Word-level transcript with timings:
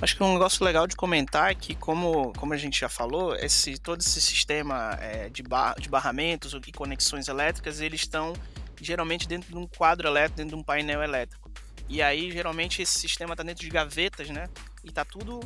Acho 0.00 0.16
que 0.16 0.22
um 0.22 0.32
negócio 0.32 0.64
legal 0.64 0.86
de 0.86 0.94
comentar 0.94 1.50
é 1.50 1.54
que, 1.56 1.74
como, 1.74 2.32
como 2.34 2.54
a 2.54 2.56
gente 2.56 2.78
já 2.78 2.88
falou, 2.88 3.34
esse, 3.34 3.76
todo 3.78 4.00
esse 4.00 4.20
sistema 4.20 4.96
é, 5.00 5.28
de, 5.28 5.42
bar, 5.42 5.74
de 5.78 5.88
barramentos 5.88 6.52
e 6.52 6.72
conexões 6.72 7.26
elétricas, 7.26 7.80
eles 7.80 8.02
estão 8.02 8.32
geralmente 8.80 9.26
dentro 9.26 9.50
de 9.50 9.58
um 9.58 9.66
quadro 9.66 10.06
elétrico, 10.06 10.36
dentro 10.36 10.54
de 10.54 10.60
um 10.60 10.62
painel 10.62 11.02
elétrico. 11.02 11.50
E 11.88 12.00
aí, 12.00 12.30
geralmente, 12.30 12.80
esse 12.80 12.96
sistema 12.96 13.32
está 13.32 13.42
dentro 13.42 13.64
de 13.64 13.70
gavetas, 13.70 14.28
né? 14.30 14.48
E 14.84 14.88
está 14.88 15.04
tudo 15.04 15.40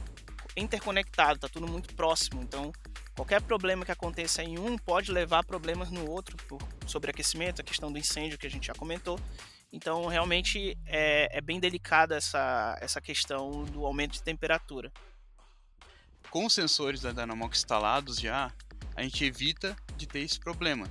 interconectado, 0.54 1.36
está 1.36 1.48
tudo 1.48 1.66
muito 1.66 1.94
próximo. 1.94 2.42
Então, 2.42 2.70
qualquer 3.14 3.40
problema 3.40 3.86
que 3.86 3.92
aconteça 3.92 4.42
em 4.42 4.58
um 4.58 4.76
pode 4.76 5.10
levar 5.10 5.44
problemas 5.44 5.90
no 5.90 6.10
outro, 6.10 6.36
por 6.48 6.60
sobreaquecimento, 6.86 7.62
a 7.62 7.64
questão 7.64 7.90
do 7.90 7.98
incêndio 7.98 8.36
que 8.36 8.46
a 8.46 8.50
gente 8.50 8.66
já 8.66 8.74
comentou. 8.74 9.18
Então, 9.72 10.06
realmente 10.06 10.76
é, 10.84 11.38
é 11.38 11.40
bem 11.40 11.58
delicada 11.58 12.14
essa, 12.14 12.76
essa 12.80 13.00
questão 13.00 13.64
do 13.64 13.86
aumento 13.86 14.12
de 14.12 14.22
temperatura. 14.22 14.92
Com 16.30 16.46
os 16.46 16.52
sensores 16.52 17.00
da 17.00 17.12
Dynamox 17.12 17.58
instalados 17.58 18.18
já, 18.18 18.52
a 18.94 19.02
gente 19.02 19.24
evita 19.24 19.74
de 19.96 20.06
ter 20.06 20.20
esse 20.20 20.38
problema. 20.38 20.86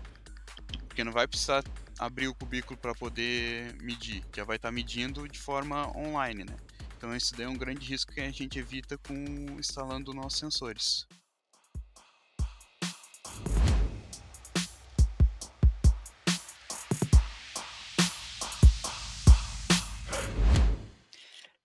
Porque 0.87 1.03
não 1.03 1.11
vai 1.11 1.27
precisar 1.27 1.63
abrir 1.99 2.27
o 2.27 2.35
cubículo 2.35 2.77
para 2.77 2.95
poder 2.95 3.75
medir, 3.81 4.23
já 4.35 4.43
vai 4.43 4.55
estar 4.55 4.69
tá 4.69 4.71
medindo 4.71 5.27
de 5.27 5.39
forma 5.39 5.95
online, 5.95 6.43
né? 6.43 6.57
Então 6.97 7.15
isso 7.15 7.35
daí 7.35 7.45
é 7.45 7.49
um 7.49 7.57
grande 7.57 7.85
risco 7.85 8.11
que 8.11 8.19
a 8.19 8.31
gente 8.31 8.57
evita 8.57 8.97
com 8.97 9.13
instalando 9.59 10.13
nossos 10.13 10.39
sensores. 10.39 11.07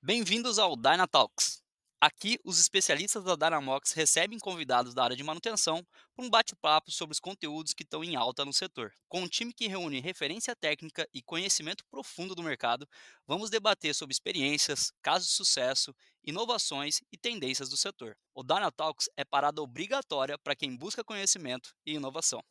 Bem-vindos 0.07 0.61
ao 0.61 0.77
Dynatalks. 0.77 1.65
Aqui, 2.01 2.39
os 2.45 2.61
especialistas 2.61 3.25
da 3.25 3.35
Dynamox 3.35 3.91
recebem 3.91 4.39
convidados 4.39 4.95
da 4.95 5.03
área 5.03 5.17
de 5.17 5.25
manutenção 5.25 5.85
para 6.15 6.25
um 6.25 6.31
bate-papo 6.31 6.93
sobre 6.93 7.13
os 7.13 7.19
conteúdos 7.19 7.75
que 7.75 7.83
estão 7.83 8.05
em 8.05 8.15
alta 8.15 8.45
no 8.45 8.53
setor. 8.53 8.93
Com 9.09 9.23
um 9.23 9.29
time 9.29 9.53
que 9.53 9.67
reúne 9.67 9.99
referência 9.99 10.55
técnica 10.55 11.09
e 11.13 11.21
conhecimento 11.21 11.85
profundo 11.91 12.37
do 12.37 12.43
mercado, 12.45 12.89
vamos 13.27 13.51
debater 13.51 13.97
sobre 13.97 14.13
experiências, 14.13 14.93
casos 15.03 15.27
de 15.27 15.35
sucesso, 15.35 15.93
inovações 16.23 17.01
e 17.11 17.19
tendências 17.19 17.69
do 17.69 17.77
setor. 17.77 18.17
O 18.33 18.45
Dynatalks 18.45 19.09
é 19.17 19.25
parada 19.25 19.61
obrigatória 19.61 20.39
para 20.39 20.55
quem 20.55 20.77
busca 20.77 21.03
conhecimento 21.03 21.75
e 21.85 21.95
inovação. 21.95 22.45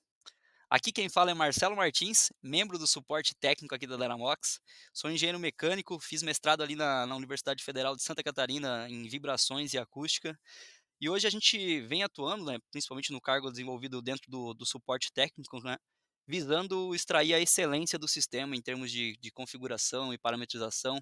Aqui 0.70 0.92
quem 0.92 1.08
fala 1.08 1.30
é 1.30 1.34
Marcelo 1.34 1.76
Martins, 1.76 2.32
membro 2.42 2.80
do 2.80 2.88
suporte 2.88 3.36
técnico 3.36 3.76
aqui 3.76 3.86
da 3.86 3.98
Deramox. 3.98 4.60
Sou 4.92 5.12
engenheiro 5.12 5.40
mecânico, 5.40 6.00
fiz 6.00 6.24
mestrado 6.24 6.64
ali 6.64 6.76
na, 6.76 7.06
na, 7.06 7.16
Universidade 7.16 7.64
Federal 7.64 7.96
de 7.96 8.02
Santa 8.02 8.24
Catarina 8.24 8.88
em 8.90 9.08
vibrações 9.08 9.74
e 9.74 9.78
acústica. 9.78 10.38
E 11.00 11.08
hoje 11.08 11.28
a 11.28 11.30
gente 11.30 11.82
vem 11.82 12.02
atuando, 12.02 12.46
né, 12.46 12.58
principalmente 12.72 13.12
no 13.12 13.22
cargo 13.22 13.52
desenvolvido 13.52 14.02
dentro 14.02 14.24
do, 14.28 14.56
do 14.56 14.66
suporte 14.66 15.12
técnico, 15.14 15.62
né, 15.64 15.78
visando 16.28 16.96
extrair 16.96 17.36
a 17.36 17.40
excelência 17.40 18.00
do 18.00 18.08
sistema 18.08 18.56
em 18.56 18.62
termos 18.62 18.92
de, 18.92 19.16
de 19.18 19.32
configuração 19.32 20.14
e 20.14 20.18
parametrização, 20.18 21.00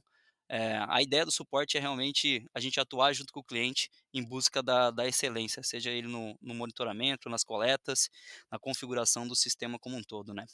é, 0.50 0.78
a 0.88 1.02
ideia 1.02 1.26
do 1.26 1.32
suporte 1.32 1.78
é 1.78 1.80
realmente 1.80 2.46
a 2.54 2.60
gente 2.60 2.80
atuar 2.80 3.14
junto 3.14 3.32
com 3.32 3.40
o 3.40 3.44
cliente 3.44 3.90
em 4.14 4.24
busca 4.24 4.62
da, 4.62 4.92
da 4.92 5.08
excelência, 5.08 5.64
seja 5.64 5.90
ele 5.90 6.08
no, 6.08 6.38
no, 6.42 6.54
monitoramento, 6.54 7.30
nas 7.30 7.44
coletas, 7.44 8.10
na 8.52 8.60
configuração 8.60 9.28
do 9.28 9.36
sistema 9.36 9.80
como 9.80 9.98
um 9.98 10.04
todo. 10.04 10.34
Né? 10.34 10.46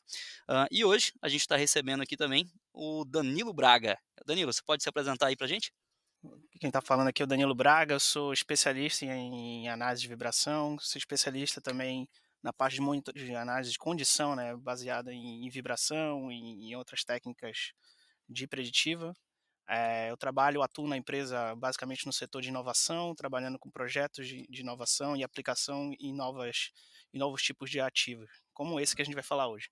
Uh, 0.49 0.67
e 0.71 0.85
hoje 0.85 1.11
a 1.21 1.27
gente 1.27 1.41
está 1.41 1.55
recebendo 1.55 2.01
aqui 2.01 2.15
também 2.15 2.49
o 2.73 3.03
Danilo 3.03 3.53
Braga. 3.53 3.97
Danilo, 4.25 4.53
você 4.53 4.61
pode 4.65 4.83
se 4.83 4.89
apresentar 4.89 5.27
aí 5.27 5.35
para 5.35 5.45
a 5.45 5.49
gente? 5.49 5.73
Quem 6.59 6.67
está 6.67 6.81
falando 6.81 7.07
aqui 7.07 7.21
é 7.21 7.25
o 7.25 7.27
Danilo 7.27 7.55
Braga, 7.55 7.95
eu 7.95 7.99
sou 7.99 8.33
especialista 8.33 9.05
em 9.05 9.69
análise 9.69 10.01
de 10.01 10.07
vibração, 10.07 10.77
sou 10.79 10.99
especialista 10.99 11.61
também 11.61 12.07
na 12.43 12.53
parte 12.53 12.75
de, 12.75 12.81
monitor, 12.81 13.13
de 13.13 13.35
análise 13.35 13.72
de 13.72 13.78
condição, 13.78 14.35
né, 14.35 14.55
baseada 14.55 15.13
em, 15.13 15.45
em 15.45 15.49
vibração 15.49 16.31
e 16.31 16.69
em 16.69 16.75
outras 16.75 17.03
técnicas 17.03 17.72
de 18.28 18.47
preditiva. 18.47 19.13
É, 19.69 20.09
eu 20.09 20.18
trabalho, 20.18 20.63
atuo 20.63 20.88
na 20.88 20.97
empresa 20.97 21.56
basicamente 21.56 22.07
no 22.07 22.12
setor 22.12 22.41
de 22.41 22.50
inovação, 22.50 23.13
trabalhando 23.13 23.59
com 23.59 23.69
projetos 23.69 24.28
de, 24.28 24.47
de 24.50 24.62
inovação 24.62 25.16
e 25.16 25.24
aplicação 25.24 25.94
em, 26.00 26.12
novas, 26.12 26.72
em 27.13 27.19
novos 27.19 27.44
tipos 27.44 27.69
de 27.69 27.79
ativos, 27.79 28.29
como 28.52 28.79
esse 28.79 28.96
que 28.96 29.03
a 29.03 29.06
gente 29.06 29.13
vai 29.13 29.24
falar 29.24 29.47
hoje. 29.47 29.69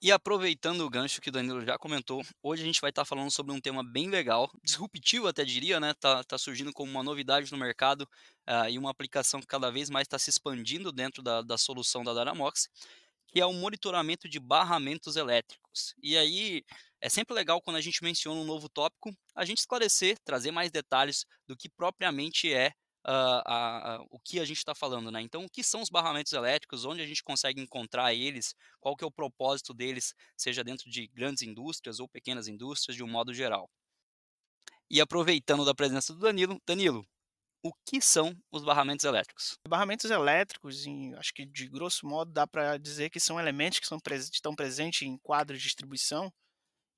E 0.00 0.10
aproveitando 0.10 0.80
o 0.80 0.90
gancho 0.90 1.20
que 1.20 1.28
o 1.28 1.32
Danilo 1.32 1.64
já 1.64 1.78
comentou, 1.78 2.22
hoje 2.42 2.62
a 2.62 2.66
gente 2.66 2.80
vai 2.80 2.90
estar 2.90 3.04
falando 3.04 3.30
sobre 3.30 3.52
um 3.52 3.60
tema 3.60 3.84
bem 3.84 4.08
legal, 4.08 4.50
disruptivo 4.62 5.28
até 5.28 5.44
diria, 5.44 5.78
né? 5.78 5.94
Tá, 5.94 6.24
tá 6.24 6.36
surgindo 6.36 6.72
como 6.72 6.90
uma 6.90 7.04
novidade 7.04 7.50
no 7.52 7.58
mercado 7.58 8.02
uh, 8.48 8.68
e 8.68 8.78
uma 8.78 8.90
aplicação 8.90 9.40
que 9.40 9.46
cada 9.46 9.70
vez 9.70 9.88
mais 9.90 10.06
está 10.06 10.18
se 10.18 10.28
expandindo 10.28 10.90
dentro 10.90 11.22
da, 11.22 11.40
da 11.40 11.56
solução 11.56 12.02
da 12.02 12.12
Daramox, 12.12 12.68
que 13.28 13.40
é 13.40 13.46
o 13.46 13.52
monitoramento 13.52 14.28
de 14.28 14.40
barramentos 14.40 15.14
elétricos. 15.14 15.94
E 16.02 16.16
aí 16.16 16.64
é 17.02 17.08
sempre 17.08 17.34
legal 17.34 17.60
quando 17.60 17.76
a 17.76 17.80
gente 17.80 18.02
menciona 18.02 18.40
um 18.40 18.44
novo 18.44 18.68
tópico, 18.68 19.12
a 19.34 19.44
gente 19.44 19.58
esclarecer, 19.58 20.16
trazer 20.24 20.52
mais 20.52 20.70
detalhes 20.70 21.26
do 21.48 21.56
que 21.56 21.68
propriamente 21.68 22.52
é 22.52 22.72
uh, 23.04 24.06
o 24.08 24.20
que 24.20 24.38
a 24.38 24.44
gente 24.44 24.58
está 24.58 24.72
falando, 24.72 25.10
né? 25.10 25.20
Então, 25.20 25.44
o 25.44 25.50
que 25.50 25.64
são 25.64 25.82
os 25.82 25.90
barramentos 25.90 26.32
elétricos, 26.32 26.84
onde 26.84 27.02
a 27.02 27.06
gente 27.06 27.24
consegue 27.24 27.60
encontrar 27.60 28.14
eles, 28.14 28.54
qual 28.80 28.96
que 28.96 29.02
é 29.02 29.06
o 29.06 29.10
propósito 29.10 29.74
deles, 29.74 30.14
seja 30.36 30.62
dentro 30.62 30.88
de 30.88 31.08
grandes 31.08 31.42
indústrias 31.42 31.98
ou 31.98 32.08
pequenas 32.08 32.46
indústrias, 32.46 32.96
de 32.96 33.02
um 33.02 33.08
modo 33.08 33.34
geral. 33.34 33.68
E 34.88 35.00
aproveitando 35.00 35.64
da 35.64 35.74
presença 35.74 36.12
do 36.12 36.20
Danilo, 36.20 36.60
Danilo, 36.64 37.04
o 37.64 37.72
que 37.84 38.00
são 38.00 38.32
os 38.52 38.62
barramentos 38.62 39.04
elétricos? 39.04 39.58
Barramentos 39.66 40.08
elétricos, 40.08 40.86
em, 40.86 41.14
acho 41.14 41.32
que 41.34 41.44
de 41.44 41.68
grosso 41.68 42.06
modo 42.06 42.30
dá 42.30 42.46
para 42.46 42.76
dizer 42.76 43.10
que 43.10 43.18
são 43.18 43.40
elementos 43.40 43.80
que 43.80 43.86
são, 43.86 43.98
estão 44.32 44.54
presentes 44.54 45.02
em 45.02 45.16
quadros 45.18 45.58
de 45.58 45.64
distribuição 45.64 46.32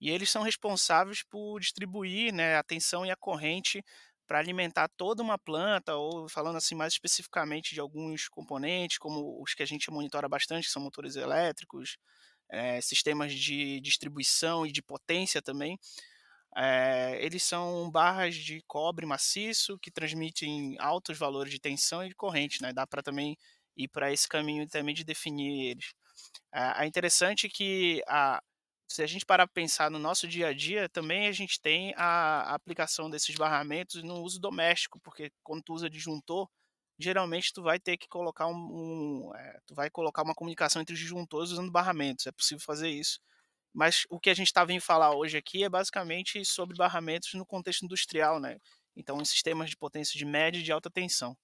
e 0.04 0.10
eles 0.10 0.28
são 0.30 0.42
responsáveis 0.42 1.22
por 1.22 1.58
distribuir 1.60 2.30
né, 2.30 2.56
a 2.56 2.62
tensão 2.62 3.06
e 3.06 3.10
a 3.10 3.16
corrente 3.16 3.82
para 4.26 4.38
alimentar 4.38 4.86
toda 4.98 5.22
uma 5.22 5.38
planta, 5.38 5.96
ou 5.96 6.28
falando 6.28 6.56
assim 6.56 6.74
mais 6.74 6.92
especificamente 6.92 7.72
de 7.74 7.80
alguns 7.80 8.28
componentes, 8.28 8.98
como 8.98 9.42
os 9.42 9.54
que 9.54 9.62
a 9.62 9.66
gente 9.66 9.90
monitora 9.90 10.28
bastante, 10.28 10.66
que 10.66 10.72
são 10.72 10.82
motores 10.82 11.16
elétricos, 11.16 11.96
é, 12.50 12.82
sistemas 12.82 13.32
de 13.32 13.80
distribuição 13.80 14.66
e 14.66 14.72
de 14.72 14.82
potência 14.82 15.40
também. 15.40 15.78
É, 16.54 17.18
eles 17.24 17.42
são 17.42 17.90
barras 17.90 18.34
de 18.36 18.62
cobre 18.66 19.06
maciço 19.06 19.78
que 19.78 19.90
transmitem 19.90 20.76
altos 20.78 21.18
valores 21.18 21.50
de 21.50 21.58
tensão 21.58 22.04
e 22.04 22.10
de 22.10 22.14
corrente, 22.14 22.62
né? 22.62 22.72
Dá 22.74 22.86
para 22.86 23.02
também 23.02 23.36
ir 23.76 23.88
para 23.88 24.12
esse 24.12 24.28
caminho 24.28 24.68
também 24.68 24.94
de 24.94 25.02
definir 25.04 25.70
eles. 25.70 25.94
É, 26.54 26.84
é 26.84 26.86
interessante 26.86 27.48
que 27.48 28.02
a, 28.08 28.42
se 28.88 29.02
a 29.02 29.06
gente 29.06 29.26
parar 29.26 29.46
para 29.46 29.54
pensar 29.54 29.90
no 29.90 29.98
nosso 29.98 30.28
dia 30.28 30.48
a 30.48 30.52
dia, 30.52 30.88
também 30.88 31.26
a 31.26 31.32
gente 31.32 31.60
tem 31.60 31.94
a, 31.96 32.54
aplicação 32.54 33.10
desses 33.10 33.34
barramentos 33.34 34.02
no 34.02 34.22
uso 34.22 34.40
doméstico, 34.40 35.00
porque 35.00 35.32
quando 35.42 35.62
tu 35.62 35.74
usa 35.74 35.90
disjuntor, 35.90 36.48
geralmente 36.98 37.52
tu 37.52 37.62
vai 37.62 37.80
ter 37.80 37.96
que 37.96 38.08
colocar 38.08 38.46
um, 38.46 38.54
um 38.54 39.34
é, 39.34 39.60
tu 39.66 39.74
vai 39.74 39.90
colocar 39.90 40.22
uma 40.22 40.34
comunicação 40.34 40.80
entre 40.82 40.94
os 40.94 41.00
disjuntores 41.00 41.50
usando 41.50 41.70
barramentos. 41.70 42.26
É 42.26 42.32
possível 42.32 42.62
fazer 42.64 42.88
isso 42.88 43.20
mas 43.74 44.06
o 44.08 44.20
que 44.20 44.30
a 44.30 44.34
gente 44.34 44.46
está 44.46 44.64
vindo 44.64 44.80
falar 44.80 45.16
hoje 45.16 45.36
aqui 45.36 45.64
é 45.64 45.68
basicamente 45.68 46.44
sobre 46.44 46.76
barramentos 46.76 47.34
no 47.34 47.44
contexto 47.44 47.84
industrial, 47.84 48.38
né? 48.38 48.60
Então, 48.94 49.20
em 49.20 49.24
sistemas 49.24 49.68
de 49.68 49.76
potência 49.76 50.16
de 50.16 50.24
média 50.24 50.60
e 50.60 50.62
de 50.62 50.70
alta 50.70 50.88
tensão. 50.88 51.36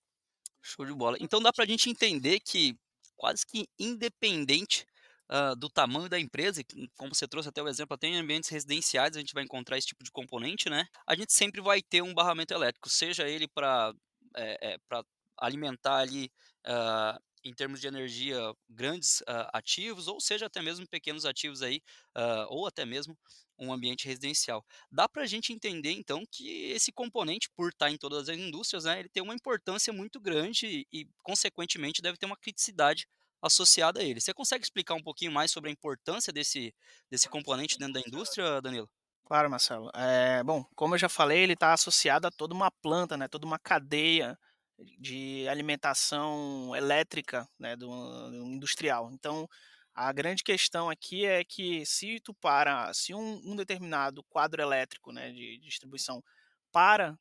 Show 0.63 0.87
de 0.87 0.95
bola. 0.95 1.17
Então, 1.21 1.43
dá 1.43 1.53
para 1.53 1.65
a 1.65 1.67
gente 1.67 1.91
entender 1.91 2.39
que, 2.39 2.79
quase 3.17 3.45
que 3.45 3.69
independente 3.77 4.87
uh, 5.31 5.57
do 5.57 5.69
tamanho 5.71 6.09
da 6.09 6.19
empresa, 6.19 6.63
como 6.97 7.15
você 7.15 7.27
trouxe 7.27 7.49
até 7.49 7.63
o 7.63 7.69
exemplo, 7.69 7.95
até 7.95 8.09
em 8.09 8.17
ambientes 8.17 8.51
residenciais 8.51 9.17
a 9.17 9.21
gente 9.21 9.35
vai 9.35 9.45
encontrar 9.45 9.79
esse 9.79 9.87
tipo 9.87 10.05
de 10.05 10.11
componente, 10.11 10.69
né? 10.69 10.87
A 11.07 11.15
gente 11.15 11.33
sempre 11.33 11.61
vai 11.61 11.81
ter 11.83 12.03
um 12.03 12.13
barramento 12.15 12.53
elétrico, 12.53 12.89
seja 12.89 13.29
ele 13.29 13.47
para 13.49 13.93
é, 14.37 14.75
é, 14.75 14.77
alimentar 15.39 15.99
ali 15.99 16.31
uh, 16.67 17.19
em 17.43 17.55
termos 17.55 17.81
de 17.81 17.87
energia 17.87 18.39
grandes 18.69 19.21
uh, 19.23 19.49
ativos, 19.53 20.09
ou 20.09 20.21
seja, 20.21 20.47
até 20.47 20.61
mesmo 20.61 20.87
pequenos 20.87 21.25
ativos 21.25 21.63
aí, 21.63 21.83
uh, 22.17 22.47
ou 22.49 22.67
até 22.67 22.85
mesmo 22.85 23.17
um 23.59 23.73
ambiente 23.73 24.07
residencial. 24.07 24.65
Dá 24.91 25.09
para 25.09 25.23
a 25.23 25.27
gente 25.27 25.53
entender, 25.53 25.93
então, 25.93 26.25
que 26.31 26.71
esse 26.71 26.93
componente, 26.93 27.49
por 27.55 27.71
estar 27.71 27.91
em 27.91 27.97
todas 27.97 28.29
as 28.29 28.37
indústrias, 28.37 28.85
né, 28.85 29.01
ele 29.01 29.09
tem 29.09 29.23
uma 29.23 29.35
importância 29.35 29.93
muito 29.93 30.21
grande 30.21 30.67
e, 30.67 30.87
e, 31.01 31.09
consequentemente, 31.23 32.03
deve 32.03 32.19
ter 32.19 32.27
uma 32.27 32.37
criticidade 32.37 33.07
associada 33.43 34.01
a 34.01 34.03
ele. 34.03 34.21
Você 34.21 34.35
consegue 34.35 34.65
explicar 34.65 34.95
um 34.95 35.03
pouquinho 35.03 35.33
mais 35.33 35.51
sobre 35.51 35.71
a 35.71 35.73
importância 35.73 36.33
desse, 36.33 36.75
desse 37.11 37.29
componente 37.29 37.79
dentro 37.79 37.95
da 37.95 38.01
indústria, 38.01 38.61
Danilo? 38.61 38.89
Claro, 39.25 39.49
Marcelo. 39.49 39.91
É, 39.95 40.43
bom, 40.43 40.65
como 40.75 40.95
eu 40.95 40.99
já 40.99 41.09
falei, 41.09 41.39
ele 41.39 41.53
está 41.53 41.73
associado 41.73 42.27
a 42.27 42.31
toda 42.31 42.53
uma 42.53 42.71
planta, 42.71 43.17
né, 43.17 43.29
toda 43.29 43.47
uma 43.47 43.59
cadeia 43.59 44.37
de 44.99 45.47
alimentação 45.49 46.75
elétrica 46.75 47.49
né, 47.59 47.77
do, 47.77 47.89
do, 48.31 48.47
industrial. 48.47 49.11
Então, 49.13 49.47
a 49.95 50.13
grande 50.13 50.43
questão 50.43 50.89
aqui 50.91 51.27
é 51.27 51.45
que 51.45 51.85
se 51.87 52.21
tu 52.21 52.35
para, 52.35 52.93
se 52.95 53.15
um, 53.15 53.41
um 53.45 53.57
determinado 53.57 54.23
quadro 54.25 54.63
elétrico 54.63 55.13
né, 55.13 55.31
de, 55.31 55.59
distribuição 55.59 56.23
para 56.73 57.17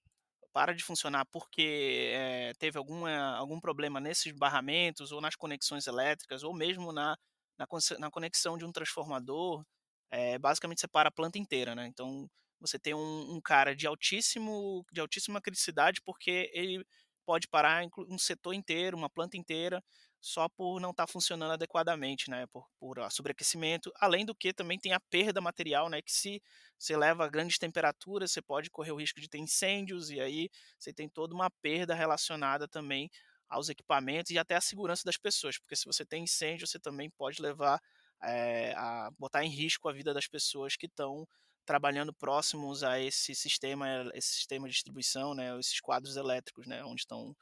para 0.60 0.74
de 0.76 0.84
funcionar 0.84 1.26
porque, 1.32 2.12
eh, 2.14 2.54
teve 2.60 2.78
alguma 2.78 3.38
algum 3.38 3.60
problema 3.62 4.00
nesses 4.02 4.34
barramentos 4.34 5.12
ou 5.14 5.22
nas 5.22 5.36
conexões 5.36 5.88
elétricas 5.88 6.44
ou 6.44 6.54
mesmo 6.54 6.92
na 6.92 7.16
na 7.58 7.66
na 8.00 8.12
conexão 8.12 8.58
de 8.58 8.66
um 8.66 8.72
transformador, 8.72 9.64
eh, 10.12 10.38
basicamente 10.40 10.82
você 10.82 10.88
para 10.88 11.10
a 11.10 11.12
planta 11.12 11.38
inteira, 11.40 11.76
né. 11.76 11.88
Então, 11.88 12.28
você 12.60 12.78
tem 12.80 12.94
um 12.94 13.36
um 13.36 13.42
cara 13.42 13.76
de 13.76 13.88
altíssimo 13.88 14.86
de 14.92 15.00
altíssima 15.02 15.42
criticidade, 15.42 16.02
porque 16.04 16.50
ele 16.54 16.86
pode 17.26 17.48
parar 17.48 17.86
um 18.10 18.18
setor 18.20 18.54
inteiro, 18.54 18.98
uma 18.98 19.10
planta 19.10 19.38
inteira, 19.38 19.82
só 20.22 20.50
por 20.50 20.80
não 20.82 20.92
estar 20.92 21.08
funcionando 21.08 21.52
adequadamente, 21.54 22.30
né, 22.30 22.46
por 22.48 22.68
por 22.80 23.12
sobreaquecimento. 23.12 23.92
Além 24.00 24.26
do 24.26 24.36
que 24.36 24.54
também 24.54 24.78
tem 24.80 24.94
a 24.94 25.00
perda 25.00 25.42
material, 25.42 25.90
né, 25.90 26.02
que 26.02 26.12
se 26.12 26.42
você 26.78 26.96
leva 26.98 27.26
a 27.26 27.30
grandes 27.30 27.58
temperaturas, 27.58 28.32
você 28.32 28.42
pode 28.42 28.70
correr 28.70 28.92
o 28.92 28.98
risco 29.00 29.20
de 29.22 29.30
ter 29.30 29.38
incêndios, 29.40 30.10
e 30.10 30.20
aí 30.20 30.50
você 30.78 30.94
tem 30.94 31.10
toda 31.10 31.34
uma 31.36 31.50
perda 31.62 31.94
relacionada 31.96 32.68
também 32.68 33.10
aos 33.48 33.70
equipamentos 33.70 34.32
e 34.32 34.38
até 34.40 34.56
à 34.56 34.62
segurança 34.62 35.04
das 35.06 35.18
pessoas, 35.18 35.58
porque 35.58 35.76
se 35.76 35.86
você 35.86 36.06
tem 36.06 36.24
incêndio, 36.24 36.68
você 36.68 36.80
também 36.80 37.10
pode 37.10 37.42
levar, 37.42 37.80
eh, 38.24 38.74
a 38.78 39.10
botar 39.18 39.44
em 39.44 39.50
risco 39.50 39.90
a 39.90 39.94
vida 39.94 40.14
das 40.14 40.28
pessoas 40.28 40.76
que 40.76 40.86
estão 40.88 41.28
trabalhando 41.66 42.14
próximos 42.14 42.84
a 42.84 43.00
esse 43.00 43.36
sistema 43.36 43.88
esse 44.14 44.30
sistema 44.36 44.68
de 44.68 44.74
distribuição, 44.74 45.34
né, 45.36 45.58
esses 45.60 45.80
quadros 45.82 46.16
elétricos, 46.18 46.68
né, 46.68 46.84
onde 46.84 47.02
estão 47.02 47.36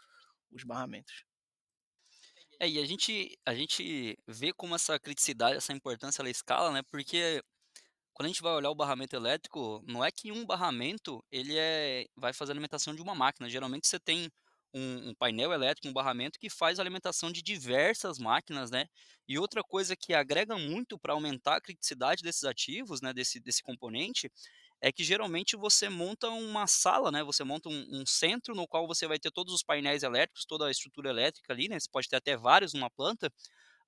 os 0.51 0.63
barramentos. 0.65 1.26
É, 2.59 2.67
e 2.67 2.79
a 2.79 2.85
gente 2.85 3.37
a 3.45 3.53
gente 3.53 4.17
vê 4.27 4.51
como 4.53 4.75
essa 4.75 4.99
criticidade, 4.99 5.57
essa 5.57 5.73
importância 5.73 6.21
ela 6.21 6.29
escala, 6.29 6.71
né, 6.71 6.81
porque 6.91 7.41
quando 8.13 8.27
a 8.27 8.29
gente 8.29 8.41
vai 8.43 8.53
olhar 8.53 8.71
o 8.71 8.75
barramento 8.75 9.15
elétrico, 9.15 9.83
não 9.87 10.03
é 10.05 10.11
que 10.11 10.31
um 10.31 10.45
barramento 10.45 11.23
ele 11.31 11.57
é 11.57 12.05
vai 12.17 12.33
fazer 12.33 12.51
a 12.53 12.55
alimentação 12.55 12.95
de 12.95 13.01
uma 13.01 13.15
máquina, 13.15 13.49
geralmente 13.49 13.87
você 13.87 13.99
tem 13.99 14.29
um 14.73 15.09
um 15.11 15.15
painel 15.15 15.53
elétrico, 15.53 15.87
um 15.89 15.93
barramento 15.93 16.39
que 16.39 16.49
faz 16.49 16.79
a 16.79 16.83
alimentação 16.83 17.31
de 17.31 17.41
diversas 17.43 18.19
máquinas, 18.19 18.71
né. 18.71 18.87
E 19.27 19.39
outra 19.39 19.63
coisa 19.63 19.95
que 19.97 20.13
agrega 20.13 20.57
muito 20.57 20.99
para 20.99 21.13
aumentar 21.13 21.57
a 21.57 21.61
criticidade 21.61 22.23
desses 22.23 22.43
ativos, 22.45 23.01
né, 23.01 23.13
desse 23.13 23.39
desse 23.39 23.63
componente, 23.63 24.31
é 24.81 24.91
que 24.91 25.03
geralmente 25.03 25.55
você 25.57 25.89
monta 25.89 26.29
uma 26.29 26.67
sala, 26.67 27.11
né, 27.11 27.23
você 27.23 27.43
monta 27.43 27.69
um 27.69 27.85
um 28.01 28.05
centro 28.05 28.55
no 28.55 28.67
qual 28.67 28.87
você 28.87 29.07
vai 29.07 29.19
ter 29.19 29.31
todos 29.31 29.53
os 29.53 29.63
painéis 29.63 30.03
elétricos, 30.03 30.45
toda 30.45 30.67
a 30.67 30.71
estrutura 30.71 31.09
elétrica 31.09 31.53
ali, 31.53 31.67
né, 31.69 31.79
você 31.79 31.89
pode 31.91 32.07
ter 32.09 32.17
até 32.17 32.35
vários 32.37 32.73
numa 32.73 32.89
planta. 32.89 33.31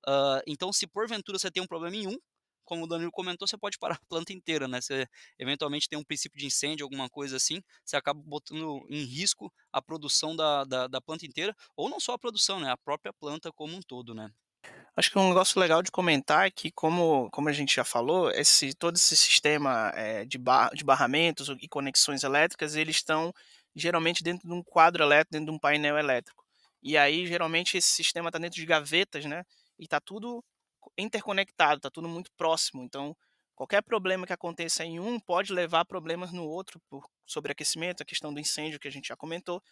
Hã, 0.06 0.40
então 0.46 0.72
se 0.72 0.86
porventura 0.86 1.38
você 1.38 1.50
tem 1.50 1.62
um 1.62 1.66
problema 1.66 1.96
em 1.96 2.06
um, 2.08 2.18
como 2.64 2.84
o 2.84 2.86
Danilo 2.86 3.10
comentou, 3.12 3.48
você 3.48 3.58
pode 3.58 3.78
parar 3.78 3.96
a 3.96 4.06
planta 4.08 4.32
inteira, 4.32 4.68
né, 4.68 4.80
você 4.80 5.06
eventualmente 5.38 5.88
tem 5.88 5.98
um 5.98 6.04
princípio 6.04 6.38
de 6.38 6.46
incêndio, 6.46 6.84
alguma 6.84 7.08
coisa 7.10 7.36
assim, 7.36 7.60
você 7.84 7.96
acaba 7.96 8.20
botando 8.24 8.86
em 8.90 9.04
risco 9.04 9.52
a 9.72 9.82
produção 9.82 10.36
da 10.36 10.64
da 10.64 10.86
da 10.88 11.00
planta 11.00 11.26
inteira, 11.26 11.54
ou 11.76 11.88
não 11.90 12.00
só 12.00 12.12
a 12.14 12.18
produção, 12.18 12.60
né, 12.60 12.70
a 12.70 12.76
própria 12.78 13.12
planta 13.12 13.52
como 13.52 13.76
um 13.76 13.80
todo, 13.82 14.14
né. 14.14 14.30
Acho 14.96 15.10
que 15.10 15.18
um 15.18 15.28
negócio 15.28 15.58
legal 15.60 15.82
de 15.82 15.90
comentar 15.90 16.46
é 16.46 16.50
que 16.50 16.70
como 16.70 17.30
como 17.30 17.48
a 17.48 17.52
gente 17.52 17.74
já 17.74 17.84
falou, 17.84 18.30
esse 18.30 18.74
todo 18.74 18.96
esse 18.96 19.16
sistema, 19.16 19.92
eh, 19.94 20.24
de 20.24 20.36
ba 20.38 20.68
de 20.74 20.84
barramentos 20.84 21.48
e 21.60 21.68
conexões 21.68 22.22
elétricas, 22.22 22.74
eles 22.74 22.96
estão 22.96 23.32
geralmente 23.74 24.22
dentro 24.22 24.46
de 24.48 24.54
um 24.54 24.62
quadro 24.62 25.02
elétrico, 25.02 25.32
dentro 25.32 25.46
de 25.46 25.52
um 25.52 25.58
painel 25.58 25.96
elétrico. 25.98 26.44
E 26.82 26.96
aí, 26.98 27.26
geralmente, 27.26 27.76
esse 27.76 27.88
sistema 27.90 28.28
está 28.28 28.38
dentro 28.38 28.56
de 28.60 28.66
gavetas, 28.66 29.24
né, 29.26 29.44
e 29.78 29.84
está 29.84 30.00
tudo 30.00 30.42
co 30.80 30.90
interconectado, 30.98 31.76
está 31.78 31.90
tudo 31.90 32.08
muito 32.08 32.30
próximo. 32.36 32.82
Então, 32.82 33.16
qualquer 33.60 33.82
problema 33.82 34.26
que 34.26 34.32
aconteça 34.32 34.84
em 34.84 34.98
um 34.98 35.20
pode 35.20 35.52
levar 35.52 35.80
a 35.80 35.84
problemas 35.84 36.32
no 36.32 36.44
outro, 36.44 36.80
por 36.88 37.06
sobreaquecimento, 37.26 38.02
a 38.02 38.06
questão 38.06 38.32
do 38.32 38.40
incêndio 38.40 38.80
que 38.80 38.88
a 38.88 38.90
gente 38.90 39.08
já 39.08 39.16
comentou. 39.16 39.62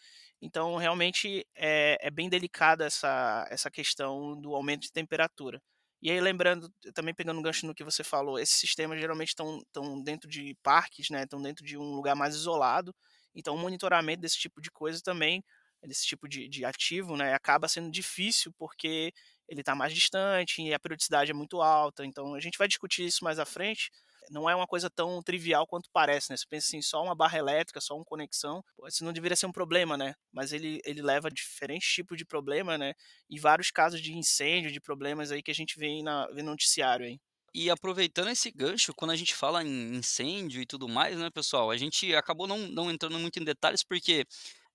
Então, 0.42 0.76
realmente, 0.76 1.46
é 1.56 1.96
é 2.00 2.10
bem 2.10 2.28
delicada 2.28 2.84
essa 2.86 3.46
essa 3.50 3.70
questão 3.70 4.38
do 4.40 4.54
aumento 4.54 4.82
de 4.82 4.92
temperatura. 4.92 5.62
E 6.02 6.10
aí 6.10 6.20
lembrando, 6.20 6.70
também 6.94 7.14
pegando 7.14 7.38
um 7.40 7.42
gancho 7.42 7.66
no 7.66 7.74
que 7.74 7.82
você 7.84 8.04
falou, 8.04 8.38
esses 8.38 8.56
sistemas 8.60 9.00
geralmente 9.00 9.30
estão 9.30 10.02
dentro 10.04 10.28
de 10.30 10.54
parques, 10.62 11.10
né, 11.10 11.22
estão 11.24 11.40
dentro 11.42 11.64
de 11.64 11.76
um 11.78 11.94
lugar 11.94 12.14
mais 12.14 12.34
isolado, 12.36 12.94
então 13.34 13.54
o 13.54 13.58
monitoramento 13.58 14.20
desse 14.20 14.38
tipo 14.38 14.60
de 14.60 14.70
coisa 14.70 15.00
também, 15.02 15.42
desse 15.82 16.06
tipo 16.06 16.28
de 16.28 16.48
de 16.48 16.64
ativo, 16.64 17.16
né, 17.16 17.34
acaba 17.34 17.66
sendo 17.68 17.90
difícil, 17.90 18.52
porque 18.58 19.12
ele 19.48 19.60
está 19.60 19.74
mais 19.74 19.94
distante 19.94 20.62
e 20.62 20.74
a 20.74 20.78
periodicidade 20.78 21.30
é 21.30 21.34
muito 21.34 21.60
alta, 21.62 22.04
então 22.04 22.34
a 22.34 22.40
gente 22.40 22.58
vai 22.58 22.68
discutir 22.68 23.06
isso 23.06 23.24
mais 23.24 23.38
à 23.38 23.44
frente, 23.46 23.90
não 24.30 24.48
é 24.48 24.54
uma 24.54 24.66
coisa 24.66 24.90
tão 24.90 25.22
trivial 25.22 25.66
quanto 25.66 25.88
parece, 25.92 26.30
né, 26.30 26.36
você 26.36 26.44
pensa 26.48 26.66
assim, 26.68 26.82
só 26.82 27.02
uma 27.02 27.14
barra 27.14 27.38
elétrica, 27.38 27.80
só 27.80 27.96
uma 27.96 28.04
conexão, 28.04 28.62
isso 28.86 29.04
não 29.04 29.12
deveria 29.12 29.36
ser 29.36 29.46
um 29.46 29.52
problema, 29.52 29.96
né, 29.96 30.14
mas 30.32 30.52
ele 30.52 30.80
ele 30.84 31.02
leva 31.02 31.28
a 31.28 31.30
diferentes 31.30 31.88
tipos 31.88 32.16
de 32.18 32.24
problema, 32.26 32.76
né, 32.78 32.92
e 33.30 33.38
vários 33.40 33.70
casos 33.70 34.00
de 34.02 34.12
incêndio, 34.16 34.70
de 34.72 34.80
problemas 34.80 35.32
aí 35.32 35.42
que 35.42 35.50
a 35.50 35.54
gente 35.54 35.78
vê 35.78 36.02
na 36.02 36.26
vê 36.28 36.42
no 36.42 36.50
noticiário 36.50 37.06
aí. 37.06 37.18
E 37.54 37.70
aproveitando 37.70 38.28
esse 38.28 38.50
gancho, 38.50 38.92
quando 38.94 39.10
a 39.12 39.16
gente 39.16 39.34
fala 39.34 39.64
em 39.64 39.96
incêndio 39.96 40.60
e 40.60 40.66
tudo 40.66 40.86
mais, 40.88 41.16
né, 41.18 41.30
pessoal, 41.30 41.70
a 41.70 41.76
gente 41.76 42.14
acabou 42.14 42.46
não 42.46 42.58
não 42.68 42.90
entrando 42.90 43.18
muito 43.18 43.38
em 43.40 43.44
detalhes, 43.44 43.82
porque, 43.82 44.24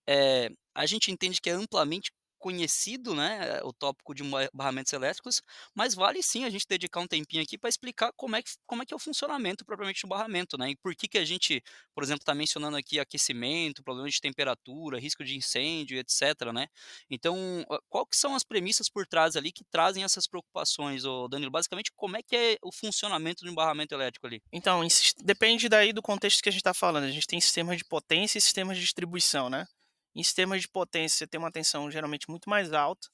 eh, 0.08 0.50
a 0.75 0.86
gente 0.88 1.12
entende 1.12 1.42
que 1.42 1.50
é 1.50 1.54
amplamente 1.54 2.12
conhecido, 2.44 3.16
né, 3.16 3.62
o 3.63 3.72
tópico 3.72 4.13
de 4.13 4.22
barramentos 4.54 4.92
elétricos, 4.92 5.42
mas 5.74 5.95
vale 5.95 6.22
sim 6.22 6.44
a 6.44 6.50
gente 6.50 6.68
dedicar 6.68 7.00
um 7.00 7.07
tempinho 7.07 7.42
aqui 7.42 7.57
para 7.57 7.69
explicar 7.69 8.12
como 8.18 8.36
é 8.36 8.44
que 8.44 8.51
como 8.68 8.84
é 8.84 8.86
que 8.86 8.94
é 8.94 8.98
o 8.98 9.00
funcionamento 9.00 9.63
propriamente 9.63 10.01
do 10.01 10.10
barramento, 10.10 10.57
né, 10.57 10.72
e 10.72 10.75
por 10.75 10.94
que 10.94 11.07
que 11.07 11.18
a 11.18 11.24
gente, 11.24 11.63
por 11.95 12.04
exemplo, 12.04 12.22
está 12.22 12.36
mencionando 12.36 12.75
aqui 12.75 13.00
aquecimento, 13.00 13.81
problema 13.81 14.10
de 14.10 14.19
temperatura, 14.19 15.00
risco 15.00 15.24
de 15.24 15.38
incêndio, 15.38 15.98
etcétera, 15.98 16.51
né. 16.51 16.68
Então, 17.10 17.38
hã, 17.72 17.78
qual 17.88 18.06
que 18.06 18.18
são 18.18 18.36
as 18.36 18.44
premissas 18.44 18.89
por 18.89 19.07
trás 19.07 19.38
ali 19.38 19.50
que 19.50 19.63
trazem 19.72 20.04
essas 20.04 20.28
preocupações, 20.28 21.04
Danilo? 21.30 21.50
Basicamente, 21.50 21.94
como 21.96 22.18
é 22.18 22.22
que 22.22 22.36
é 22.36 22.57
o 22.62 22.74
funcionamento 22.74 23.46
de 23.46 23.50
um 23.50 23.56
barramento 23.56 23.94
elétrico 23.96 24.28
ali? 24.28 24.42
Então, 24.51 24.86
depende 25.24 25.69
daí 25.69 25.94
do 25.94 26.01
contexto 26.01 26.44
que 26.44 26.50
a 26.50 26.51
gente 26.51 26.60
está 26.60 26.74
falando, 26.74 27.06
a 27.06 27.12
gente 27.12 27.25
tem 27.25 27.39
sistemas 27.39 27.78
de 27.78 27.86
potência 27.86 28.38
e 28.38 28.42
sistemas 28.42 28.75
de 28.75 28.84
distribuição, 28.84 29.50
né. 29.50 29.66
Em 30.15 30.24
sistemas 30.24 30.62
de 30.62 30.68
potência, 30.69 31.18
você 31.19 31.27
tem 31.27 31.39
uma 31.39 31.51
tensão 31.51 31.89
geralmente 31.92 32.30
muito 32.30 32.50
mais 32.50 32.71
alta, 32.74 33.07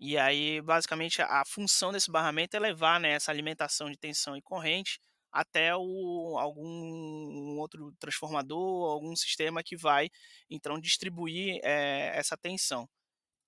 e 0.00 0.16
aí 0.18 0.60
basicamente 0.62 1.20
a 1.22 1.44
função 1.46 1.92
desse 1.92 2.10
barramento 2.10 2.56
é 2.56 2.60
levar, 2.60 2.98
né, 3.00 3.10
essa 3.12 3.30
alimentação 3.30 3.90
de 3.90 3.96
tensão 3.98 4.36
e 4.36 4.42
corrente 4.42 4.98
até 5.32 5.74
o 5.76 6.38
algum 6.38 7.58
outro 7.58 7.92
transformador, 7.98 8.90
algum 8.90 9.14
sistema 9.16 9.62
que 9.62 9.76
vai 9.76 10.08
então 10.50 10.80
distribuir, 10.80 11.60
eh, 11.62 12.12
essa 12.16 12.36
tensão. 12.38 12.88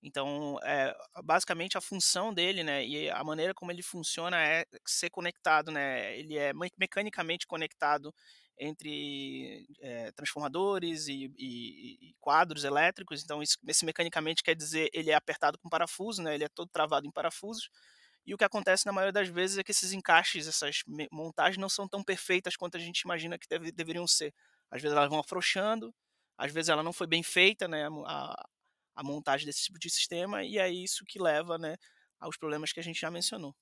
Então, 0.03 0.59
eh, 0.65 0.95
basicamente 1.25 1.77
a 1.79 1.81
função 1.81 2.33
dele, 2.35 2.63
né, 2.65 2.85
e 2.87 3.11
a 3.11 3.25
maneira 3.25 3.55
como 3.55 3.73
ele 3.73 3.83
funciona 3.83 4.39
é 4.43 4.65
ser 4.87 5.11
conectado, 5.11 5.73
né, 5.73 6.19
ele 6.19 6.37
é 6.39 6.53
me 6.55 6.71
mecanicamente 6.79 7.47
conectado 7.47 8.15
entre, 8.61 9.67
eh, 9.81 10.13
transformadores 10.13 11.09
e 11.09 11.33
e 11.39 12.11
e 12.11 12.15
quadros 12.21 12.65
elétricos, 12.65 13.23
então 13.25 13.43
isso 13.43 13.57
esse 13.69 13.85
mecanicamente 13.85 14.43
quer 14.43 14.55
dizer, 14.57 14.91
ele 14.93 15.11
é 15.11 15.15
apertado 15.15 15.59
com 15.59 15.69
parafuso, 15.69 16.23
né, 16.23 16.35
ele 16.35 16.45
é 16.45 16.49
todo 16.49 16.69
travado 16.71 17.07
em 17.07 17.11
parafusos, 17.13 17.71
e 18.27 18.35
o 18.35 18.39
que 18.39 18.45
acontece 18.45 18.87
na 18.87 18.93
maioria 18.93 19.13
das 19.13 19.29
vezes 19.29 19.59
é 19.59 19.65
que 19.65 19.71
esses 19.73 19.93
encaixes, 19.93 20.47
essas 20.49 20.83
montagens 21.11 21.59
não 21.59 21.69
são 21.69 21.89
tão 21.89 22.03
perfeitas 22.05 22.57
quanto 22.57 22.77
a 22.77 22.81
gente 22.81 23.01
imagina 23.03 23.39
que 23.39 23.49
deve 23.49 23.73
deveriam 23.73 24.07
ser. 24.07 24.35
Às 24.71 24.83
vezes 24.83 24.97
elas 24.97 25.09
vão 25.11 25.21
afrouxando, 25.21 25.95
às 26.39 26.53
vezes 26.53 26.69
ela 26.71 26.83
não 26.83 26.93
foi 26.93 27.07
bem 27.07 27.23
feita, 27.23 27.69
né, 27.69 27.87
a 28.07 28.35
a 28.97 29.03
montagem 29.05 29.47
desse 29.47 29.63
tipo 29.65 29.79
de 29.79 29.89
sistema, 29.91 30.43
e 30.45 30.59
é 30.59 30.69
isso 30.71 31.05
que 31.07 31.21
leva, 31.23 31.57
né, 31.59 31.77
aos 32.21 32.37
problemas 32.37 32.73
que 32.73 32.81
a 32.81 32.83
gente 32.83 33.01
já 33.01 33.11
mencionou. 33.11 33.55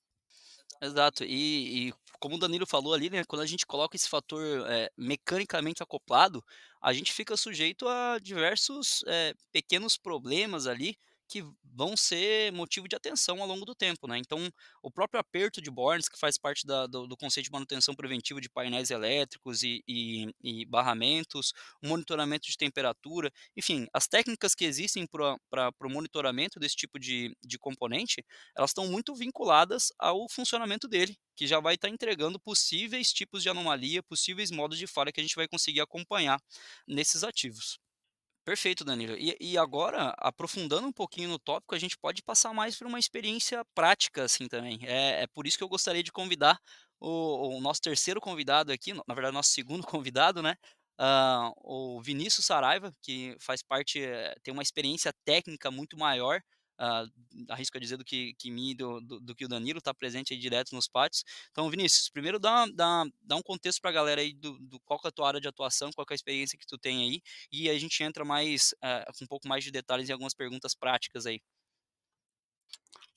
Exato. 0.81 1.23
E 1.23 1.89
e 1.89 1.93
como 2.19 2.35
o 2.35 2.39
Danilo 2.39 2.65
falou 2.65 2.93
ali, 2.93 3.09
né, 3.11 3.23
quando 3.25 3.41
a 3.43 3.45
gente 3.45 3.65
coloca 3.65 3.95
esse 3.95 4.09
fator, 4.09 4.41
eh, 4.71 4.89
mecanicamente 4.97 5.83
acoplado, 5.83 6.43
a 6.81 6.91
gente 6.91 7.13
fica 7.13 7.37
sujeito 7.37 7.87
a 7.87 8.17
diversos, 8.19 9.03
eh, 9.07 9.35
pequenos 9.51 9.97
problemas 9.97 10.65
ali, 10.65 10.97
que 11.27 11.43
vão 11.63 11.95
ser 11.97 12.51
motivo 12.53 12.87
de 12.87 12.95
atenção 12.95 13.41
ao 13.41 13.47
longo 13.47 13.65
do 13.65 13.75
tempo, 13.75 14.07
né. 14.07 14.17
Então, 14.17 14.49
o 14.81 14.91
próprio 14.91 15.19
aperto 15.19 15.61
de 15.61 15.69
bornes, 15.71 16.09
que 16.09 16.17
faz 16.19 16.37
parte 16.37 16.65
da 16.65 16.87
do 16.87 17.07
do 17.07 17.17
conceito 17.17 17.45
de 17.45 17.51
manutenção 17.51 17.95
preventiva 17.95 18.41
de 18.41 18.49
painéis 18.49 18.89
elétricos 18.91 19.63
e 19.63 19.83
e 19.87 20.27
e 20.43 20.65
barramentos, 20.65 21.53
monitoramento 21.83 22.47
de 22.47 22.57
temperatura, 22.57 23.31
enfim, 23.55 23.87
as 23.93 24.07
técnicas 24.07 24.55
que 24.55 24.65
existem 24.65 25.05
para 25.07 25.71
o 25.83 25.89
monitoramento 25.89 26.59
desse 26.59 26.75
tipo 26.75 26.99
de 26.99 27.35
de 27.43 27.57
componente, 27.59 28.23
elas 28.55 28.71
estão 28.71 28.87
muito 28.87 29.15
vinculadas 29.15 29.91
ao 29.99 30.27
funcionamento 30.29 30.87
dele, 30.87 31.15
que 31.35 31.47
já 31.47 31.59
vai 31.59 31.75
estar 31.75 31.89
entregando 31.89 32.39
possíveis 32.39 33.11
tipos 33.13 33.43
de 33.43 33.49
anomalia, 33.49 34.01
possíveis 34.03 34.51
modos 34.51 34.77
de 34.77 34.87
falha 34.87 35.11
que 35.11 35.19
a 35.19 35.23
gente 35.23 35.35
vai 35.35 35.47
conseguir 35.47 35.81
acompanhar 35.81 36.39
nesses 36.87 37.23
ativos. 37.23 37.79
Perfeito, 38.47 38.85
Danilo. 38.85 39.13
E 39.17 39.35
e 39.41 39.57
agora, 39.57 40.13
aprofundando 40.17 40.87
um 40.87 40.91
pouquinho 40.93 41.27
no 41.29 41.37
tópico, 41.39 41.75
a 41.75 41.79
gente 41.79 41.97
pode 41.97 42.23
passar 42.23 42.53
mais 42.53 42.77
por 42.77 42.87
uma 42.87 42.97
experiência 42.97 43.61
prática, 43.75 44.23
assim, 44.23 44.47
também. 44.47 44.79
É 44.83 45.23
é 45.23 45.27
por 45.27 45.45
isso 45.45 45.57
que 45.57 45.63
eu 45.65 45.67
gostaria 45.69 46.01
de 46.01 46.11
convidar 46.13 46.57
o 46.99 47.57
o 47.57 47.61
nosso 47.61 47.81
terceiro 47.81 48.21
convidado 48.21 48.71
aqui, 48.71 48.93
na 48.93 49.13
verdade, 49.13 49.33
nosso 49.33 49.51
segundo 49.51 49.83
convidado, 49.85 50.41
né, 50.41 50.55
uh, 50.99 51.51
o 51.61 52.01
Vinícius 52.01 52.45
Saraiva, 52.45 52.93
que 53.01 53.35
faz 53.41 53.61
parte, 53.61 54.01
eh, 54.01 54.33
tem 54.43 54.53
uma 54.53 54.63
experiência 54.63 55.11
técnica 55.25 55.69
muito 55.69 55.97
maior, 55.97 56.41
uh, 56.79 57.51
arrisco 57.51 57.77
a 57.77 57.79
dizer, 57.79 57.97
do 57.97 58.05
que, 58.05 58.33
que 58.35 58.49
mim 58.49 58.75
do, 58.75 59.01
do, 59.01 59.19
do, 59.19 59.35
que 59.35 59.45
o 59.45 59.47
Danilo, 59.47 59.79
está 59.79 59.93
presente 59.93 60.33
aí 60.33 60.39
direto 60.39 60.73
nos 60.73 60.87
pátios. 60.87 61.23
Então, 61.51 61.69
Vinícius, 61.69 62.09
primeiro 62.09 62.39
dá, 62.39 62.65
dá, 62.67 63.05
dá 63.21 63.35
um 63.35 63.41
contexto 63.41 63.81
para 63.81 63.89
a 63.89 63.93
galera 63.93 64.21
aí 64.21 64.33
do, 64.33 64.57
do 64.59 64.79
qual 64.81 64.99
é 65.03 65.07
a 65.07 65.11
tua 65.11 65.27
área 65.27 65.41
de 65.41 65.47
atuação, 65.47 65.91
qual 65.91 66.05
é 66.09 66.13
a 66.13 66.15
experiência 66.15 66.57
que 66.57 66.65
tu 66.65 66.77
tem 66.77 67.03
aí, 67.03 67.21
e 67.51 67.69
a 67.69 67.77
gente 67.77 68.01
entra 68.03 68.23
mais, 68.23 68.73
uh, 68.83 69.17
com 69.17 69.25
um 69.25 69.27
pouco 69.27 69.47
mais 69.47 69.63
de 69.63 69.71
detalhes 69.71 70.09
em 70.09 70.13
algumas 70.13 70.33
perguntas 70.33 70.73
práticas 70.75 71.25
aí. 71.25 71.41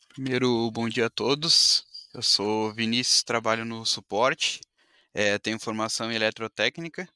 Primeiro, 0.08 0.70
bom 0.70 0.88
dia 0.88 1.06
a 1.06 1.10
todos. 1.10 1.84
Eu 2.12 2.22
sou 2.22 2.72
Vinícius, 2.72 3.22
trabalho 3.22 3.64
no 3.64 3.86
suporte, 3.86 4.60
é, 5.14 5.38
tenho 5.38 5.60
formação 5.60 6.10
em 6.10 6.16
eletrotécnica 6.16 7.08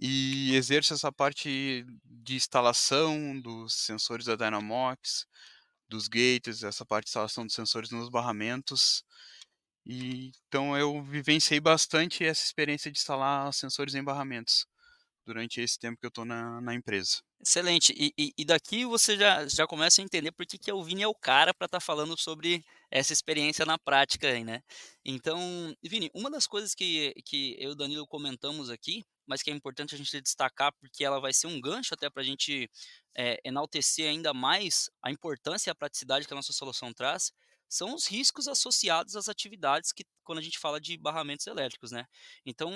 e 0.00 0.54
exerço 0.54 0.94
essa 0.94 1.12
parte 1.12 1.84
de 2.04 2.34
instalação 2.34 3.40
dos 3.40 3.74
sensores 3.74 4.26
da 4.26 4.36
Dynamox, 4.36 5.26
dos 5.88 6.08
gates, 6.08 6.62
essa 6.62 6.84
parte 6.84 7.04
de 7.04 7.10
instalação 7.10 7.44
dos 7.44 7.54
sensores 7.54 7.90
nos 7.90 8.08
barramentos. 8.08 9.04
E, 9.84 10.30
então 10.46 10.76
eu 10.76 11.02
vivenciei 11.02 11.60
bastante 11.60 12.24
essa 12.24 12.44
experiência 12.44 12.90
de 12.90 12.98
instalar 12.98 13.52
sensores 13.52 13.94
em 13.94 14.02
barramentos 14.02 14.66
durante 15.24 15.60
esse 15.60 15.78
tempo 15.78 15.98
que 16.00 16.06
eu 16.06 16.08
estou 16.08 16.24
na, 16.24 16.60
na 16.60 16.74
empresa. 16.74 17.22
Excelente. 17.44 17.92
E, 17.96 18.12
e, 18.16 18.32
e, 18.38 18.44
daqui 18.44 18.84
você 18.84 19.16
já, 19.16 19.46
já 19.48 19.66
começa 19.66 20.00
a 20.00 20.04
entender 20.04 20.30
por 20.32 20.46
que, 20.46 20.58
que 20.58 20.72
o 20.72 20.82
Vini 20.82 21.02
é 21.02 21.08
o 21.08 21.14
cara 21.14 21.52
para 21.52 21.66
estar 21.66 21.78
tá 21.78 21.84
falando 21.84 22.16
sobre 22.18 22.64
essa 22.90 23.12
experiência 23.12 23.66
na 23.66 23.78
prática 23.78 24.28
aí, 24.28 24.44
né? 24.44 24.62
Então, 25.04 25.74
Vini, 25.82 26.10
uma 26.14 26.30
das 26.30 26.46
coisas 26.46 26.74
que, 26.74 27.12
que 27.24 27.56
eu 27.58 27.70
e 27.70 27.72
o 27.72 27.74
Danilo 27.74 28.06
comentamos 28.06 28.70
aqui, 28.70 29.04
mas 29.26 29.42
que 29.42 29.50
é 29.50 29.54
importante 29.54 29.94
a 29.94 29.98
gente 29.98 30.20
destacar 30.20 30.72
porque 30.80 31.04
ela 31.04 31.20
vai 31.20 31.32
ser 31.32 31.46
um 31.46 31.60
gancho 31.60 31.94
até 31.94 32.10
para 32.10 32.22
a 32.22 32.24
gente 32.24 32.70
é, 33.14 33.40
enaltecer 33.44 34.08
ainda 34.08 34.32
mais 34.32 34.90
a 35.02 35.10
importância 35.10 35.70
e 35.70 35.72
a 35.72 35.74
praticidade 35.74 36.26
que 36.26 36.32
a 36.32 36.36
nossa 36.36 36.52
solução 36.52 36.92
traz, 36.92 37.32
são 37.72 37.94
os 37.94 38.06
riscos 38.06 38.48
associados 38.48 39.16
às 39.16 39.30
atividades 39.30 39.92
que 39.92 40.04
quando 40.22 40.38
a 40.38 40.42
gente 40.42 40.58
fala 40.58 40.78
de 40.78 40.96
barramentos 40.98 41.46
elétricos, 41.46 41.90
né? 41.90 42.04
Então, 42.44 42.70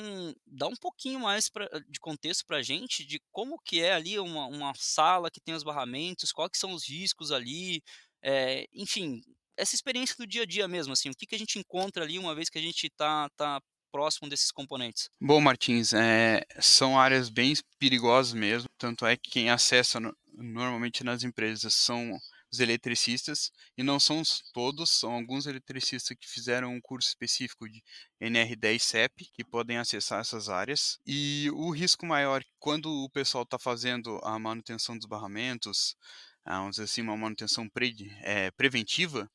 dá 0.46 0.66
um 0.66 0.74
pouquinho 0.74 1.20
mais 1.20 1.50
pra, 1.50 1.68
de 1.86 2.00
contexto 2.00 2.46
para 2.46 2.56
a 2.56 2.62
gente 2.62 3.04
de 3.04 3.20
como 3.30 3.58
que 3.62 3.82
é 3.82 3.92
ali 3.92 4.18
uma, 4.18 4.46
uma, 4.46 4.72
sala 4.74 5.30
que 5.30 5.40
tem 5.40 5.54
os 5.54 5.62
barramentos, 5.62 6.32
quais 6.32 6.50
que 6.50 6.58
são 6.58 6.72
os 6.72 6.88
riscos 6.88 7.30
ali, 7.30 7.82
é, 8.22 8.66
enfim, 8.72 9.20
essa 9.56 9.74
experiência 9.74 10.16
do 10.16 10.26
dia 10.26 10.42
a 10.42 10.46
dia 10.46 10.66
mesmo, 10.66 10.94
assim, 10.94 11.10
o 11.10 11.14
que, 11.14 11.26
que 11.26 11.34
a 11.34 11.38
gente 11.38 11.58
encontra 11.58 12.02
ali 12.02 12.18
uma 12.18 12.34
vez 12.34 12.48
que 12.48 12.58
a 12.58 12.62
gente 12.62 12.86
está 12.86 13.28
tá 13.36 13.60
próximo 13.96 14.28
desses 14.28 14.52
componentes? 14.52 15.08
Bom, 15.18 15.40
Martins, 15.40 15.94
é, 15.94 16.44
são 16.60 17.00
áreas 17.00 17.30
bem 17.30 17.54
perigosas 17.78 18.34
mesmo, 18.34 18.68
tanto 18.76 19.06
é 19.06 19.16
que 19.16 19.30
quem 19.30 19.48
acessa 19.48 19.98
no, 19.98 20.14
normalmente 20.34 21.02
nas 21.02 21.24
empresas 21.24 21.72
são 21.72 22.12
os 22.52 22.60
eletricistas, 22.60 23.50
e 23.76 23.82
não 23.82 23.98
são 23.98 24.22
todos, 24.52 24.90
são 24.90 25.12
alguns 25.12 25.46
eletricistas 25.46 26.14
que 26.20 26.28
fizeram 26.28 26.74
um 26.74 26.80
curso 26.80 27.08
específico 27.08 27.66
de 27.66 27.82
NR10 28.20 28.78
CEP, 28.78 29.30
que 29.32 29.42
podem 29.42 29.78
acessar 29.78 30.20
essas 30.20 30.50
áreas. 30.50 30.98
E 31.06 31.50
o 31.54 31.70
risco 31.70 32.04
maior, 32.04 32.44
quando 32.58 32.90
o 32.90 33.10
pessoal 33.10 33.44
está 33.44 33.58
fazendo 33.58 34.20
a 34.22 34.38
manutenção 34.38 34.96
dos 34.96 35.06
barramentos, 35.06 35.96
ah, 36.44 36.58
vamos 36.58 36.72
dizer 36.76 36.84
assim, 36.84 37.00
uma 37.00 37.16
manutenção 37.16 37.68
pre, 37.68 37.94
é, 38.20 38.50
preventiva, 38.52 39.28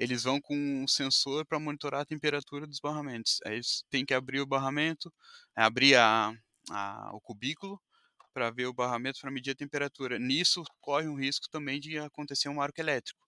eles 0.00 0.22
vão 0.22 0.40
com 0.40 0.56
um 0.56 0.88
sensor 0.88 1.44
para 1.44 1.60
monitorar 1.60 2.00
a 2.00 2.06
temperatura 2.06 2.66
dos 2.66 2.80
barramentos. 2.80 3.38
Aí 3.44 3.56
eles 3.56 3.84
têm 3.90 4.02
que 4.02 4.14
abrir 4.14 4.40
o 4.40 4.46
barramento, 4.46 5.12
abrir 5.54 5.94
a, 5.94 6.32
a, 6.70 7.10
o 7.12 7.20
cubículo 7.20 7.78
para 8.32 8.50
ver 8.50 8.64
o 8.64 8.72
barramento 8.72 9.20
para 9.20 9.30
medir 9.30 9.50
a 9.50 9.54
temperatura. 9.54 10.18
Nisso 10.18 10.64
corre 10.80 11.06
um 11.06 11.16
risco 11.16 11.50
também 11.50 11.78
de 11.78 11.98
acontecer 11.98 12.48
um 12.48 12.54
marco 12.54 12.80
elétrico. 12.80 13.20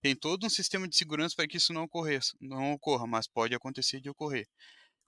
Tem 0.00 0.16
todo 0.16 0.46
um 0.46 0.50
sistema 0.50 0.88
de 0.88 0.96
segurança 0.96 1.34
para 1.36 1.46
que 1.46 1.58
isso 1.58 1.74
não 1.74 1.82
ocorra, 1.82 2.18
não 2.40 2.72
ocorra, 2.72 3.06
mas 3.06 3.28
pode 3.28 3.54
acontecer 3.54 4.00
de 4.00 4.08
ocorrer. 4.08 4.48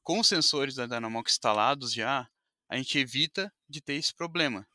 Com 0.03 0.21
os 0.21 0.29
sensores 0.29 0.75
da 0.75 0.87
Dynamox 0.87 1.33
instalados 1.33 1.95
já, 1.95 2.29
a 2.69 2.77
gente 2.77 2.99
evita 2.99 3.51
de 3.67 3.81
ter 3.81 3.95
esse 3.95 4.15
problema, 4.15 4.69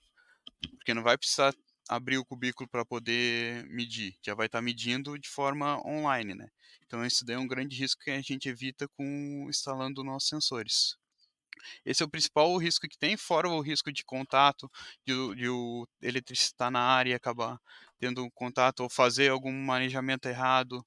porque 0.77 0.93
não 0.95 1.03
vai 1.03 1.19
precisar 1.19 1.53
abrir 1.91 2.17
o 2.17 2.25
cubículo 2.25 2.69
para 2.69 2.86
poder 2.86 3.65
medir, 3.67 4.15
já 4.25 4.33
vai 4.33 4.45
estar 4.48 4.60
tá 4.60 4.62
medindo 4.62 5.19
de 5.19 5.29
forma 5.29 5.77
online, 5.86 6.33
né? 6.33 6.48
Então 6.86 7.05
isso 7.05 7.25
daí 7.25 7.36
é 7.36 7.39
um 7.39 7.48
grande 7.48 7.75
risco 7.75 8.01
que 8.03 8.12
a 8.12 8.21
gente 8.21 8.48
evita 8.50 8.88
com 8.98 9.48
instalando 9.50 10.03
nossos 10.03 10.29
sensores. 10.29 10.95
Esse 11.86 12.03
é 12.03 12.05
o 12.05 12.10
principal 12.10 12.55
risco 12.57 12.88
que 12.88 12.98
tem, 12.98 13.17
fora 13.17 13.50
o 13.50 13.62
risco 13.62 13.91
de 13.91 14.03
contato, 14.05 14.69
de, 15.05 15.13
de 15.36 15.50
o 15.50 15.88
eletricista 16.01 16.55
estar 16.55 16.71
na 16.71 16.81
área 16.81 17.15
acabar 17.15 17.60
tendo 18.00 18.29
contato 18.31 18.81
ou 18.81 18.89
fazer 18.89 19.29
algum 19.29 19.51
manejamento 19.53 20.27
errado. 20.27 20.86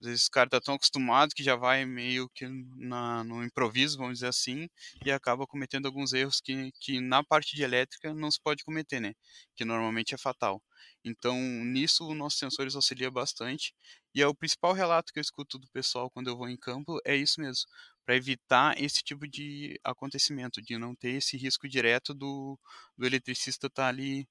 Às 0.00 0.06
vezes 0.06 0.26
o 0.26 0.30
cara 0.30 0.46
está 0.46 0.60
tão 0.60 0.74
acostumado 0.74 1.34
que 1.34 1.42
já 1.42 1.56
vai 1.56 1.84
meio 1.84 2.28
que 2.30 2.46
na, 2.76 3.22
no 3.24 3.44
improviso, 3.44 3.98
vamos 3.98 4.14
dizer 4.14 4.28
assim, 4.28 4.68
e 5.04 5.10
acaba 5.10 5.46
cometendo 5.46 5.86
alguns 5.86 6.12
erros 6.12 6.40
que, 6.40 6.70
que 6.80 7.00
na 7.00 7.22
parte 7.22 7.54
de 7.54 7.62
elétrica 7.62 8.14
não 8.14 8.30
se 8.30 8.40
pode 8.42 8.64
cometer, 8.64 9.00
né? 9.00 9.12
Que 9.54 9.64
normalmente 9.64 10.14
é 10.14 10.18
fatal. 10.18 10.62
Então, 11.04 11.36
nisso, 11.38 12.08
os 12.08 12.16
nossos 12.16 12.38
sensores 12.38 12.74
auxiliam 12.74 13.10
bastante. 13.10 13.74
E 14.14 14.22
é 14.22 14.26
o 14.26 14.34
principal 14.34 14.72
relato 14.72 15.12
que 15.12 15.18
eu 15.18 15.22
escuto 15.22 15.58
do 15.58 15.68
pessoal 15.68 16.10
quando 16.10 16.28
eu 16.28 16.36
vou 16.36 16.48
em 16.48 16.56
campo, 16.56 16.98
é 17.04 17.14
isso 17.14 17.40
mesmo 17.40 17.66
para 18.10 18.16
evitar 18.16 18.80
esse 18.82 19.04
tipo 19.04 19.24
de 19.28 19.78
acontecimento, 19.84 20.60
de 20.60 20.76
não 20.76 20.96
ter 20.96 21.10
esse 21.10 21.36
risco 21.36 21.68
direto 21.68 22.12
do, 22.12 22.58
do 22.98 23.06
eletricista 23.06 23.68
estar 23.68 23.84
tá 23.84 23.88
ali 23.88 24.26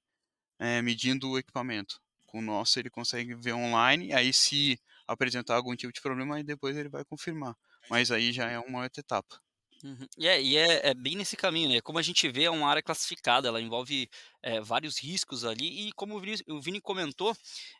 é, 0.58 0.82
medindo 0.82 1.30
o 1.30 1.38
equipamento. 1.38 1.98
Com 2.26 2.40
o 2.40 2.42
nosso 2.42 2.78
ele 2.78 2.90
consegue 2.90 3.34
ver 3.34 3.54
online, 3.54 4.12
aí 4.12 4.34
se 4.34 4.78
apresentar 5.10 5.56
algum 5.56 5.74
tipo 5.74 5.92
de 5.92 6.00
problema, 6.00 6.36
aí 6.36 6.44
depois 6.44 6.76
ele 6.76 6.88
vai 6.88 7.04
confirmar. 7.04 7.56
Mas 7.88 8.10
aí 8.10 8.32
já 8.32 8.48
é 8.48 8.58
uma 8.58 8.82
outra 8.82 9.00
etapa. 9.00 9.40
Uhum. 9.82 10.06
E, 10.18 10.28
é, 10.28 10.42
e 10.42 10.56
é, 10.58 10.90
é, 10.90 10.94
bem 10.94 11.16
nesse 11.16 11.36
caminho, 11.38 11.70
né? 11.70 11.80
Como 11.80 11.98
a 11.98 12.02
gente 12.02 12.28
vê, 12.28 12.42
é 12.44 12.50
uma 12.50 12.68
área 12.68 12.82
classificada, 12.82 13.48
ela 13.48 13.62
envolve 13.62 14.10
é, 14.42 14.60
vários 14.60 14.98
riscos 14.98 15.42
ali, 15.42 15.88
e 15.88 15.92
como 15.92 16.16
o 16.16 16.20
Vini, 16.20 16.36
o 16.48 16.60
Vini 16.60 16.80
comentou, 16.82 17.34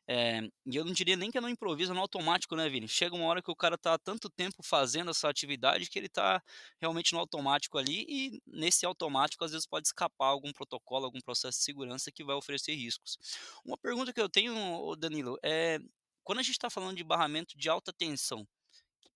é, 0.09 0.41
e 0.65 0.77
eu 0.77 0.85
não 0.85 0.95
diria 0.95 1.15
nem 1.15 1.31
que 1.31 1.37
é 1.37 1.41
no 1.43 1.49
improviso, 1.49 1.93
é 1.93 1.95
no 1.95 2.01
automático, 2.01 2.57
né, 2.57 2.71
Vini? 2.71 2.89
Chega 2.89 3.15
uma 3.15 3.27
hora 3.27 3.43
que 3.43 3.51
o 3.51 3.57
cara 3.57 3.77
tá 3.77 3.95
há 3.95 3.99
tanto 3.99 4.31
tempo 4.31 4.63
fazendo 4.63 5.11
essa 5.11 5.29
atividade 5.29 5.91
que 5.91 5.99
ele 5.99 6.09
tá 6.09 6.43
realmente 6.81 7.13
no 7.13 7.19
automático 7.19 7.77
ali, 7.77 8.07
e 8.09 8.43
nesse 8.47 8.87
automático, 8.87 9.45
às 9.45 9.53
vezes, 9.53 9.67
pode 9.67 9.87
escapar 9.87 10.29
algum 10.29 10.53
protocolo, 10.53 11.05
algum 11.05 11.21
processo 11.21 11.59
de 11.59 11.65
segurança 11.65 12.11
que 12.11 12.25
vai 12.25 12.35
oferecer 12.35 12.75
riscos. 12.75 13.19
Uma 13.63 13.77
pergunta 13.77 14.11
que 14.11 14.21
eu 14.21 14.29
tenho, 14.29 14.97
Danilo, 14.97 15.39
é 15.43 15.79
quando 16.25 16.39
a 16.39 16.43
gente 16.43 16.53
está 16.53 16.71
falando 16.71 16.97
de 16.97 17.05
barramento 17.05 17.57
de 17.57 17.69
alta 17.69 17.93
tensão, 17.93 18.47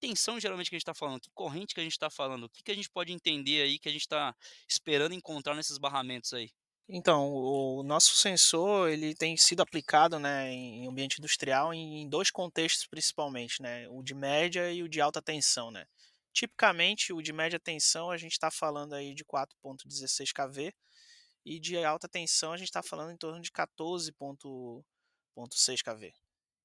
tensão 0.01 0.39
geralmente 0.39 0.69
que 0.69 0.77
a 0.77 0.79
gente 0.79 0.83
está 0.83 0.95
falando? 0.95 1.21
Que 1.21 1.31
corrente 1.33 1.75
que 1.75 1.81
a 1.81 1.83
gente 1.83 1.93
está 1.93 2.11
falando? 2.11 2.45
O 2.45 2.51
que, 2.51 2.63
que 2.63 2.71
a 2.71 2.75
gente 2.75 2.91
pode 2.91 3.13
entender 3.13 3.63
aí 3.63 3.79
que 3.79 3.89
a 3.89 3.93
gente 3.93 4.03
está 4.03 4.35
esperando 4.69 5.15
encontrar 5.15 5.55
nesses 5.55 5.79
barramentos 5.79 6.33
aí? 6.35 6.51
Então, 6.87 7.33
o 7.33 7.83
nosso 7.83 8.15
sensor 8.15 8.91
ele 8.91 9.15
tem 9.15 9.39
sido 9.39 9.63
aplicado 9.63 10.19
né, 10.19 10.53
em 10.53 10.87
ambiente 10.87 11.17
industrial 11.19 11.73
em 11.73 12.07
dois 12.07 12.31
contextos 12.31 12.87
principalmente, 12.87 13.63
né, 13.63 13.89
o 13.89 14.03
de 14.03 14.15
média 14.15 14.71
e 14.71 14.83
o 14.83 14.89
de 14.89 15.01
alta 15.01 15.23
tensão. 15.23 15.71
Né. 15.71 15.87
Tipicamente, 16.35 17.11
o 17.13 17.23
de 17.23 17.33
média 17.33 17.59
tensão 17.59 18.11
a 18.11 18.19
gente 18.19 18.33
está 18.33 18.51
falando 18.51 18.95
aí 18.95 19.15
de 19.15 19.25
4.16 19.25 20.33
kV 20.35 20.75
e 21.47 21.59
de 21.59 21.83
alta 21.83 22.07
tensão 22.07 22.53
a 22.53 22.59
gente 22.59 22.69
está 22.69 22.83
falando 22.83 23.13
em 23.13 23.17
torno 23.17 23.41
de 23.41 23.51
14.6 23.51 25.83
kV. 25.83 26.13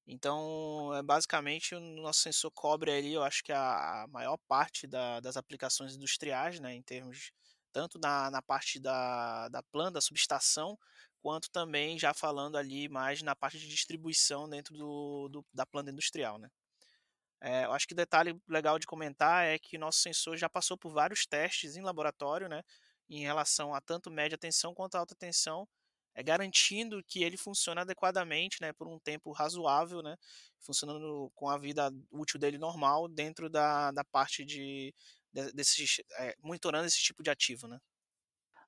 Então, 0.06 0.92
é 0.94 1.02
basicamente, 1.02 1.74
o 1.74 1.80
nosso 1.80 2.20
sensor 2.20 2.50
cobre 2.52 2.90
ali, 2.90 3.12
eu 3.14 3.22
acho 3.22 3.42
que 3.44 3.52
a, 3.52 4.06
maior 4.08 4.36
parte 4.48 4.86
da, 4.86 5.20
das 5.20 5.36
aplicações 5.36 5.94
industriais, 5.94 6.58
né, 6.60 6.74
em 6.74 6.82
termos 6.82 7.30
tanto 7.72 7.98
na, 7.98 8.30
na 8.30 8.42
parte 8.42 8.80
da, 8.80 9.48
da 9.48 9.62
planta, 9.62 9.92
da 9.92 10.00
subestação, 10.00 10.76
quanto 11.20 11.50
também 11.50 11.98
já 11.98 12.12
falando 12.14 12.56
ali 12.56 12.88
mais 12.88 13.22
na 13.22 13.36
parte 13.36 13.58
de 13.58 13.68
distribuição 13.68 14.48
dentro 14.48 14.76
do, 14.76 15.28
do 15.28 15.46
da 15.54 15.64
planta 15.66 15.90
industrial, 15.90 16.38
né. 16.38 16.48
É, 17.42 17.64
eu 17.64 17.72
acho 17.72 17.86
que 17.88 17.94
detalhe 17.94 18.38
legal 18.48 18.78
de 18.78 18.86
comentar 18.86 19.46
é 19.46 19.58
que 19.58 19.78
nosso 19.78 20.00
sensor 20.00 20.36
já 20.36 20.48
passou 20.48 20.76
por 20.76 20.92
vários 20.92 21.26
testes 21.26 21.76
em 21.76 21.82
laboratório, 21.82 22.48
né, 22.48 22.62
em 23.08 23.20
relação 23.22 23.74
a 23.74 23.80
tanto 23.80 24.10
média 24.10 24.36
tensão 24.38 24.74
quanto 24.74 24.96
alta 24.96 25.14
tensão, 25.14 25.66
é, 26.20 26.22
garantindo 26.22 27.02
que 27.06 27.24
ele 27.24 27.36
funcione 27.36 27.80
adequadamente, 27.80 28.60
né, 28.60 28.72
por 28.72 28.86
um 28.86 28.98
tempo 28.98 29.32
razoável, 29.32 30.02
né, 30.02 30.16
funcionando 30.60 31.30
com 31.34 31.48
a 31.48 31.56
vida 31.58 31.90
útil 32.10 32.38
dele 32.38 32.58
normal 32.58 33.08
dentro 33.08 33.48
da, 33.48 33.90
da 33.90 34.04
parte 34.04 34.44
de, 34.44 34.94
de 35.32 36.02
é, 36.18 36.36
monitorando 36.42 36.86
esse 36.86 36.98
tipo 36.98 37.22
de 37.22 37.30
ativo, 37.30 37.66
né. 37.66 37.80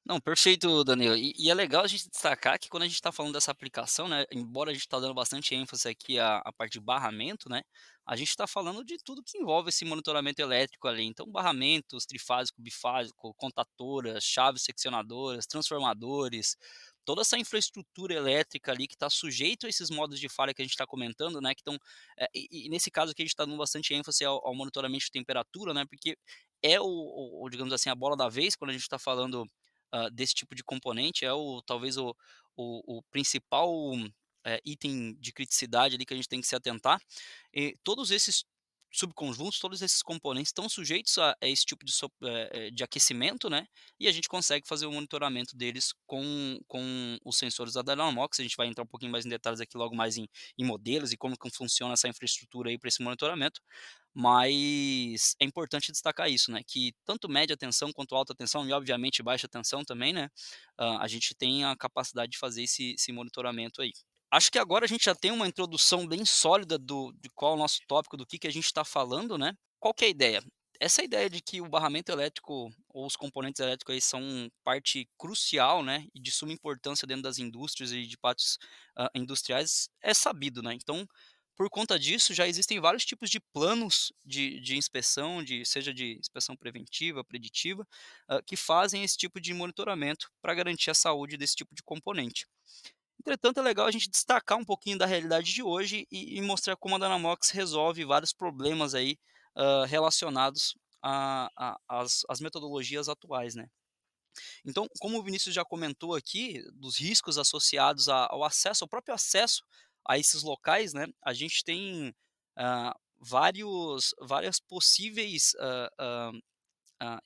Não, 0.05 0.21
perfeito, 0.21 0.83
Daniel. 0.83 1.17
E, 1.17 1.33
e 1.39 1.49
é 1.49 1.55
legal 1.55 1.85
a 1.85 1.87
gente 1.87 2.09
destacar 2.11 2.59
que 2.59 2.69
quando 2.69 2.83
a 2.83 2.87
gente 2.87 2.97
está 2.97 3.13
falando 3.13 3.35
dessa 3.35 3.53
aplicação, 3.53 4.09
né, 4.09 4.25
embora 4.33 4.71
a 4.71 4.73
gente 4.75 4.83
está 4.83 4.99
dando 4.99 5.15
bastante 5.15 5.55
ênfase 5.55 5.89
aqui 5.89 6.19
à, 6.19 6.39
à 6.39 6.53
parte 6.53 6.73
de 6.73 6.81
barramento, 6.81 7.49
né, 7.49 7.63
a 8.05 8.17
gente 8.17 8.31
está 8.31 8.49
falando 8.49 8.85
de 8.85 8.97
tudo 8.99 9.23
que 9.23 9.39
envolve 9.39 9.69
esse 9.69 9.85
monitoramento 9.85 10.43
elétrico 10.43 10.89
ali. 10.89 11.05
Então, 11.05 11.25
barramentos, 11.31 12.05
trifásico, 12.05 12.61
bifásico, 12.61 13.33
contatoras, 13.35 14.25
chaves 14.25 14.63
seccionadoras, 14.65 15.47
transformadores, 15.47 16.57
toda 17.05 17.23
essa 17.23 17.39
infraestrutura 17.39 18.15
elétrica 18.15 18.73
ali 18.73 18.87
que 18.87 18.95
está 18.95 19.11
sujeito 19.11 19.67
a 19.67 19.69
esses 19.69 19.91
modos 19.91 20.19
de 20.19 20.29
falha 20.29 20.55
que 20.55 20.63
a 20.63 20.65
gente 20.65 20.73
está 20.73 20.87
comentando, 20.87 21.41
né, 21.41 21.55
que 21.55 21.61
estão, 21.61 21.79
é, 22.19 22.29
e, 22.35 22.67
e, 22.67 22.69
nesse 22.69 22.91
caso 22.91 23.13
aqui 23.13 23.23
a 23.23 23.25
gente 23.25 23.33
está 23.33 23.45
dando 23.45 23.57
bastante 23.59 23.95
ênfase 23.95 24.25
ao, 24.25 24.45
ao 24.47 24.55
monitoramento 24.55 25.05
de 25.05 25.11
temperatura, 25.11 25.75
né, 25.75 25.85
porque 25.89 26.17
é 26.63 26.81
o, 26.81 26.87
o, 26.87 27.49
digamos 27.51 27.73
assim, 27.73 27.91
a 27.91 27.95
bola 27.95 28.17
da 28.17 28.29
vez 28.29 28.55
quando 28.55 28.71
a 28.71 28.73
gente 28.73 28.83
está 28.83 28.99
falando 28.99 29.43
uh, 29.95 30.11
desse 30.13 30.35
tipo 30.35 30.55
de 30.55 30.63
componente 30.63 31.25
é 31.25 31.33
o 31.33 31.61
talvez 31.63 31.97
o, 31.97 32.15
o, 32.57 32.99
o 32.99 33.03
principal 33.11 33.71
é, 34.45 34.61
item 34.65 35.15
de 35.19 35.33
criticidade 35.33 35.95
ali 35.95 36.05
que 36.05 36.15
a 36.15 36.17
gente 36.17 36.29
tem 36.29 36.41
que 36.41 36.47
se 36.47 36.57
atentar. 36.57 37.01
E 37.53 37.77
todos 37.85 38.11
esses 38.11 38.45
subconjuntos, 38.93 39.59
todos 39.59 39.81
esses 39.81 40.03
componentes 40.03 40.51
estão 40.51 40.69
sujeitos 40.69 41.17
a, 41.17 41.35
esse 41.41 41.65
tipo 41.65 41.85
de, 41.85 41.93
so, 41.93 42.13
é, 42.23 42.71
de, 42.71 42.85
aquecimento, 42.85 43.49
né? 43.49 43.67
E 43.99 44.07
a 44.07 44.13
gente 44.13 44.29
consegue 44.29 44.69
fazer 44.69 44.87
o 44.87 44.93
monitoramento 44.93 45.57
deles 45.57 45.95
com, 46.07 46.61
com 46.69 47.19
os 47.25 47.39
sensores 47.39 47.73
da 47.73 47.83
Dynamox. 47.83 48.39
A 48.39 48.43
gente 48.43 48.57
vai 48.57 48.67
entrar 48.67 48.85
um 48.85 48.87
pouquinho 48.87 49.11
mais 49.11 49.25
em 49.25 49.31
detalhes 49.31 49.61
aqui 49.61 49.77
logo 49.79 49.97
mais 49.97 50.19
em, 50.19 50.29
em 50.59 50.65
modelos 50.65 51.13
e 51.13 51.17
como 51.17 51.37
que 51.37 51.51
funciona 51.51 51.95
essa 51.95 52.07
infraestrutura 52.07 52.69
aí 52.69 52.79
para 52.79 52.89
esse 52.89 53.03
monitoramento. 53.03 53.61
Mas 54.15 55.35
é 55.41 55.45
importante 55.47 55.91
destacar 55.91 56.31
isso, 56.31 56.53
né? 56.53 56.61
Que 56.67 56.93
tanto 57.07 57.29
média 57.31 57.57
tensão 57.57 57.91
quanto 57.93 58.15
alta 58.15 58.35
tensão, 58.35 58.69
e 58.69 58.73
obviamente 58.73 59.23
baixa 59.23 59.49
tensão 59.49 59.83
também, 59.85 60.13
né? 60.13 60.29
Uh, 60.79 60.99
a 61.01 61.09
gente 61.09 61.35
tem 61.35 61.65
a 61.65 61.75
capacidade 61.75 62.33
de 62.33 62.39
fazer 62.39 62.63
esse, 62.65 62.93
esse 62.93 63.11
monitoramento 63.11 63.81
aí. 63.81 63.93
Acho 64.33 64.51
que 64.51 64.59
agora 64.59 64.87
a 64.87 64.89
gente 64.89 65.05
já 65.05 65.15
tem 65.15 65.31
uma 65.31 65.47
introdução 65.47 66.07
bem 66.07 66.25
sólida 66.25 66.79
do, 66.79 67.13
de 67.21 67.29
qual 67.35 67.53
é 67.53 67.55
o 67.55 67.59
nosso 67.59 67.81
tópico, 67.87 68.17
do 68.17 68.25
que, 68.25 68.39
que 68.39 68.47
a 68.47 68.51
gente 68.51 68.65
está 68.65 68.83
falando, 68.83 69.37
né? 69.37 69.55
Qual 69.79 69.93
que 69.93 70.07
é 70.07 70.09
a 70.09 70.11
ideia? 70.11 70.43
Essa 70.81 71.05
ideia 71.05 71.29
de 71.29 71.43
que 71.43 71.61
o 71.61 71.69
barramento 71.69 72.11
elétrico 72.11 72.73
ou 72.89 73.07
os 73.07 73.15
componentes 73.15 73.61
elétricos 73.61 73.93
aí 73.93 74.01
são 74.01 74.51
parte 74.65 75.07
crucial, 75.19 75.83
né, 75.83 76.07
e 76.15 76.19
de 76.19 76.33
suma 76.33 76.51
importância 76.51 77.07
dentro 77.07 77.23
das 77.23 77.39
indústrias 77.39 77.93
e 77.93 78.07
de 78.07 78.17
pátios 78.17 78.57
uh, 78.99 79.07
industriais 79.15 79.91
é 80.01 80.15
sabido, 80.15 80.63
né? 80.63 80.73
Então, 80.73 81.07
por 81.55 81.69
conta 81.69 81.99
disso, 81.99 82.33
já 82.33 82.49
existem 82.49 82.81
vários 82.81 83.05
tipos 83.05 83.29
de 83.29 83.39
planos 83.39 84.15
de, 84.25 84.61
de 84.61 84.79
inspeção, 84.79 85.45
de, 85.45 85.63
seja 85.67 85.93
de 85.93 86.19
inspeção 86.19 86.57
preventiva, 86.57 87.23
preditiva, 87.23 87.87
uh, 88.31 88.43
que 88.47 88.57
fazem 88.57 89.05
esse 89.05 89.19
tipo 89.19 89.39
de 89.39 89.53
monitoramento 89.53 90.31
para 90.41 90.55
garantir 90.55 90.91
a 90.91 90.95
saúde 90.95 91.37
desse 91.37 91.55
tipo 91.55 91.75
de 91.75 91.83
componente. 91.83 92.47
Entretanto, 93.23 93.61
é 93.61 93.63
legal 93.63 93.87
a 93.87 93.91
gente 93.91 94.11
destacar 94.11 94.59
um 94.59 94.65
pouquinho 94.65 94.99
da 94.99 95.07
realidade 95.07 95.55
de 95.55 95.63
hoje 95.63 96.09
e, 96.11 96.39
e 96.39 96.43
mostrar 96.43 96.77
como 96.77 96.97
a 96.97 96.99
Dynamox 96.99 97.51
resolve 97.51 98.05
vários 98.05 98.33
problemas 98.33 98.95
aí 98.95 99.17
uh, 99.57 99.85
relacionados 99.87 100.75
às 102.29 102.41
metodologias 102.41 103.09
atuais, 103.09 103.55
né? 103.55 103.69
Então, 104.65 104.89
como 104.99 105.19
o 105.19 105.23
Vinícius 105.23 105.55
já 105.55 105.65
comentou 105.65 106.17
aqui, 106.17 106.61
dos 106.75 106.99
riscos 106.99 107.39
associados 107.39 108.09
ao 108.09 108.43
acesso, 108.43 108.83
ao 108.83 108.89
próprio 108.89 109.15
acesso 109.15 109.63
a 110.09 110.19
esses 110.19 110.43
locais, 110.43 110.93
né, 110.93 111.07
a 111.25 111.33
gente 111.33 111.63
tem 111.63 112.09
uh, 112.59 112.99
vários, 113.21 114.15
várias 114.21 114.59
possíveis 114.59 115.53
uh, 115.55 116.35
uh, 116.35 116.43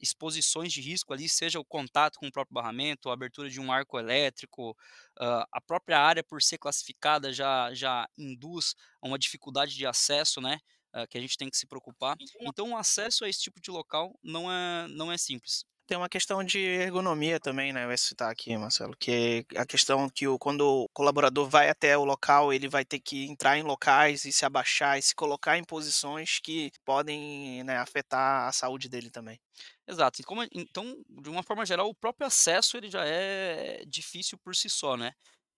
exposições 0.00 0.72
de 0.72 0.80
risco 0.80 1.12
ali, 1.12 1.28
seja 1.28 1.60
o 1.60 1.64
contato 1.64 2.18
com 2.18 2.26
o 2.26 2.32
próprio 2.32 2.54
barramento, 2.54 3.10
a 3.10 3.12
abertura 3.14 3.48
de 3.50 3.60
um 3.60 3.72
arco 3.72 3.98
elétrico, 3.98 4.70
uh, 4.70 5.44
a 5.52 5.60
própria 5.60 5.98
área 6.00 6.24
por 6.24 6.42
ser 6.42 6.58
classificada 6.58 7.32
já, 7.32 7.72
já 7.74 8.08
induz 8.16 8.74
a 9.02 9.08
uma 9.08 9.18
dificuldade 9.18 9.74
de 9.74 9.86
acesso, 9.86 10.40
né? 10.40 10.58
Uh, 10.94 11.06
que 11.08 11.18
a 11.18 11.20
gente 11.20 11.36
tem 11.36 11.50
que 11.50 11.56
se 11.56 11.66
preocupar. 11.66 12.16
Então, 12.40 12.70
o 12.70 12.76
acesso 12.76 13.24
a 13.24 13.28
esse 13.28 13.40
tipo 13.40 13.60
de 13.60 13.70
local 13.70 14.18
não 14.22 14.50
é, 14.50 14.88
não 14.88 15.12
é 15.12 15.18
simples 15.18 15.64
tem 15.86 15.96
uma 15.96 16.08
questão 16.08 16.42
de 16.42 16.58
ergonomia 16.58 17.38
também, 17.38 17.72
né? 17.72 17.84
Eu 17.84 17.90
ia 17.90 17.96
citar 17.96 18.30
aqui, 18.30 18.56
Marcelo, 18.56 18.96
que 18.96 19.44
é 19.52 19.60
a 19.60 19.64
questão 19.64 20.08
que 20.10 20.26
o, 20.26 20.38
quando 20.38 20.60
o 20.62 20.88
colaborador 20.90 21.48
vai 21.48 21.68
até 21.68 21.96
o 21.96 22.04
local, 22.04 22.52
ele 22.52 22.68
vai 22.68 22.84
ter 22.84 22.98
que 22.98 23.24
entrar 23.26 23.56
em 23.56 23.62
locais 23.62 24.24
e 24.24 24.32
se 24.32 24.44
abaixar 24.44 24.98
e 24.98 25.02
se 25.02 25.14
colocar 25.14 25.56
em 25.56 25.64
posições 25.64 26.40
que 26.40 26.70
podem 26.84 27.62
né, 27.64 27.78
afetar 27.78 28.48
a 28.48 28.52
saúde 28.52 28.88
dele 28.88 29.10
também. 29.10 29.38
Exato. 29.86 30.22
Como, 30.24 30.42
então, 30.52 30.96
de 31.08 31.30
uma 31.30 31.42
forma 31.42 31.64
geral, 31.64 31.88
o 31.88 31.94
próprio 31.94 32.26
acesso 32.26 32.76
ele 32.76 32.90
já 32.90 33.04
é 33.04 33.84
difícil 33.86 34.36
por 34.38 34.54
si 34.56 34.68
só, 34.68 34.96
né? 34.96 35.12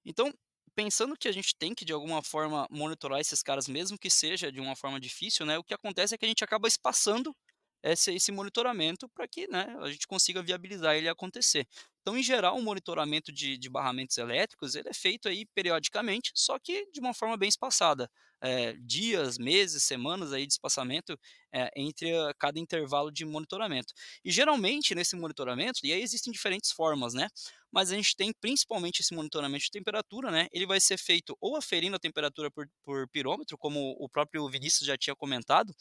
Então, 0.04 0.32
pensando 0.74 1.16
que 1.16 1.26
a 1.26 1.32
gente 1.32 1.56
tem 1.56 1.74
que, 1.74 1.84
de 1.84 1.92
alguma 1.92 2.22
forma, 2.22 2.66
monitorar 2.70 3.18
esses 3.18 3.42
caras, 3.42 3.66
mesmo 3.66 3.98
que 3.98 4.10
seja 4.10 4.52
de 4.52 4.60
uma 4.60 4.76
forma 4.76 5.00
difícil, 5.00 5.44
né? 5.44 5.58
O 5.58 5.64
que 5.64 5.74
acontece 5.74 6.14
é 6.14 6.18
que 6.18 6.24
a 6.24 6.28
gente 6.28 6.44
acaba 6.44 6.68
espaçando 6.68 7.34
esse, 7.82 8.12
esse 8.14 8.32
monitoramento 8.32 9.08
para 9.08 9.26
que 9.28 9.46
né, 9.48 9.76
a 9.80 9.90
gente 9.90 10.06
consiga 10.06 10.42
viabilizar 10.42 10.96
ele 10.96 11.08
acontecer. 11.08 11.66
Então, 12.00 12.16
em 12.16 12.22
geral, 12.22 12.56
o 12.56 12.62
monitoramento 12.62 13.30
de, 13.30 13.58
de 13.58 13.68
barramentos 13.68 14.16
elétricos 14.16 14.74
ele 14.74 14.88
é 14.88 14.94
feito 14.94 15.28
aí 15.28 15.44
periodicamente, 15.54 16.32
só 16.34 16.58
que 16.58 16.90
de 16.90 17.00
uma 17.00 17.12
forma 17.12 17.36
bem 17.36 17.48
espaçada. 17.48 18.10
É, 18.40 18.72
dias, 18.74 19.36
meses, 19.36 19.82
semanas 19.82 20.32
aí 20.32 20.46
de 20.46 20.52
espaçamento 20.52 21.18
é, 21.52 21.70
entre 21.76 22.16
a, 22.16 22.32
cada 22.38 22.58
intervalo 22.58 23.10
de 23.10 23.24
monitoramento. 23.24 23.92
E 24.24 24.30
geralmente 24.30 24.94
nesse 24.94 25.16
monitoramento, 25.16 25.80
e 25.84 25.92
aí 25.92 26.00
existem 26.00 26.32
diferentes 26.32 26.70
formas, 26.70 27.14
né? 27.14 27.28
Mas 27.70 27.90
a 27.90 27.96
gente 27.96 28.16
tem 28.16 28.32
principalmente 28.40 29.00
esse 29.00 29.12
monitoramento 29.12 29.64
de 29.64 29.70
temperatura, 29.70 30.30
né? 30.30 30.46
Ele 30.52 30.66
vai 30.66 30.80
ser 30.80 30.96
feito 30.98 31.36
ou 31.40 31.56
aferindo 31.56 31.96
a 31.96 31.98
temperatura 31.98 32.50
por, 32.50 32.66
por 32.84 33.08
pirômetro, 33.08 33.58
como 33.58 33.96
o 33.98 34.08
próprio 34.08 34.48
Vinícius 34.48 34.86
já 34.86 34.96
tinha 34.96 35.16
comentado, 35.16 35.74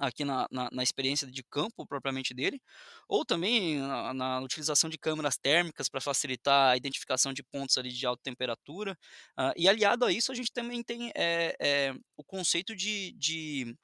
aqui 0.00 0.24
na, 0.24 0.46
na, 0.50 0.68
na, 0.72 0.82
experiência 0.82 1.26
de 1.26 1.42
campo 1.44 1.86
propriamente 1.86 2.32
dele, 2.32 2.60
ou 3.06 3.24
também 3.24 3.78
na, 3.78 4.14
na 4.14 4.40
utilização 4.40 4.88
de 4.88 4.98
câmeras 4.98 5.36
térmicas 5.36 5.88
para 5.88 6.00
facilitar 6.00 6.72
a 6.72 6.76
identificação 6.76 7.32
de 7.32 7.42
pontos 7.42 7.76
ali 7.76 7.90
de 7.90 8.06
alta 8.06 8.22
temperatura. 8.22 8.96
Uh, 9.38 9.52
e 9.56 9.68
aliado 9.68 10.04
a 10.04 10.12
isso, 10.12 10.32
a 10.32 10.34
gente 10.34 10.52
também 10.52 10.82
tem 10.82 11.12
é, 11.14 11.54
é, 11.60 11.94
o 12.16 12.24
conceito 12.24 12.74
de, 12.74 13.12
de 13.12 13.76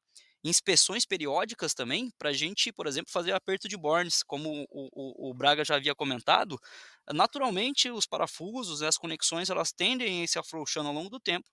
inspeções 0.42 1.04
periódicas 1.04 1.74
também, 1.74 2.10
para 2.18 2.30
a 2.30 2.32
gente, 2.32 2.72
por 2.72 2.86
exemplo, 2.86 3.10
fazer 3.12 3.32
aperto 3.32 3.68
de 3.68 3.76
bornes, 3.76 4.22
como 4.22 4.66
o, 4.70 4.88
o, 4.92 5.30
o, 5.30 5.34
Braga 5.34 5.64
já 5.64 5.76
havia 5.76 5.94
comentado. 5.94 6.58
Naturalmente, 7.12 7.90
os 7.90 8.06
parafusos, 8.06 8.82
as 8.82 8.96
conexões, 8.96 9.50
elas 9.50 9.72
tendem 9.72 10.22
a 10.22 10.26
se 10.26 10.38
afrouxando 10.38 10.88
ao 10.88 10.94
longo 10.94 11.10
do 11.10 11.20
tempo, 11.20 11.48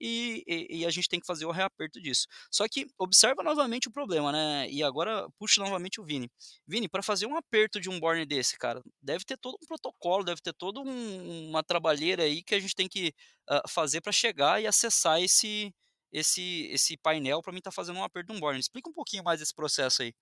e, 0.00 0.42
e, 0.46 0.80
e, 0.80 0.86
a 0.86 0.90
gente 0.90 1.08
tem 1.08 1.20
que 1.20 1.26
fazer 1.26 1.46
o 1.46 1.50
reaperto 1.50 2.00
disso. 2.00 2.26
Só 2.50 2.66
que 2.68 2.86
observa 2.98 3.42
novamente 3.42 3.88
o 3.88 3.90
problema, 3.90 4.32
né? 4.32 4.68
E 4.70 4.82
agora 4.82 5.28
puxa 5.38 5.60
novamente 5.62 6.00
o 6.00 6.04
Vini. 6.04 6.30
Vini, 6.66 6.88
para 6.88 7.02
fazer 7.02 7.26
um 7.26 7.36
aperto 7.36 7.80
de 7.80 7.88
um 7.88 7.98
borne 7.98 8.26
desse, 8.26 8.58
cara, 8.58 8.82
deve 9.00 9.24
ter 9.24 9.36
todo 9.38 9.56
um 9.62 9.66
protocolo, 9.66 10.24
deve 10.24 10.40
ter 10.40 10.52
toda 10.52 10.80
um, 10.80 11.48
uma 11.48 11.62
trabalheira 11.62 12.22
aí 12.22 12.42
que 12.42 12.54
a 12.54 12.60
gente 12.60 12.74
tem 12.74 12.88
que 12.88 13.14
uh, 13.50 13.68
fazer 13.68 14.00
para 14.00 14.12
chegar 14.12 14.62
e 14.62 14.66
acessar 14.66 15.20
esse 15.22 15.72
esse 16.12 16.68
esse 16.70 16.96
painel 16.96 17.42
para 17.42 17.52
mim 17.52 17.58
estar 17.58 17.70
tá 17.70 17.74
fazendo 17.74 17.98
um 17.98 18.04
aperto 18.04 18.32
de 18.32 18.38
um 18.38 18.40
borne. 18.40 18.60
Explica 18.60 18.88
um 18.88 18.94
pouquinho 18.94 19.24
mais 19.24 19.40
desse 19.40 19.54
processo 19.54 20.02
aí. 20.02 20.14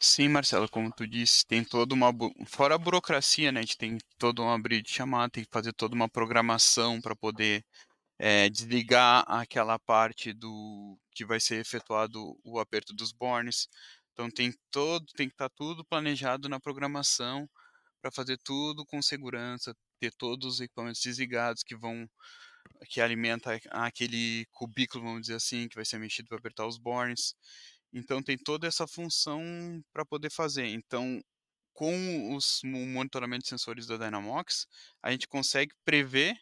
Sim, 0.00 0.28
Marcelo, 0.28 0.68
como 0.68 0.92
tu 0.92 1.06
disse, 1.08 1.44
tem 1.44 1.64
toda 1.64 1.92
uma. 1.92 2.12
Fora 2.46 2.76
a 2.76 2.78
burocracia, 2.78 3.50
né? 3.50 3.58
A 3.60 3.62
gente 3.62 3.76
tem 3.76 3.98
todo 4.16 4.42
um 4.42 4.48
abrir 4.50 4.80
de 4.80 4.90
chamada, 4.92 5.28
tem 5.28 5.44
que 5.44 5.50
fazer 5.50 5.72
toda 5.72 5.94
uma 5.94 6.08
programação 6.08 7.00
para 7.00 7.16
poder 7.16 7.64
é, 8.18 8.48
desligar 8.50 9.24
aquela 9.28 9.78
parte 9.78 10.32
do 10.32 10.98
que 11.12 11.24
vai 11.24 11.40
ser 11.40 11.60
efetuado 11.60 12.38
o 12.44 12.58
aperto 12.58 12.92
dos 12.94 13.12
bornes. 13.12 13.68
Então 14.12 14.30
tem 14.30 14.52
todo, 14.70 15.06
tem 15.16 15.28
que 15.28 15.34
estar 15.34 15.48
tá 15.48 15.54
tudo 15.56 15.84
planejado 15.84 16.48
na 16.48 16.60
programação 16.60 17.48
para 18.02 18.10
fazer 18.10 18.38
tudo 18.38 18.84
com 18.86 19.00
segurança, 19.02 19.74
ter 20.00 20.12
todos 20.12 20.54
os 20.54 20.60
equipamentos 20.60 21.00
desligados 21.02 21.62
que 21.62 21.76
vão 21.76 22.08
que 22.88 23.00
alimenta 23.00 23.58
aquele 23.70 24.46
cubículo, 24.52 25.04
vamos 25.04 25.22
dizer 25.22 25.34
assim, 25.34 25.68
que 25.68 25.74
vai 25.76 25.84
ser 25.84 25.98
mexido 25.98 26.28
para 26.28 26.38
apertar 26.38 26.66
os 26.66 26.78
bornes. 26.78 27.34
Então 27.92 28.22
tem 28.22 28.36
toda 28.36 28.66
essa 28.66 28.86
função 28.86 29.42
para 29.92 30.04
poder 30.04 30.30
fazer. 30.30 30.66
Então 30.66 31.20
com 31.78 32.34
os, 32.34 32.60
o 32.64 32.66
monitoramento 32.66 33.44
de 33.44 33.50
sensores 33.50 33.86
da 33.86 33.96
Dynamox, 33.96 34.66
a 35.00 35.12
gente 35.12 35.28
consegue 35.28 35.72
prever 35.84 36.36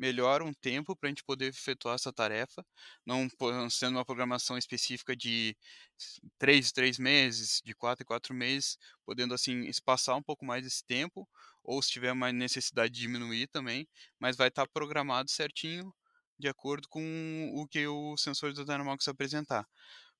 melhor 0.00 0.42
um 0.42 0.52
tempo 0.52 0.96
para 0.96 1.08
a 1.08 1.10
gente 1.10 1.22
poder 1.22 1.48
efetuar 1.48 1.94
essa 1.94 2.10
tarefa, 2.10 2.64
não 3.04 3.28
sendo 3.68 3.96
uma 3.98 4.04
programação 4.04 4.56
específica 4.56 5.14
de 5.14 5.54
três, 6.38 6.72
três 6.72 6.98
meses, 6.98 7.60
de 7.62 7.74
quatro 7.74 8.06
quatro 8.06 8.34
meses, 8.34 8.78
podendo 9.04 9.34
assim 9.34 9.66
espaçar 9.66 10.16
um 10.16 10.22
pouco 10.22 10.42
mais 10.44 10.64
esse 10.64 10.82
tempo, 10.86 11.28
ou 11.62 11.82
se 11.82 11.90
tiver 11.90 12.12
uma 12.12 12.32
necessidade 12.32 12.94
de 12.94 13.00
diminuir 13.00 13.46
também, 13.48 13.86
mas 14.18 14.36
vai 14.36 14.48
estar 14.48 14.64
tá 14.66 14.70
programado 14.72 15.30
certinho 15.30 15.92
de 16.38 16.48
acordo 16.48 16.88
com 16.88 17.52
o 17.54 17.68
que 17.68 17.86
o 17.86 18.16
sensor 18.16 18.54
do 18.54 18.64
Dynamax 18.64 19.06
apresentar. 19.06 19.66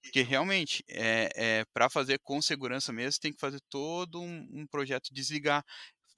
Porque 0.02 0.22
realmente, 0.22 0.84
é, 0.88 1.60
é 1.60 1.64
para 1.72 1.88
fazer 1.88 2.18
com 2.22 2.40
segurança 2.42 2.92
mesmo, 2.92 3.20
tem 3.20 3.32
que 3.32 3.40
fazer 3.40 3.60
todo 3.70 4.20
um, 4.20 4.46
um 4.52 4.66
projeto 4.66 5.12
desligar 5.12 5.64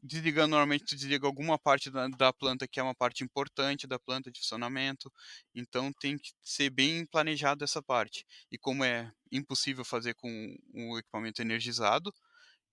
desligando, 0.03 0.51
normalmente 0.51 0.85
tu 0.85 0.97
desliga 0.97 1.27
alguma 1.27 1.59
parte 1.59 1.91
da, 1.91 2.09
da, 2.09 2.33
planta 2.33 2.67
que 2.67 2.81
é 2.81 2.83
uma 2.83 2.95
parte 2.95 3.23
importante 3.23 3.87
da 3.87 3.99
planta 3.99 4.31
de 4.31 4.41
funcionamento, 4.41 5.13
então 5.55 5.93
tem 6.01 6.19
que 6.19 6.33
ser 6.43 6.71
bem 6.71 7.07
planejado 7.07 7.65
essa 7.65 7.83
parte. 7.83 8.27
E 8.51 8.59
como 8.59 8.85
é 8.85 9.13
impossível 9.31 9.85
fazer 9.85 10.15
com 10.15 10.57
o 10.75 10.99
equipamento 10.99 11.41
energizado, 11.41 12.13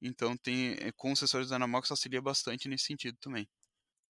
então 0.01 0.35
tem 0.37 0.75
com 0.95 1.11
os 1.11 1.19
sensores 1.19 1.49
da 1.49 1.57
Anamox 1.57 1.91
auxilia 1.91 2.21
bastante 2.21 2.67
nesse 2.67 2.85
sentido 2.85 3.17
também. 3.19 3.47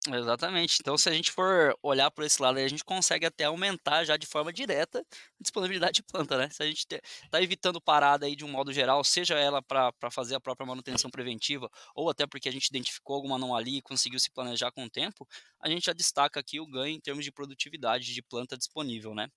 Exatamente. 0.10 0.78
Então, 0.80 0.98
se 0.98 1.10
a 1.10 1.12
gente 1.12 1.32
for 1.32 1.78
olhar 1.84 2.10
por 2.10 2.24
esse 2.24 2.42
lado, 2.42 2.58
a 2.60 2.68
gente 2.68 2.84
consegue 2.84 3.26
até 3.26 3.44
aumentar 3.44 4.06
já 4.06 4.16
de 4.16 4.26
forma 4.26 4.54
direta 4.54 5.00
a 5.00 5.44
disponibilidade 5.44 5.96
de 5.96 6.04
planta, 6.04 6.38
né? 6.38 6.50
Se 6.50 6.64
a 6.64 6.66
gente 6.66 6.86
está 6.90 7.42
evitando 7.42 7.82
parada 7.82 8.26
aí 8.26 8.34
de 8.36 8.46
um 8.46 8.48
modo 8.48 8.72
geral, 8.72 9.04
seja 9.04 9.36
ela 9.38 9.62
para 9.62 9.92
fazer 10.10 10.36
a 10.36 10.40
própria 10.40 10.66
manutenção 10.66 11.10
preventiva, 11.12 11.70
ou 11.94 12.10
até 12.10 12.26
porque 12.26 12.48
a 12.48 12.52
gente 12.52 12.68
identificou 12.68 13.16
alguma 13.18 13.36
anomalia 13.36 13.80
e 13.80 13.82
conseguiu 13.82 14.20
se 14.20 14.32
planejar 14.32 14.72
com 14.72 14.86
o 14.86 14.90
tempo, 14.90 15.28
a 15.60 15.70
gente 15.70 15.86
já 15.88 15.94
destaca 15.94 16.40
aqui 16.40 16.60
o 16.60 16.66
ganho 16.68 16.96
em 16.96 17.00
termos 17.02 17.26
de 17.26 17.32
produtividade 17.32 18.14
de 18.14 18.22
planta 18.22 18.58
disponível, 18.58 19.14
né? 19.14 19.28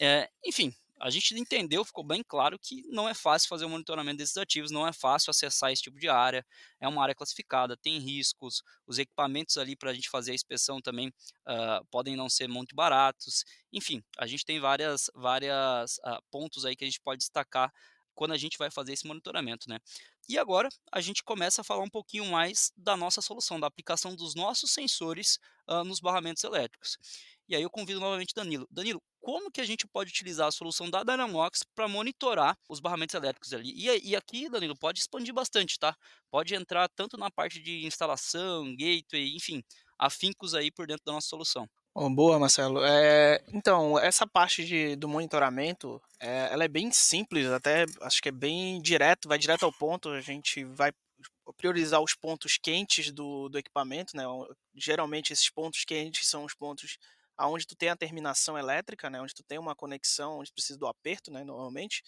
É, 0.00 0.28
enfim, 0.44 0.74
a 1.00 1.10
gente 1.10 1.34
entendeu, 1.38 1.84
ficou 1.84 2.04
bem 2.04 2.22
claro 2.26 2.58
que 2.58 2.82
não 2.88 3.08
é 3.08 3.14
fácil 3.14 3.48
fazer 3.48 3.64
o 3.64 3.68
monitoramento 3.68 4.18
desses 4.18 4.36
ativos, 4.36 4.70
não 4.70 4.86
é 4.86 4.92
fácil 4.92 5.30
acessar 5.30 5.70
esse 5.70 5.82
tipo 5.82 5.98
de 5.98 6.08
área, 6.08 6.44
é 6.80 6.88
uma 6.88 7.02
área 7.02 7.14
classificada, 7.14 7.76
tem 7.76 7.98
riscos, 7.98 8.62
os 8.86 8.98
equipamentos 8.98 9.56
ali 9.56 9.76
para 9.76 9.90
a 9.90 9.94
gente 9.94 10.08
fazer 10.08 10.32
a 10.32 10.34
inspeção 10.34 10.80
também 10.80 11.08
uh, 11.08 11.84
podem 11.90 12.16
não 12.16 12.28
ser 12.28 12.48
muito 12.48 12.74
baratos, 12.74 13.44
enfim, 13.72 14.02
a 14.18 14.26
gente 14.26 14.44
tem 14.44 14.58
várias, 14.58 15.10
várias 15.14 15.98
uh, 15.98 16.22
pontos 16.30 16.64
aí 16.64 16.74
que 16.74 16.84
a 16.84 16.88
gente 16.88 17.00
pode 17.00 17.18
destacar 17.18 17.72
quando 18.14 18.32
a 18.32 18.36
gente 18.38 18.56
vai 18.56 18.70
fazer 18.70 18.94
esse 18.94 19.06
monitoramento, 19.06 19.68
né? 19.68 19.78
E 20.28 20.38
agora 20.38 20.68
a 20.90 21.00
gente 21.00 21.22
começa 21.22 21.60
a 21.60 21.64
falar 21.64 21.84
um 21.84 21.90
pouquinho 21.90 22.26
mais 22.26 22.72
da 22.76 22.96
nossa 22.96 23.20
solução, 23.20 23.60
da 23.60 23.66
aplicação 23.66 24.16
dos 24.16 24.34
nossos 24.34 24.72
sensores 24.72 25.38
uh, 25.68 25.84
nos 25.84 26.00
barramentos 26.00 26.42
elétricos. 26.42 26.96
E 27.48 27.54
aí 27.54 27.62
eu 27.62 27.70
convido 27.70 28.00
novamente 28.00 28.34
Danilo. 28.34 28.66
Danilo, 28.70 29.00
como 29.20 29.50
que 29.50 29.60
a 29.60 29.64
gente 29.64 29.86
pode 29.86 30.10
utilizar 30.10 30.48
a 30.48 30.52
solução 30.52 30.90
da 30.90 31.02
Dynamox 31.02 31.62
para 31.74 31.88
monitorar 31.88 32.56
os 32.68 32.80
barramentos 32.80 33.14
elétricos 33.14 33.52
ali? 33.52 33.72
E, 33.74 34.10
e, 34.10 34.16
aqui, 34.16 34.48
Danilo, 34.48 34.76
pode 34.76 35.00
expandir 35.00 35.34
bastante, 35.34 35.78
tá? 35.78 35.96
Pode 36.30 36.54
entrar 36.54 36.88
tanto 36.88 37.16
na 37.16 37.30
parte 37.30 37.60
de 37.60 37.86
instalação, 37.86 38.64
gateway, 38.76 39.34
enfim, 39.34 39.62
afincos 39.98 40.54
aí 40.54 40.70
por 40.70 40.86
dentro 40.86 41.04
da 41.04 41.12
nossa 41.12 41.28
solução. 41.28 41.68
Oh, 41.94 42.10
boa, 42.10 42.38
Marcelo. 42.38 42.84
É, 42.84 43.42
então, 43.48 43.98
essa 43.98 44.26
parte 44.26 44.64
de, 44.64 44.96
do 44.96 45.08
monitoramento, 45.08 46.00
é, 46.20 46.52
ela 46.52 46.64
é 46.64 46.68
bem 46.68 46.92
simples, 46.92 47.46
até 47.46 47.86
acho 48.02 48.20
que 48.20 48.28
é 48.28 48.32
bem 48.32 48.80
direto, 48.82 49.28
vai 49.28 49.38
direto 49.38 49.64
ao 49.64 49.72
ponto. 49.72 50.10
A 50.10 50.20
gente 50.20 50.62
vai 50.62 50.92
priorizar 51.56 52.02
os 52.02 52.14
pontos 52.14 52.58
quentes 52.58 53.10
do, 53.10 53.48
do 53.48 53.58
equipamento, 53.58 54.16
né? 54.16 54.24
Geralmente 54.74 55.32
esses 55.32 55.48
pontos 55.48 55.84
quentes 55.84 56.28
são 56.28 56.44
os 56.44 56.54
pontos 56.54 56.98
aonde 57.36 57.66
tu 57.66 57.76
tem 57.76 57.88
a 57.88 57.96
terminação 57.96 58.56
elétrica, 58.56 59.10
né, 59.10 59.20
onde 59.20 59.34
tu 59.34 59.42
tem 59.42 59.58
uma 59.58 59.74
conexão, 59.74 60.38
onde 60.38 60.52
precisa 60.52 60.78
do 60.78 60.86
aperto, 60.86 61.30
né, 61.30 61.44
normalmente, 61.44 62.02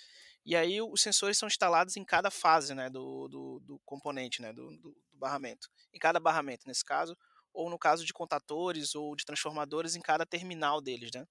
e 0.44 0.56
aí 0.56 0.80
os 0.80 1.02
sensores 1.02 1.36
são 1.36 1.46
instalados 1.46 1.96
em 1.96 2.04
cada 2.04 2.30
fase, 2.30 2.74
né, 2.74 2.88
do, 2.88 3.28
do, 3.28 3.60
do 3.60 3.78
componente, 3.84 4.40
né, 4.40 4.52
do, 4.52 4.70
do, 4.70 4.90
do, 4.90 5.18
barramento, 5.18 5.68
em 5.92 5.98
cada 5.98 6.18
barramento, 6.18 6.66
nesse 6.66 6.84
caso, 6.84 7.16
ou 7.52 7.68
no 7.68 7.78
caso 7.78 8.04
de 8.04 8.12
contatores 8.12 8.94
ou 8.94 9.14
de 9.14 9.24
transformadores 9.24 9.96
em 9.96 10.00
cada 10.00 10.24
terminal 10.24 10.80
deles, 10.80 11.10
né. 11.14 11.26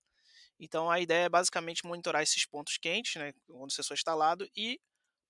Então 0.60 0.90
a 0.90 1.00
ideia 1.00 1.26
é 1.26 1.30
basicamente 1.30 1.86
monitorar 1.86 2.22
esses 2.22 2.46
pontos 2.46 2.78
quentes, 2.78 3.16
né, 3.16 3.34
onde 3.50 3.74
o 3.74 3.76
sensor 3.76 3.96
é 3.96 3.98
instalado, 3.98 4.48
e 4.56 4.80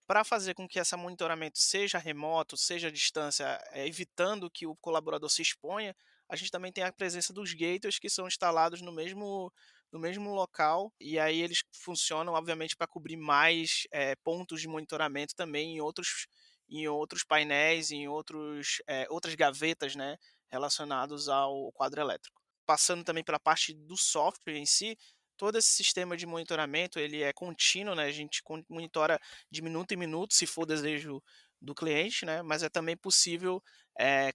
para 0.08 0.23
fazer 0.23 0.53
com 0.53 0.67
que 0.67 0.80
esse 0.80 0.95
monitoramento 0.95 1.60
seja 1.60 1.97
remoto, 1.97 2.56
seja 2.56 2.88
à 2.88 2.91
distância, 2.91 3.62
é, 3.71 3.86
evitando 3.86 4.49
que 4.49 4.65
o 4.65 4.75
colaborador 4.77 5.30
se 5.30 5.41
exponha, 5.41 5.95
a 6.29 6.35
gente 6.35 6.51
também 6.51 6.71
tem 6.71 6.83
a 6.83 6.91
presença 6.91 7.33
dos 7.33 7.53
gateways 7.53 7.99
que 7.99 8.09
são 8.09 8.27
instalados 8.27 8.81
no 8.81 8.91
mesmo, 8.91 9.51
no 9.91 9.99
mesmo 9.99 10.33
local 10.33 10.91
e 10.99 11.19
aí 11.19 11.41
eles 11.41 11.63
funcionam, 11.83 12.33
obviamente, 12.33 12.75
para 12.75 12.87
cobrir 12.87 13.17
mais 13.17 13.83
é, 13.91 14.15
pontos 14.17 14.61
de 14.61 14.67
monitoramento 14.67 15.35
também 15.35 15.75
em 15.75 15.81
outros, 15.81 16.27
em 16.69 16.87
outros 16.87 17.23
painéis, 17.23 17.91
em 17.91 18.07
outros, 18.07 18.81
é, 18.87 19.05
outras 19.09 19.35
gavetas 19.35 19.95
né, 19.95 20.17
relacionados 20.49 21.29
ao 21.29 21.71
quadro 21.71 22.01
elétrico. 22.01 22.41
Passando 22.65 23.03
também 23.03 23.23
pela 23.23 23.39
parte 23.39 23.73
do 23.73 23.95
software 23.95 24.57
em 24.57 24.65
si, 24.65 24.97
todo 25.37 25.57
esse 25.57 25.69
sistema 25.69 26.17
de 26.17 26.25
monitoramento 26.25 26.99
ele 26.99 27.21
é 27.21 27.31
contínuo, 27.31 27.95
né? 27.95 28.05
A 28.05 28.11
gente 28.11 28.41
monitora 28.67 29.19
de 29.49 29.61
minuto 29.61 29.93
em 29.93 29.97
minuto, 29.97 30.33
se 30.33 30.45
for 30.45 30.65
desejo 30.65 31.21
do 31.61 31.73
cliente, 31.73 32.25
né? 32.25 32.41
Mas 32.41 32.63
é 32.63 32.69
também 32.69 32.97
possível 32.97 33.61
é, 33.99 34.31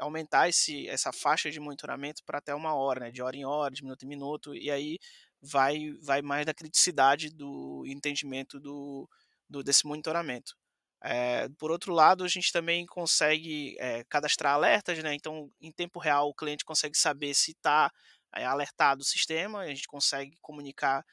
aumentar 0.00 0.48
esse, 0.48 0.88
essa 0.88 1.12
faixa 1.12 1.50
de 1.50 1.60
monitoramento 1.60 2.22
para 2.24 2.38
até 2.38 2.54
uma 2.54 2.74
hora, 2.74 3.00
né? 3.00 3.10
De 3.10 3.22
hora 3.22 3.36
em 3.36 3.44
hora, 3.44 3.72
de 3.72 3.82
minuto 3.82 4.04
em 4.04 4.08
minuto, 4.08 4.54
e 4.54 4.70
aí 4.70 4.98
vai, 5.40 5.92
vai 6.02 6.20
mais 6.22 6.44
da 6.46 6.54
criticidade 6.54 7.30
do 7.30 7.84
entendimento 7.86 8.58
do, 8.58 9.08
do 9.48 9.62
desse 9.62 9.86
monitoramento. 9.86 10.56
É, 11.02 11.48
por 11.58 11.70
outro 11.70 11.92
lado, 11.92 12.24
a 12.24 12.28
gente 12.28 12.50
também 12.50 12.86
consegue 12.86 13.76
é, 13.78 14.04
cadastrar 14.04 14.54
alertas, 14.54 14.98
né? 15.02 15.14
Então, 15.14 15.50
em 15.60 15.70
tempo 15.70 15.98
real, 16.00 16.28
o 16.28 16.34
cliente 16.34 16.64
consegue 16.64 16.96
saber 16.96 17.34
se 17.34 17.52
está 17.52 17.90
alertado 18.32 19.02
o 19.02 19.04
sistema, 19.04 19.60
a 19.60 19.68
gente 19.68 19.86
consegue 19.86 20.36
comunicar, 20.42 21.04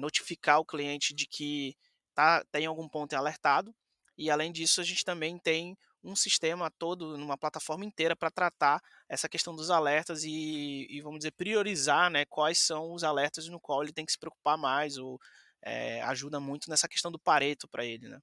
notificar 0.00 0.58
o 0.58 0.64
cliente 0.64 1.12
de 1.14 1.26
que 1.26 1.76
tá, 2.14 2.42
tem 2.50 2.64
algum 2.64 2.88
ponto 2.88 3.12
alertado. 3.14 3.74
E 4.16 4.30
além 4.30 4.50
disso, 4.52 4.80
a 4.80 4.84
gente 4.84 5.04
também 5.04 5.38
tem 5.38 5.76
um 6.02 6.16
sistema 6.16 6.70
todo, 6.70 7.16
numa 7.16 7.38
plataforma 7.38 7.84
inteira 7.84 8.16
para 8.16 8.30
tratar 8.30 8.82
essa 9.08 9.28
questão 9.28 9.54
dos 9.54 9.70
alertas 9.70 10.24
e, 10.24 10.86
e, 10.90 11.00
vamos 11.00 11.20
dizer, 11.20 11.32
priorizar 11.32 12.10
né, 12.10 12.24
quais 12.24 12.58
são 12.58 12.92
os 12.92 13.04
alertas 13.04 13.46
no 13.48 13.60
qual 13.60 13.82
ele 13.82 13.92
tem 13.92 14.04
que 14.04 14.12
se 14.12 14.18
preocupar 14.18 14.58
mais, 14.58 14.96
ou 14.96 15.20
é, 15.62 16.02
ajuda 16.02 16.40
muito 16.40 16.68
nessa 16.68 16.88
questão 16.88 17.10
do 17.10 17.18
pareto 17.18 17.68
para 17.68 17.84
ele. 17.84 18.08
Né? 18.08 18.18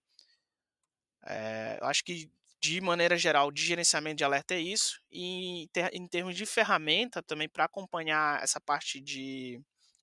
É, 1.26 1.78
eu 1.82 1.88
acho 1.88 2.04
que, 2.04 2.30
de 2.62 2.82
maneira 2.82 3.18
geral, 3.18 3.52
de 3.52 3.64
gerenciamento 3.64 4.18
de 4.18 4.24
alerta 4.24 4.54
é 4.54 4.60
isso, 4.60 5.02
e 5.10 5.64
em, 5.64 5.68
ter, 5.70 5.94
em 5.94 6.08
termos 6.08 6.36
de 6.36 6.46
ferramenta 6.46 7.24
também 7.24 7.48
para 7.48 7.64
acompanhar 7.64 8.44
essa 8.44 8.60
parte 8.60 9.00
de, 9.00 9.62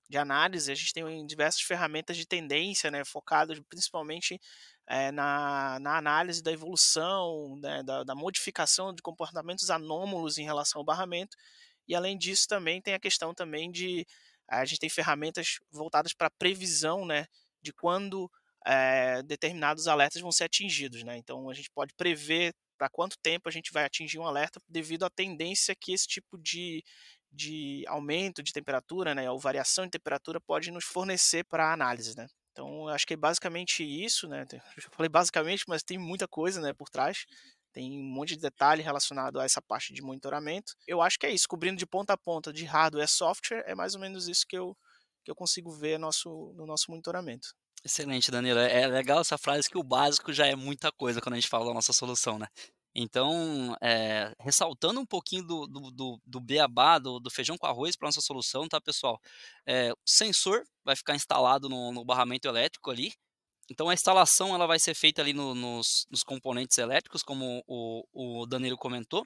de 0.09 0.17
análise, 0.17 0.71
a 0.71 0.75
gente 0.75 0.93
tem 0.93 1.25
diversas 1.27 1.61
ferramentas 1.61 2.17
de 2.17 2.25
tendência, 2.25 2.89
né, 2.89 3.05
focadas 3.05 3.59
principalmente 3.69 4.39
é, 4.87 5.11
na, 5.11 5.79
na, 5.79 5.97
análise 5.97 6.41
da 6.41 6.51
evolução, 6.51 7.57
né, 7.61 7.83
da, 7.83 8.03
da, 8.03 8.15
modificação 8.15 8.93
de 8.93 9.01
comportamentos 9.01 9.69
anômalos 9.69 10.37
em 10.37 10.45
relação 10.45 10.79
ao 10.79 10.85
barramento. 10.85 11.35
E 11.87 11.93
além 11.95 12.17
disso, 12.17 12.47
também 12.47 12.81
tem 12.81 12.93
a 12.93 12.99
questão 12.99 13.33
também 13.33 13.69
de 13.69 14.05
a 14.49 14.63
gente 14.63 14.79
tem 14.79 14.89
ferramentas 14.89 15.59
voltadas 15.69 16.13
para 16.13 16.29
previsão, 16.29 17.05
né, 17.05 17.25
de 17.61 17.73
quando 17.73 18.31
é, 18.65 19.21
determinados 19.23 19.87
alertas 19.87 20.21
vão 20.21 20.31
ser 20.31 20.45
atingidos, 20.45 21.03
né? 21.03 21.17
Então 21.17 21.49
a 21.49 21.53
gente 21.53 21.69
pode 21.71 21.93
prever 21.95 22.53
para 22.77 22.89
quanto 22.89 23.17
tempo 23.21 23.49
a 23.49 23.51
gente 23.51 23.71
vai 23.73 23.85
atingir 23.85 24.19
um 24.19 24.25
alerta 24.25 24.61
devido 24.69 25.03
à 25.03 25.09
tendência 25.09 25.75
que 25.75 25.91
esse 25.91 26.07
tipo 26.07 26.37
de, 26.37 26.83
de 27.31 27.83
aumento 27.87 28.43
de 28.43 28.53
temperatura, 28.53 29.15
né, 29.15 29.29
ou 29.29 29.39
variação 29.39 29.85
de 29.85 29.91
temperatura 29.91 30.39
pode 30.39 30.71
nos 30.71 30.85
fornecer 30.85 31.43
para 31.45 31.73
análise, 31.73 32.15
né? 32.15 32.27
Então, 32.57 32.87
acho 32.87 33.05
que 33.05 33.13
é 33.13 33.17
basicamente 33.17 33.83
isso, 33.83 34.27
né? 34.27 34.43
Eu 34.83 34.91
falei 34.91 35.09
basicamente, 35.09 35.63
mas 35.67 35.83
tem 35.83 35.99
muita 35.99 36.27
coisa, 36.27 36.59
né, 36.59 36.73
por 36.73 36.89
trás. 36.89 37.27
Tem 37.71 37.99
um 37.99 38.03
monte 38.03 38.29
de 38.29 38.41
detalhe 38.41 38.81
relacionado 38.81 39.39
a 39.39 39.45
essa 39.45 39.61
parte 39.61 39.93
de 39.93 40.01
monitoramento. 40.01 40.73
Eu 40.87 40.99
acho 40.99 41.19
que 41.19 41.27
é 41.27 41.31
isso, 41.31 41.47
cobrindo 41.47 41.77
de 41.77 41.85
ponta 41.85 42.13
a 42.13 42.17
ponta 42.17 42.51
de 42.51 42.65
hardware 42.65 43.05
e 43.05 43.07
software, 43.07 43.63
é 43.67 43.75
mais 43.75 43.93
ou 43.93 44.01
menos 44.01 44.27
isso 44.27 44.43
que 44.47 44.57
eu, 44.57 44.75
que 45.23 45.29
eu 45.29 45.35
consigo 45.35 45.71
ver 45.71 45.99
nosso, 45.99 46.51
no 46.55 46.65
nosso 46.65 46.89
monitoramento. 46.89 47.49
Excelente, 47.85 48.31
Danilo. 48.31 48.59
É, 48.59 48.81
é 48.81 48.87
legal 48.87 49.21
essa 49.21 49.37
frase 49.37 49.69
que 49.69 49.77
o 49.77 49.83
básico 49.83 50.33
já 50.33 50.47
é 50.47 50.55
muita 50.55 50.91
coisa 50.91 51.21
quando 51.21 51.33
a 51.33 51.39
gente 51.39 51.49
fala 51.49 51.67
da 51.67 51.75
nossa 51.75 51.93
solução, 51.93 52.39
né? 52.39 52.47
Então, 52.99 53.77
é, 53.79 54.33
ressaltando 54.39 54.99
um 54.99 55.05
pouquinho 55.05 55.43
do, 55.43 55.67
do, 55.67 55.91
do, 55.91 56.21
do 56.25 56.41
beabá, 56.41 56.97
do, 56.97 57.19
do, 57.19 57.29
feijão 57.29 57.55
com 57.55 57.67
arroz 57.67 57.95
para 57.95 58.07
nossa 58.07 58.21
solução, 58.21 58.67
tá, 58.67 58.81
pessoal? 58.81 59.21
É, 59.67 59.91
o 59.93 59.97
sensor 60.03 60.63
vai 60.83 60.95
ficar 60.95 61.15
instalado 61.15 61.69
no, 61.69 61.91
no, 61.91 62.03
barramento 62.03 62.47
elétrico 62.47 62.89
ali. 62.89 63.13
Então, 63.69 63.87
a 63.87 63.93
instalação 63.93 64.55
ela 64.55 64.65
vai 64.65 64.79
ser 64.79 64.95
feita 64.95 65.21
ali 65.21 65.31
no, 65.31 65.53
nos, 65.53 66.07
nos, 66.09 66.23
componentes 66.23 66.75
elétricos, 66.79 67.21
como 67.21 67.63
o, 67.67 68.41
o 68.41 68.47
Danilo 68.47 68.77
comentou. 68.77 69.23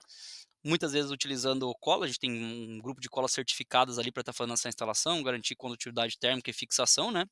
Muitas 0.62 0.91
vezes 0.91 1.10
utilizando 1.10 1.73
cola, 1.79 2.03
a 2.03 2.07
gente 2.07 2.19
tem 2.19 2.29
um 2.29 2.77
grupo 2.81 2.99
de 2.99 3.07
colas 3.07 3.31
certificadas 3.31 3.97
ali 3.97 4.12
para 4.12 4.19
estar 4.19 4.34
tá 4.34 4.38
fazendo 4.38 4.53
essa 4.53 4.67
instalação, 4.67 5.23
garantir 5.23 5.55
condutividade 5.55 6.19
térmica 6.19 6.49
e 6.49 6.53
fixação, 6.53 7.10
né? 7.10 7.25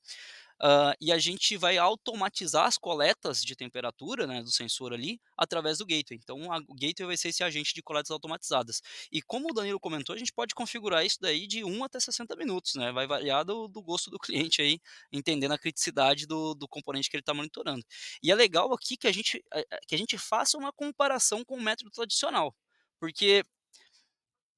Uh, 0.62 0.92
e 1.00 1.12
a 1.12 1.18
gente 1.18 1.56
vai 1.56 1.78
automatizar 1.78 2.66
as 2.66 2.78
coletas 2.78 3.42
de 3.42 3.56
temperatura 3.56 4.28
né, 4.28 4.44
do 4.44 4.52
sensor 4.52 4.92
ali 4.94 5.20
através 5.38 5.78
do 5.78 5.86
gateway. 5.86 6.20
Então, 6.22 6.52
a, 6.52 6.58
o 6.68 6.76
gateway 6.76 7.08
vai 7.08 7.18
ser 7.18 7.30
esse 7.30 7.44
agente 7.44 7.74
de 7.74 7.82
coletas 7.82 8.12
automatizadas. 8.12 8.82
E 9.10 9.22
como 9.22 9.50
o 9.50 9.54
Danilo 9.54 9.80
comentou, 9.80 10.14
a 10.14 10.20
gente 10.20 10.34
pode 10.34 10.54
configurar 10.54 11.06
isso 11.06 11.18
daí 11.22 11.48
de 11.48 11.64
1 11.64 11.84
até 11.84 12.00
60 12.00 12.36
minutos, 12.36 12.76
né? 12.76 12.92
Vai 12.92 13.08
variar 13.08 13.46
do, 13.46 13.70
do 13.70 13.82
gosto 13.82 14.12
do 14.12 14.20
cliente 14.20 14.62
aí, 14.62 14.80
entendendo 15.12 15.54
a 15.54 15.58
criticidade 15.58 16.26
do, 16.28 16.54
do 16.54 16.68
componente 16.68 17.10
que 17.10 17.16
ele 17.16 17.22
está 17.22 17.34
monitorando. 17.34 17.84
E 18.22 18.32
é 18.32 18.36
legal 18.36 18.74
aqui 18.74 18.98
que 18.98 19.08
a, 19.08 19.12
gente, 19.12 19.42
que 19.88 19.96
a 19.96 19.98
gente 19.98 20.18
faça 20.18 20.58
uma 20.58 20.74
comparação 20.74 21.44
com 21.46 21.56
o 21.56 21.62
método 21.62 21.90
tradicional. 21.92 22.54
Porque 23.00 23.44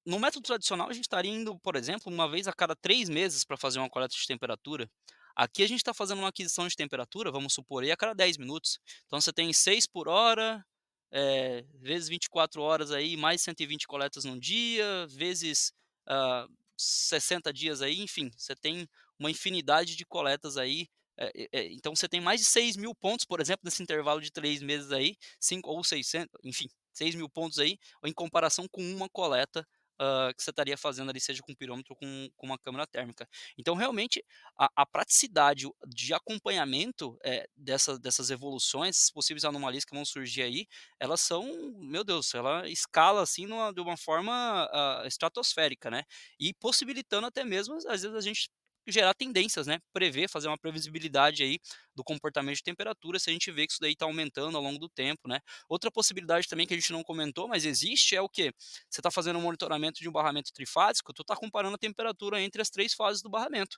no 0.05 0.19
método 0.19 0.43
tradicional, 0.43 0.89
a 0.89 0.93
gente 0.93 1.03
estaria 1.03 1.31
indo, 1.31 1.57
por 1.59 1.75
exemplo, 1.75 2.11
uma 2.11 2.27
vez 2.27 2.47
a 2.47 2.53
cada 2.53 2.75
3 2.75 3.07
meses 3.09 3.43
para 3.43 3.57
fazer 3.57 3.79
uma 3.79 3.89
coleta 3.89 4.15
de 4.15 4.27
temperatura. 4.27 4.89
Aqui 5.35 5.63
a 5.63 5.67
gente 5.67 5.79
está 5.79 5.93
fazendo 5.93 6.19
uma 6.19 6.29
aquisição 6.29 6.67
de 6.67 6.75
temperatura, 6.75 7.31
vamos 7.31 7.53
supor, 7.53 7.83
aí 7.83 7.91
a 7.91 7.97
cada 7.97 8.13
10 8.13 8.37
minutos. 8.37 8.79
Então 9.07 9.19
você 9.21 9.31
tem 9.33 9.51
6 9.53 9.87
por 9.87 10.07
hora, 10.07 10.65
eh, 11.11 11.65
vezes 11.79 12.09
24 12.09 12.61
horas 12.61 12.91
aí, 12.91 13.15
mais 13.17 13.41
120 13.41 13.87
coletas 13.87 14.25
num 14.25 14.37
dia, 14.39 15.07
vezes, 15.09 15.73
hã, 16.07 16.47
60 16.77 17.53
dias 17.53 17.81
aí, 17.81 17.99
enfim, 18.01 18.31
você 18.37 18.55
tem 18.55 18.87
uma 19.19 19.29
infinidade 19.31 19.95
de 19.95 20.05
coletas 20.05 20.57
aí, 20.57 20.87
eh 21.17 21.31
eh, 21.53 21.67
então 21.73 21.95
você 21.95 22.07
tem 22.09 22.19
mais 22.21 22.41
de 22.41 22.47
6.000 22.47 22.95
pontos, 22.95 23.25
por 23.25 23.39
exemplo, 23.39 23.61
nesse 23.65 23.81
intervalo 23.83 24.19
de 24.21 24.31
3 24.31 24.61
meses 24.61 24.91
aí, 24.91 25.15
5 25.39 25.69
ou 25.71 25.83
600, 25.83 26.29
enfim, 26.43 26.67
6.000 26.93 27.29
pontos 27.29 27.59
aí, 27.59 27.77
em 28.05 28.13
comparação 28.13 28.67
com 28.71 28.81
uma 28.83 29.07
coleta, 29.09 29.65
hã, 30.01 30.33
que 30.33 30.43
você 30.43 30.51
estaria 30.51 30.77
fazendo 30.77 31.11
ali, 31.11 31.21
seja 31.21 31.41
com 31.43 31.55
pirômetro 31.55 31.93
ou 31.93 31.97
com 31.97 32.29
com 32.37 32.47
uma 32.47 32.59
câmara 32.59 32.87
térmica. 32.87 33.29
Então 33.59 33.75
realmente 33.75 34.23
a 34.59 34.69
a 34.77 34.85
praticidade 34.87 35.67
de 35.87 36.13
acompanhamento, 36.13 37.17
eh, 37.23 37.47
dessa 37.55 37.99
dessas 37.99 38.31
evoluções, 38.31 39.11
possíveis 39.11 39.45
anomalias 39.45 39.85
que 39.85 39.95
vão 39.95 40.05
surgir 40.05 40.43
aí, 40.43 40.67
elas 40.99 41.21
são, 41.21 41.45
meu 41.79 42.03
Deus, 42.03 42.33
ela 42.35 42.67
escala 42.69 43.21
assim 43.23 43.45
numa 43.47 43.73
de 43.73 43.81
uma 43.81 43.97
forma, 43.97 44.33
ah, 44.73 45.03
estratosférica, 45.07 45.91
né. 45.91 46.03
E 46.39 46.53
possibilitando 46.55 47.27
até 47.27 47.43
mesmo, 47.45 47.75
às 47.87 48.01
vezes, 48.03 48.15
a 48.15 48.21
gente 48.21 48.49
gerar 48.91 49.13
tendências, 49.13 49.67
né, 49.67 49.79
prever, 49.93 50.29
fazer 50.29 50.47
uma 50.47 50.57
previsibilidade 50.57 51.43
aí 51.43 51.59
do 51.95 52.03
comportamento 52.03 52.55
de 52.57 52.63
temperatura, 52.63 53.19
se 53.19 53.29
a 53.29 53.33
gente 53.33 53.51
vê 53.51 53.65
que 53.67 53.73
isso 53.73 53.81
daí 53.81 53.93
está 53.93 54.05
aumentando 54.05 54.57
ao 54.57 54.63
longo 54.63 54.79
do 54.79 54.89
tempo, 54.89 55.27
né. 55.27 55.39
Outra 55.69 55.91
possibilidade 55.91 56.47
também 56.47 56.65
que 56.67 56.73
a 56.73 56.77
gente 56.77 56.91
não 56.91 57.03
comentou, 57.03 57.47
mas 57.47 57.65
existe, 57.65 58.15
é 58.15 58.21
o 58.21 58.29
quê? 58.29 58.51
Você 58.89 58.99
está 59.01 59.11
fazendo 59.11 59.37
um 59.39 59.41
monitoramento 59.41 59.99
de 60.01 60.09
um 60.09 60.11
barramento 60.11 60.51
trifásico, 60.53 61.13
tu 61.13 61.21
está 61.21 61.35
comparando 61.35 61.75
a 61.75 61.77
temperatura 61.77 62.41
entre 62.41 62.61
as 62.61 62.69
3 62.69 62.93
fases 62.93 63.21
do 63.21 63.29
barramento. 63.29 63.77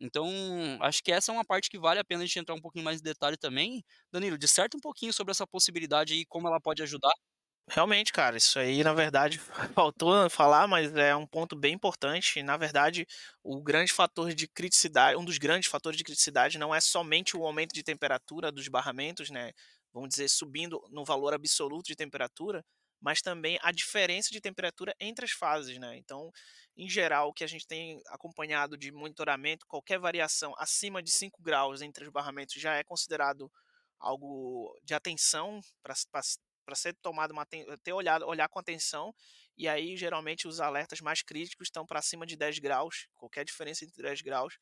Então, 0.00 0.28
acho 0.80 1.02
que 1.02 1.12
essa 1.12 1.30
é 1.32 1.34
uma 1.34 1.44
parte 1.44 1.70
que 1.70 1.78
vale 1.78 2.00
a 2.00 2.04
pena 2.04 2.22
a 2.22 2.26
gente 2.26 2.38
entrar 2.38 2.54
um 2.54 2.60
pouquinho 2.60 2.84
mais 2.84 3.00
em 3.00 3.02
detalhe 3.02 3.36
também. 3.36 3.84
Danilo, 4.12 4.36
disserta 4.38 4.76
um 4.76 4.80
pouquinho 4.80 5.12
sobre 5.12 5.30
essa 5.32 5.46
possibilidade 5.46 6.12
aí, 6.14 6.24
como 6.26 6.48
ela 6.48 6.60
pode 6.60 6.82
ajudar. 6.82 7.12
Realmente, 7.68 8.12
cara, 8.12 8.36
isso 8.36 8.58
aí 8.58 8.84
na 8.84 8.92
verdade 8.92 9.38
faltou 9.74 10.28
falar, 10.28 10.66
mas 10.68 10.94
é 10.94 11.16
um 11.16 11.26
ponto 11.26 11.56
bem 11.56 11.72
importante. 11.74 12.42
Na 12.42 12.56
verdade, 12.58 13.06
o 13.42 13.60
grande 13.62 13.92
fator 13.92 14.34
de 14.34 14.46
criticidade 14.46 15.16
um 15.16 15.24
dos 15.24 15.38
grandes 15.38 15.68
fatores 15.70 15.96
de 15.96 16.04
criticidade 16.04 16.58
não 16.58 16.74
é 16.74 16.80
somente 16.80 17.36
o 17.36 17.44
aumento 17.46 17.72
de 17.72 17.82
temperatura 17.82 18.52
dos 18.52 18.68
barramentos, 18.68 19.30
né, 19.30 19.52
vamos 19.92 20.10
dizer, 20.10 20.28
subindo 20.28 20.78
no 20.90 21.04
valor 21.04 21.32
absoluto 21.32 21.86
de 21.86 21.96
temperatura, 21.96 22.62
mas 23.00 23.22
também 23.22 23.58
a 23.62 23.72
diferença 23.72 24.28
de 24.30 24.40
temperatura 24.42 24.94
entre 25.00 25.24
as 25.24 25.30
fases, 25.32 25.78
né. 25.78 25.96
Então, 25.96 26.30
em 26.76 26.88
geral, 26.88 27.30
o 27.30 27.32
que 27.32 27.44
a 27.44 27.46
gente 27.46 27.66
tem 27.66 27.98
acompanhado 28.08 28.76
de 28.76 28.92
monitoramento, 28.92 29.66
qualquer 29.66 29.98
variação 29.98 30.52
acima 30.58 31.02
de 31.02 31.10
5 31.10 31.40
graus 31.42 31.80
entre 31.80 32.04
os 32.04 32.10
barramentos 32.10 32.60
já 32.60 32.74
é 32.76 32.84
considerado 32.84 33.50
algo 33.98 34.78
de 34.84 34.92
atenção 34.94 35.60
para 35.82 35.94
para 36.64 36.74
se 36.76 36.82
para 36.84 36.92
ser 36.92 36.94
tomado 37.02 37.32
uma 37.32 37.46
ter 37.46 37.92
olhado 37.92 38.26
olhar 38.26 38.48
com 38.48 38.58
atenção, 38.58 39.14
e 39.56 39.68
aí 39.68 39.96
geralmente 39.96 40.48
os 40.48 40.60
alertas 40.60 41.00
mais 41.00 41.22
críticos 41.22 41.68
estão 41.68 41.86
para 41.86 42.02
cima 42.02 42.26
de 42.26 42.36
10 42.36 42.58
graus, 42.58 43.08
qualquer 43.16 43.44
diferença 43.44 43.84
entre 43.84 44.02
10 44.02 44.22
graus, 44.22 44.56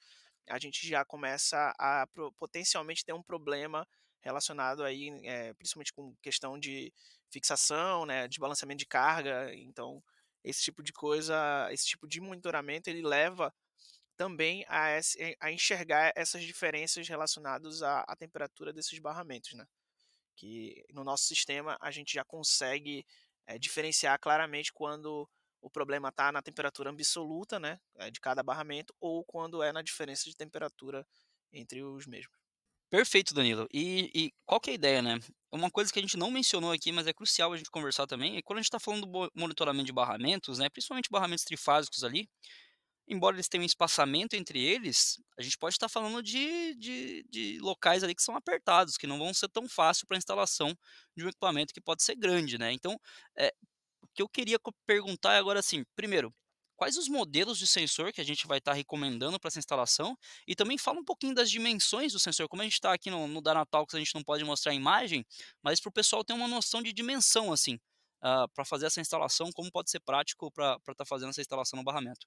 a 0.49 0.59
gente 0.59 0.87
já 0.89 1.05
começa 1.05 1.75
a 1.79 2.07
potencialmente 2.39 3.05
ter 3.05 3.13
um 3.15 3.23
problema 3.23 3.87
relacionado 4.23 4.85
aí, 4.85 5.11
eh, 5.25 5.53
principalmente 5.55 5.93
com 5.93 6.15
questão 6.23 6.59
de 6.59 6.93
fixação, 7.31 8.07
né, 8.07 8.29
desbalanceamento 8.29 8.79
de 8.81 8.87
carga, 8.87 9.53
então 9.55 10.03
esse 10.45 10.63
tipo 10.63 10.83
de 10.83 10.93
coisa, 10.93 11.69
esse 11.73 11.87
tipo 11.87 12.07
de 12.09 12.21
monitoramento 12.21 12.89
ele 12.91 13.03
leva 13.03 13.53
também 14.17 14.65
a 14.69 14.99
a 15.41 15.53
enxergar 15.53 16.13
essas 16.17 16.43
diferenças 16.45 17.09
relacionados 17.09 17.83
à 17.83 18.03
à 18.09 18.17
temperatura 18.17 18.73
desses 18.73 18.99
barramentos, 19.01 19.55
né. 19.55 19.67
Que 20.37 20.85
no 20.93 21.05
nosso 21.05 21.25
sistema 21.25 21.77
a 21.81 21.91
gente 21.91 22.13
já 22.15 22.25
consegue, 22.25 23.05
eh, 23.47 23.59
diferenciar 23.59 24.19
claramente 24.21 24.73
quando 24.73 25.29
o 25.61 25.71
problema 25.71 26.09
está 26.09 26.33
na 26.33 26.43
temperatura 26.43 26.91
absoluta, 26.91 27.59
né, 27.61 27.81
eh, 27.97 28.11
de 28.11 28.21
cada 28.21 28.43
barramento 28.43 28.95
ou 29.01 29.25
quando 29.25 29.63
é 29.63 29.73
na 29.73 29.83
diferença 29.83 30.25
de 30.29 30.37
temperatura 30.37 31.07
entre 31.53 31.83
os 31.83 32.07
mesmos. 32.07 32.37
Perfeito, 32.91 33.33
Danilo. 33.33 33.67
E 33.73 34.11
e 34.15 34.33
qual 34.45 34.61
que 34.61 34.69
é 34.71 34.73
a 34.73 34.75
ideia, 34.75 35.01
né, 35.03 35.19
uma 35.51 35.71
coisa 35.71 35.91
que 35.91 35.99
a 35.99 36.03
gente 36.03 36.17
não 36.19 36.31
mencionou 36.31 36.71
aqui, 36.73 36.93
mas 36.93 37.07
é 37.07 37.13
crucial 37.15 37.51
a 37.53 37.57
gente 37.57 37.71
conversar 37.71 38.07
também, 38.07 38.37
é 38.37 38.43
quando 38.43 38.59
a 38.59 38.61
gente 38.61 38.67
está 38.67 38.79
falando 38.79 39.07
do 39.07 39.31
monitoramento 39.35 39.87
de 39.87 39.93
barramentos, 39.93 40.59
né, 40.59 40.69
principalmente 40.69 41.09
barramentos 41.11 41.45
trifásicos 41.45 42.05
ali, 42.05 42.29
embora 43.13 43.37
eles 43.37 43.49
tenham 43.49 43.65
espaçamento 43.65 44.35
entre 44.35 44.63
eles, 44.63 45.21
a 45.39 45.43
gente 45.43 45.59
pode 45.59 45.75
estar 45.77 45.89
falando 45.89 46.23
de 46.23 46.75
de 46.77 47.25
de 47.31 47.59
locais 47.61 48.03
ali 48.05 48.15
que 48.15 48.23
são 48.23 48.37
apertados, 48.37 48.97
que 48.97 49.07
não 49.07 49.19
vão 49.19 49.33
ser 49.35 49.49
tão 49.49 49.69
fácil 49.69 50.07
para 50.07 50.17
instalação 50.19 50.75
de 51.17 51.25
um 51.25 51.29
equipamento 51.29 51.73
que 51.75 51.81
pode 51.81 52.03
ser 52.03 52.17
grande, 52.17 52.59
né. 52.59 52.73
Então, 52.73 52.99
eh, 53.39 53.53
o 54.03 54.07
que 54.15 54.23
eu 54.23 54.29
queria 54.29 54.59
perguntar 54.87 55.35
é 55.35 55.39
agora 55.39 55.61
assim, 55.61 55.85
primeiro, 55.97 56.35
quais 56.77 56.97
os 56.97 57.09
modelos 57.09 57.59
de 57.59 57.67
sensor 57.67 58.13
que 58.13 58.21
a 58.21 58.25
gente 58.25 58.47
vai 58.47 58.59
estar 58.59 58.73
recomendando 58.73 59.39
para 59.39 59.49
essa 59.49 59.59
instalação? 59.59 60.17
E 60.47 60.55
também 60.57 60.79
fala 60.79 61.01
um 61.01 61.05
pouquinho 61.05 61.35
das 61.35 61.51
dimensões 61.51 62.13
do 62.13 62.19
sensor, 62.19 62.49
como 62.49 62.63
a 62.63 62.65
gente 62.65 62.75
está 62.75 62.93
aqui 62.93 63.11
no 63.11 63.27
no 63.29 63.41
Dynatalks, 63.43 63.95
a 63.95 63.99
gente 63.99 64.15
não 64.15 64.23
pode 64.25 64.45
mostrar 64.45 64.73
a 64.73 64.75
imagem, 64.75 65.25
mas 65.63 65.81
para 65.81 65.91
o 65.91 65.93
pessoal 65.93 66.25
ter 66.25 66.33
uma 66.35 66.49
noção 66.49 66.83
de 66.83 66.93
dimensão, 66.93 67.53
assim, 67.53 67.79
hã, 68.23 68.47
para 68.55 68.65
fazer 68.65 68.87
essa 68.87 69.01
instalação, 69.01 69.51
como 69.53 69.71
pode 69.71 69.91
ser 69.91 70.01
prático 70.01 70.51
para 70.53 70.79
estar 70.91 71.05
fazendo 71.07 71.31
essa 71.31 71.41
instalação 71.41 71.77
no 71.79 71.85
barramento. 71.85 72.27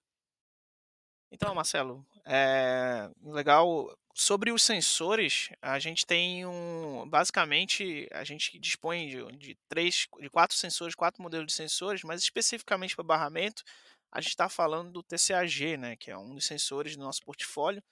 Então, 1.36 1.54
Marcelo, 1.54 2.06
eh, 2.26 3.10
legal 3.22 3.94
sobre 4.14 4.54
os 4.54 4.64
sensores, 4.64 5.50
a 5.62 5.78
gente 5.80 6.06
tem 6.06 6.46
um 6.46 7.06
basicamente, 7.10 8.08
a 8.14 8.24
gente 8.24 8.58
dispõe 8.58 9.08
de 9.10 9.38
de 9.38 9.58
3 9.68 10.08
de 10.22 10.30
4 10.30 10.56
sensores, 10.56 10.96
4 10.96 11.22
modelos 11.22 11.48
de 11.48 11.54
sensores, 11.54 12.04
mas 12.04 12.22
especificamente 12.22 12.96
para 12.96 13.04
barramento, 13.04 13.64
a 14.10 14.22
gente 14.22 14.30
está 14.30 14.48
falando 14.48 14.92
do 14.94 15.04
TCAG, 15.04 15.76
né, 15.78 15.98
que 15.98 16.10
é 16.10 16.18
um 16.18 16.34
dos 16.36 16.46
sensores 16.46 16.96
do 16.96 17.04
nosso 17.04 17.22
portfólio, 17.26 17.84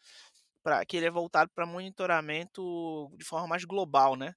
pra 0.63 0.85
que 0.85 0.97
ele 0.97 1.05
é 1.05 1.11
voltado 1.11 1.51
para 1.53 1.65
monitoramento 1.65 3.11
de 3.17 3.25
forma 3.25 3.47
mais 3.47 3.65
global, 3.65 4.15
né. 4.15 4.33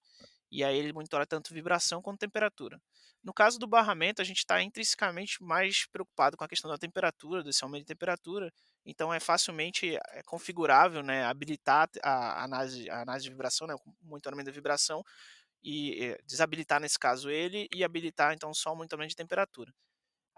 E 0.51 0.65
aí 0.65 0.77
ele 0.79 0.93
monitora 0.93 1.27
tanto 1.27 1.55
vibração 1.55 2.03
quanto 2.03 2.21
temperatura. 2.21 2.81
No 3.23 3.35
caso 3.35 3.59
do 3.59 3.67
barramento, 3.67 4.23
a 4.23 4.25
gente 4.25 4.39
está 4.39 4.63
intrinsecamente 4.63 5.43
mais 5.43 5.87
preocupado 5.87 6.37
com 6.37 6.45
a 6.45 6.49
questão 6.49 6.71
da 6.71 6.79
temperatura, 6.79 7.43
desse 7.43 7.65
aumento 7.65 7.83
de 7.83 7.89
temperatura, 7.89 8.53
então 8.87 9.13
é 9.15 9.21
facilmente, 9.21 9.97
eh, 9.97 10.23
configurável, 10.27 11.03
né, 11.03 11.25
habilitar 11.25 11.91
a 12.03 12.45
análise 12.45 12.89
a 12.91 13.03
análise 13.03 13.25
de 13.27 13.31
vibração, 13.31 13.67
né, 13.69 13.75
o 13.75 13.81
monitoramento 14.03 14.47
da 14.51 14.53
vibração, 14.55 15.03
e, 15.65 16.05
eh, 16.13 16.19
desabilitar 16.27 16.81
nesse 16.81 16.99
caso 16.99 17.31
ele, 17.31 17.69
e 17.75 17.85
habilitar 17.85 18.35
então 18.35 18.55
só 18.55 18.73
o 18.73 18.77
monitoramento 18.77 19.11
de 19.11 19.17
temperatura. 19.17 19.73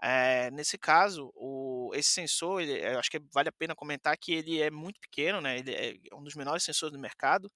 Eh, 0.03 0.51
nesse 0.51 0.77
caso, 0.77 1.31
o 1.35 1.91
esse 1.95 2.09
sensor 2.11 2.61
ele, 2.61 2.79
eh, 2.79 2.95
acho 2.97 3.09
que 3.11 3.19
vale 3.33 3.49
a 3.49 3.51
pena 3.51 3.75
comentar 3.75 4.17
que 4.17 4.33
ele 4.33 4.61
é 4.61 4.71
muito 4.71 4.99
pequeno, 5.01 5.41
né, 5.41 5.59
ele 5.59 5.73
é 6.11 6.15
um 6.15 6.23
dos 6.23 6.35
menores 6.35 6.63
sensores 6.63 6.93
do 6.93 6.99
mercado, 6.99 7.51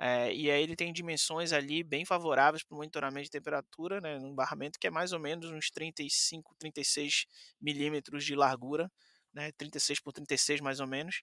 eh, 0.00 0.34
e 0.34 0.50
aí 0.50 0.62
ele 0.62 0.76
tem 0.76 0.92
dimensões 0.92 1.52
ali 1.52 1.84
bem 1.84 2.04
favoráveis 2.06 2.64
para 2.64 2.74
o 2.76 2.78
monitoramento 2.78 3.24
de 3.26 3.30
temperatura, 3.32 4.00
né, 4.00 4.18
num 4.18 4.34
barramento 4.34 4.78
que 4.80 4.86
é 4.88 4.90
mais 4.90 5.12
ou 5.12 5.20
menos 5.20 5.50
uns 5.50 5.70
35, 5.70 6.54
36 6.58 7.26
milímetros 7.60 8.24
de 8.24 8.34
largura, 8.36 8.90
né, 9.34 9.52
36 9.52 10.00
por 10.00 10.12
36 10.12 10.60
mais 10.60 10.80
ou 10.80 10.86
menos, 10.86 11.22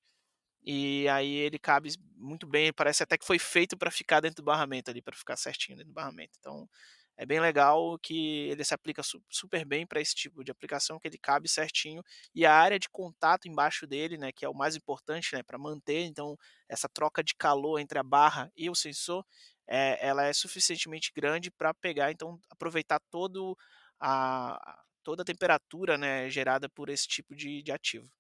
e 0.64 1.08
aí 1.10 1.36
ele 1.36 1.58
cabe 1.60 1.90
muito 2.16 2.46
bem, 2.48 2.74
parece 2.74 3.04
até 3.04 3.18
que 3.18 3.26
foi 3.26 3.40
feito 3.40 3.78
para 3.78 3.92
ficar 3.92 4.20
dentro 4.22 4.38
do 4.38 4.46
barramento 4.46 4.90
ali, 4.92 5.02
para 5.02 5.16
ficar 5.16 5.38
certinho 5.38 5.78
dentro 5.78 5.92
do 5.92 5.96
barramento. 5.96 6.34
Então, 6.40 6.70
é 7.18 7.26
bem 7.26 7.40
legal 7.40 7.98
que 8.00 8.50
ele 8.50 8.64
se 8.64 8.74
aplica 8.74 9.02
su 9.04 9.24
super 9.30 9.66
bem 9.66 9.88
para 9.88 10.02
esse 10.02 10.14
tipo 10.16 10.44
de 10.44 10.52
aplicação, 10.52 11.00
que 11.00 11.08
ele 11.08 11.18
cabe 11.18 11.48
certinho, 11.50 12.04
e 12.36 12.46
a 12.46 12.54
área 12.54 12.78
de 12.80 12.90
contato 12.90 13.48
embaixo 13.48 13.88
dele, 13.88 14.18
né, 14.18 14.32
que 14.32 14.46
é 14.46 14.50
o 14.50 14.54
mais 14.54 14.76
importante, 14.76 15.34
né, 15.36 15.42
para 15.44 15.58
manter 15.58 16.02
então 16.06 16.38
essa 16.70 16.88
troca 16.90 17.24
de 17.24 17.34
calor 17.36 17.80
entre 17.80 17.98
a 18.00 18.04
barra 18.04 18.52
e 18.56 18.70
o 18.70 18.76
sensor, 18.76 19.26
eh, 19.68 19.98
ela 20.06 20.26
é 20.26 20.34
suficientemente 20.34 21.12
grande 21.16 21.50
para 21.52 21.74
pegar 21.74 22.12
então 22.12 22.40
aproveitar 22.50 23.00
todo 23.10 23.58
a 24.00 24.84
toda 25.08 25.22
a 25.24 25.26
temperatura, 25.26 25.98
né, 25.98 26.30
gerada 26.30 26.68
por 26.70 26.90
esse 26.90 27.08
tipo 27.08 27.34
de 27.34 27.62
de 27.64 27.72
ativo. 27.72 28.12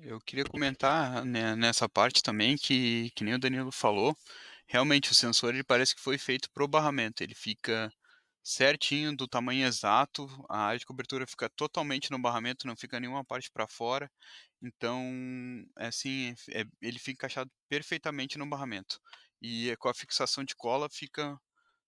Eu 0.00 0.20
queria 0.20 0.44
comentar, 0.44 1.24
né, 1.24 1.54
nessa 1.56 1.88
parte 1.88 2.22
também 2.22 2.56
que 2.56 3.10
que 3.14 3.24
nem 3.24 3.34
o 3.34 3.38
Danilo 3.38 3.70
falou, 3.72 4.16
realmente 4.66 5.10
o 5.10 5.14
sensor 5.14 5.54
ele 5.54 5.64
parece 5.64 5.94
que 5.94 6.00
foi 6.00 6.18
feito 6.18 6.50
para 6.50 6.64
o 6.64 6.68
barramento, 6.68 7.22
ele 7.22 7.34
fica 7.34 7.92
certinho 8.42 9.16
do 9.16 9.26
tamanho 9.28 9.66
exato, 9.66 10.26
a 10.50 10.58
área 10.66 10.78
de 10.78 10.84
cobertura 10.86 11.26
fica 11.26 11.48
totalmente 11.50 12.10
no 12.10 12.18
barramento, 12.20 12.66
não 12.66 12.76
fica 12.76 13.00
nenhuma 13.00 13.24
parte 13.24 13.50
para 13.50 13.66
fora, 13.68 14.10
então, 14.62 15.02
é 15.78 15.86
assim, 15.88 16.34
eh, 16.50 16.64
ele 16.82 16.98
fica 16.98 17.12
encaixado 17.14 17.50
perfeitamente 17.68 18.38
no 18.38 18.48
barramento. 18.48 19.00
E 19.42 19.76
com 19.78 19.88
a 19.88 19.94
fixação 19.94 20.44
de 20.44 20.54
cola 20.56 20.88
fica, 20.90 21.38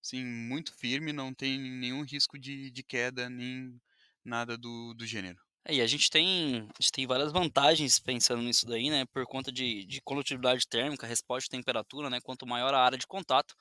assim, 0.05 0.25
muito 0.25 0.75
firme, 0.79 1.13
não 1.13 1.35
tem 1.35 1.59
nenhum 1.61 2.03
risco 2.05 2.39
de 2.39 2.71
de 2.71 2.83
queda, 2.85 3.29
nem 3.31 3.81
nada 4.27 4.57
do, 4.59 4.95
do 4.95 5.07
gênero. 5.07 5.39
É, 5.69 5.75
e 5.75 5.81
a 5.81 5.87
gente 5.87 6.09
tem, 6.11 6.59
a 6.61 6.83
gente 6.83 6.93
tem 6.93 7.07
várias 7.07 7.33
vantagens 7.33 7.99
pensando 7.99 8.43
nisso 8.43 8.67
daí, 8.67 8.89
né? 8.89 9.05
Por 9.07 9.27
conta 9.27 9.51
de, 9.51 9.85
de 9.85 10.01
condutibilidade 10.03 10.67
térmica, 10.69 11.07
resposta 11.07 11.47
de 11.47 11.59
temperatura, 11.59 12.09
né? 12.09 12.21
Quanto 12.23 12.47
maior 12.47 12.73
a 12.73 12.81
área 12.85 12.97
de 12.97 13.07
contato, 13.07 13.55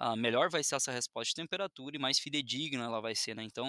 uh, 0.00 0.16
melhor 0.16 0.48
vai 0.50 0.64
ser 0.64 0.76
essa 0.76 0.90
resposta 0.90 1.30
de 1.30 1.34
temperatura 1.34 1.96
e 1.96 1.98
mais 1.98 2.18
fidedigna 2.18 2.84
ela 2.84 3.00
vai 3.00 3.14
ser, 3.14 3.36
né? 3.36 3.42
Então, 3.44 3.66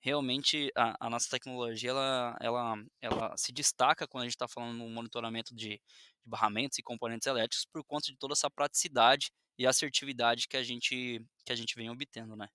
realmente, 0.00 0.70
a, 0.76 1.06
a 1.06 1.10
nossa 1.10 1.28
tecnologia, 1.28 1.90
ela, 1.90 2.36
ela, 2.40 2.74
ela 3.00 3.36
se 3.36 3.52
destaca 3.52 4.06
quando 4.06 4.22
a 4.22 4.26
gente 4.26 4.34
está 4.34 4.46
falando 4.46 4.78
no 4.78 4.88
monitoramento 4.88 5.54
de, 5.54 5.70
de 5.70 5.80
barramentos 6.24 6.78
e 6.78 6.82
componentes 6.82 7.26
elétricos 7.26 7.66
por 7.72 7.84
conta 7.84 8.06
de 8.06 8.16
toda 8.18 8.34
essa 8.34 8.48
praticidade 8.50 9.30
e 9.58 9.66
assertividade 9.66 10.46
que 10.48 10.56
a 10.56 10.62
gente, 10.62 11.20
que 11.44 11.52
a 11.52 11.56
gente 11.56 11.74
vem 11.74 11.90
obtendo, 11.90 12.36
né? 12.36 12.48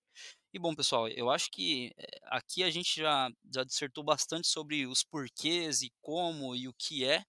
E 0.52 0.58
bom, 0.58 0.74
pessoal, 0.74 1.08
eu 1.08 1.30
acho 1.30 1.50
que 1.50 1.92
eh, 1.96 2.18
aqui 2.26 2.62
a 2.62 2.70
gente 2.70 3.00
já, 3.00 3.30
já 3.52 3.64
dissertou 3.64 4.04
bastante 4.04 4.46
sobre 4.48 4.86
os 4.86 5.02
porquês 5.02 5.80
e 5.82 5.90
como 6.02 6.54
e 6.54 6.68
o 6.68 6.74
que 6.74 7.04
é. 7.04 7.24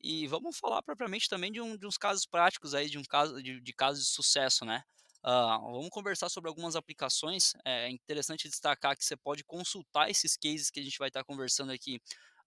E 0.00 0.26
vamos 0.28 0.58
falar 0.58 0.82
propriamente 0.82 1.28
também 1.28 1.52
de, 1.52 1.60
um, 1.60 1.76
de 1.76 1.86
uns 1.86 1.98
casos 1.98 2.26
práticos 2.26 2.74
aí, 2.74 2.88
de 2.88 2.98
um 2.98 3.02
caso 3.04 3.42
de, 3.42 3.60
de 3.60 3.72
casos 3.72 4.04
de 4.04 4.10
sucesso, 4.10 4.64
né? 4.64 4.82
Uh, 5.24 5.72
vamos 5.72 5.90
conversar 5.90 6.28
sobre 6.30 6.48
algumas 6.48 6.76
aplicações. 6.76 7.52
É 7.64 7.90
interessante 7.90 8.48
destacar 8.48 8.96
que 8.96 9.04
você 9.04 9.16
pode 9.16 9.44
consultar 9.44 10.08
esses 10.10 10.36
cases 10.36 10.70
que 10.70 10.80
a 10.80 10.82
gente 10.82 10.98
vai 10.98 11.08
estar 11.08 11.24
conversando 11.24 11.72
aqui 11.72 12.00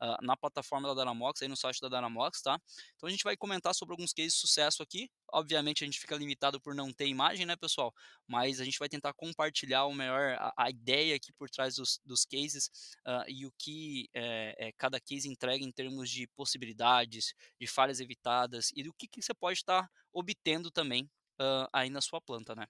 uh, 0.04 0.18
na 0.22 0.36
plataforma 0.36 0.94
da 0.94 1.02
Dynamox, 1.02 1.42
aí 1.42 1.48
no 1.48 1.56
site 1.56 1.80
da 1.80 1.88
Dynamox, 1.88 2.42
tá? 2.42 2.60
Então 2.96 3.08
a 3.08 3.12
gente 3.12 3.24
vai 3.24 3.38
comentar 3.38 3.74
sobre 3.74 3.94
alguns 3.94 4.12
cases 4.12 4.34
de 4.34 4.40
sucesso 4.40 4.84
aqui. 4.84 5.10
Obviamente 5.32 5.84
a 5.84 5.86
gente 5.86 6.00
fica 6.00 6.16
limitado 6.16 6.60
por 6.60 6.76
não 6.76 6.92
ter 6.92 7.08
imagem, 7.08 7.46
né, 7.46 7.56
pessoal? 7.56 7.94
Mas 8.28 8.60
a 8.60 8.66
gente 8.66 8.78
vai 8.78 8.90
tentar 8.90 9.14
compartilhar 9.14 9.86
o 9.86 9.94
melhor 9.94 10.36
a, 10.38 10.54
a 10.58 10.70
ideia 10.70 11.16
aqui 11.16 11.32
por 11.34 11.50
trás 11.50 11.76
dos, 11.76 12.00
dos 12.06 12.26
cases 12.26 12.70
uh, 13.08 13.24
e 13.28 13.46
o 13.46 13.52
que 13.58 14.10
é, 14.14 14.68
é, 14.68 14.72
cada 14.74 15.00
case 15.00 15.30
entrega 15.30 15.64
em 15.64 15.72
termos 15.72 16.10
de 16.10 16.28
possibilidades, 16.36 17.34
de 17.60 17.68
falhas 17.68 18.00
evitadas 18.00 18.72
e 18.76 18.84
do 18.84 18.94
que, 18.94 19.08
que 19.08 19.22
você 19.22 19.34
pode 19.34 19.60
estar 19.60 19.90
obtendo 20.12 20.70
também 20.70 21.10
uh, 21.40 21.68
aí 21.72 21.90
na 21.90 22.02
sua 22.02 22.22
planta, 22.22 22.54
né? 22.56 22.68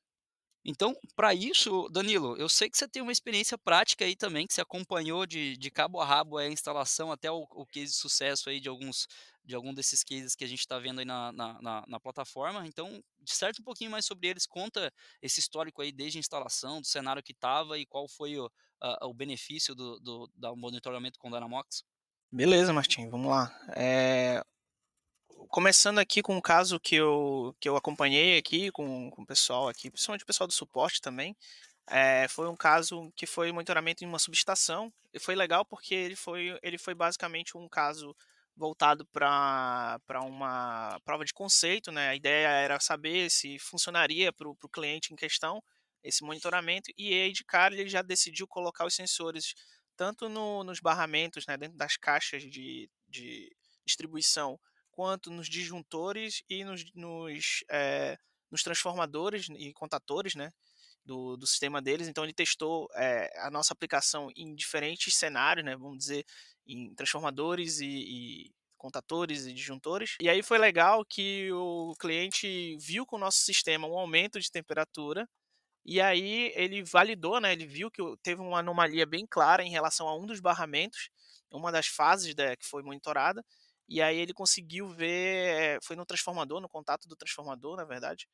Então, 0.65 0.95
para 1.15 1.33
isso, 1.33 1.89
Danilo, 1.89 2.37
eu 2.37 2.47
sei 2.47 2.69
que 2.69 2.77
você 2.77 2.87
tem 2.87 3.01
uma 3.01 3.11
experiência 3.11 3.57
prática 3.57 4.05
aí 4.05 4.15
também, 4.15 4.47
que 4.47 4.53
você 4.53 4.61
acompanhou 4.61 5.25
de, 5.25 5.57
de 5.57 5.69
cabo 5.69 5.99
a 5.99 6.05
rabo 6.05 6.37
a 6.37 6.47
instalação 6.47 7.11
até 7.11 7.29
o, 7.29 7.45
o 7.51 7.65
case 7.65 7.91
de 7.91 7.97
sucesso 7.97 8.49
aí 8.49 8.59
de 8.59 8.69
alguns 8.69 9.07
de 9.45 9.55
algum 9.55 9.73
desses 9.73 10.05
cases 10.05 10.35
que 10.35 10.43
a 10.45 10.47
gente 10.47 10.59
está 10.59 10.79
vendo 10.79 10.99
aí 10.99 11.05
na, 11.05 11.31
na, 11.33 11.61
na, 11.61 11.83
na, 11.85 11.99
plataforma. 11.99 12.65
Então, 12.65 13.03
disserte 13.19 13.59
um 13.59 13.63
pouquinho 13.63 13.91
mais 13.91 14.05
sobre 14.05 14.29
eles, 14.29 14.45
conta 14.45 14.89
esse 15.21 15.41
histórico 15.41 15.81
aí 15.81 15.91
desde 15.91 16.17
a 16.17 16.21
instalação, 16.21 16.79
do 16.79 16.87
cenário 16.87 17.21
que 17.21 17.33
estava 17.33 17.77
e 17.77 17.85
qual 17.85 18.07
foi 18.07 18.37
o, 18.37 18.49
a, 18.79 19.05
o 19.05 19.13
benefício 19.13 19.75
do, 19.75 19.99
do, 19.99 20.31
do 20.33 20.55
monitoramento 20.55 21.19
com 21.19 21.29
Dynamox. 21.29 21.83
Beleza, 22.31 22.71
Martim, 22.71 23.09
vamos 23.09 23.29
lá. 23.29 23.53
É, 23.75 24.41
começando 25.53 25.99
aqui 25.99 26.23
com 26.23 26.35
um 26.35 26.41
caso 26.41 26.79
que 26.79 26.95
eu, 26.95 27.55
que 27.59 27.69
eu 27.69 27.75
acompanhei 27.77 28.39
aqui 28.39 28.71
com, 28.71 29.11
com 29.11 29.21
o 29.21 29.25
pessoal 29.25 29.69
aqui, 29.69 29.91
principalmente 29.91 30.23
o 30.23 30.25
pessoal 30.25 30.47
do 30.47 30.53
suporte 30.53 30.99
também, 30.99 31.37
é, 31.87 32.27
foi 32.27 32.49
um 32.49 32.55
caso 32.55 33.11
que 33.15 33.27
foi 33.27 33.51
monitoramento 33.51 34.03
em 34.03 34.07
uma 34.07 34.17
subestação, 34.17 34.91
e 35.13 35.19
foi 35.19 35.35
legal 35.35 35.63
porque 35.63 35.93
ele 35.93 36.15
foi, 36.15 36.57
ele 36.63 36.79
foi 36.79 36.95
basicamente 36.95 37.55
um 37.55 37.69
caso 37.69 38.15
voltado 38.57 39.05
para 39.05 39.99
uma 40.23 40.99
prova 41.05 41.23
de 41.23 41.33
conceito, 41.33 41.91
né? 41.91 42.09
A 42.09 42.15
ideia 42.15 42.47
era 42.47 42.79
saber 42.79 43.29
se 43.29 43.59
funcionaria 43.59 44.33
para 44.33 44.49
o 44.49 44.55
cliente 44.69 45.13
em 45.13 45.15
questão 45.15 45.61
esse 46.03 46.23
monitoramento, 46.23 46.91
e 46.97 47.13
aí 47.13 47.31
de 47.31 47.43
cara 47.45 47.75
ele 47.75 47.89
já 47.89 48.01
decidiu 48.01 48.47
colocar 48.47 48.87
os 48.87 48.95
sensores 48.95 49.53
tanto 49.95 50.27
no, 50.27 50.63
nos 50.63 50.79
barramentos, 50.79 51.45
né, 51.45 51.55
dentro 51.57 51.77
das 51.77 51.95
caixas 51.95 52.41
de, 52.41 52.89
de 53.07 53.55
distribuição, 53.85 54.59
quanto 54.93 55.31
nos 55.31 55.49
disjuntores 55.49 56.43
e 56.47 56.63
nos, 56.63 56.85
nos, 56.93 57.63
é, 57.69 58.17
nos 58.49 58.61
transformadores 58.61 59.47
e 59.49 59.73
contatores 59.73 60.35
né, 60.35 60.51
do, 61.03 61.35
do 61.35 61.47
sistema 61.47 61.81
deles. 61.81 62.07
Então 62.07 62.23
ele 62.23 62.33
testou 62.33 62.87
é, 62.95 63.29
a 63.39 63.49
nossa 63.49 63.73
aplicação 63.73 64.29
em 64.35 64.53
diferentes 64.55 65.15
cenários, 65.15 65.65
né, 65.65 65.75
vamos 65.75 65.97
dizer, 65.97 66.23
em 66.65 66.93
transformadores 66.93 67.79
e, 67.79 67.87
e 67.87 68.51
contatores 68.77 69.47
e 69.47 69.53
disjuntores. 69.53 70.15
E 70.21 70.29
aí 70.29 70.43
foi 70.43 70.59
legal 70.59 71.03
que 71.03 71.51
o 71.51 71.95
cliente 71.99 72.77
viu 72.77 73.05
com 73.05 73.15
o 73.15 73.19
nosso 73.19 73.39
sistema 73.39 73.87
um 73.87 73.97
aumento 73.97 74.39
de 74.39 74.51
temperatura 74.51 75.27
e 75.85 75.99
aí 75.99 76.53
ele 76.55 76.83
validou, 76.83 77.41
né? 77.41 77.51
Ele 77.51 77.65
viu 77.65 77.91
que 77.91 78.01
teve 78.21 78.41
uma 78.41 78.59
anomalia 78.59 79.05
bem 79.05 79.25
clara 79.25 79.63
em 79.63 79.69
relação 79.69 80.07
a 80.07 80.15
um 80.15 80.25
dos 80.25 80.39
barramentos, 80.39 81.09
uma 81.51 81.71
das 81.71 81.87
fases 81.87 82.33
da, 82.33 82.55
que 82.55 82.65
foi 82.65 82.81
monitorada, 82.83 83.43
e 83.87 84.01
aí 84.01 84.17
ele 84.17 84.33
conseguiu 84.33 84.89
ver, 84.89 85.79
foi 85.83 85.95
no 85.95 86.05
transformador, 86.05 86.61
no 86.61 86.69
contato 86.69 87.07
do 87.07 87.15
transformador, 87.15 87.77
na 87.77 87.85
verdade. 87.85 88.27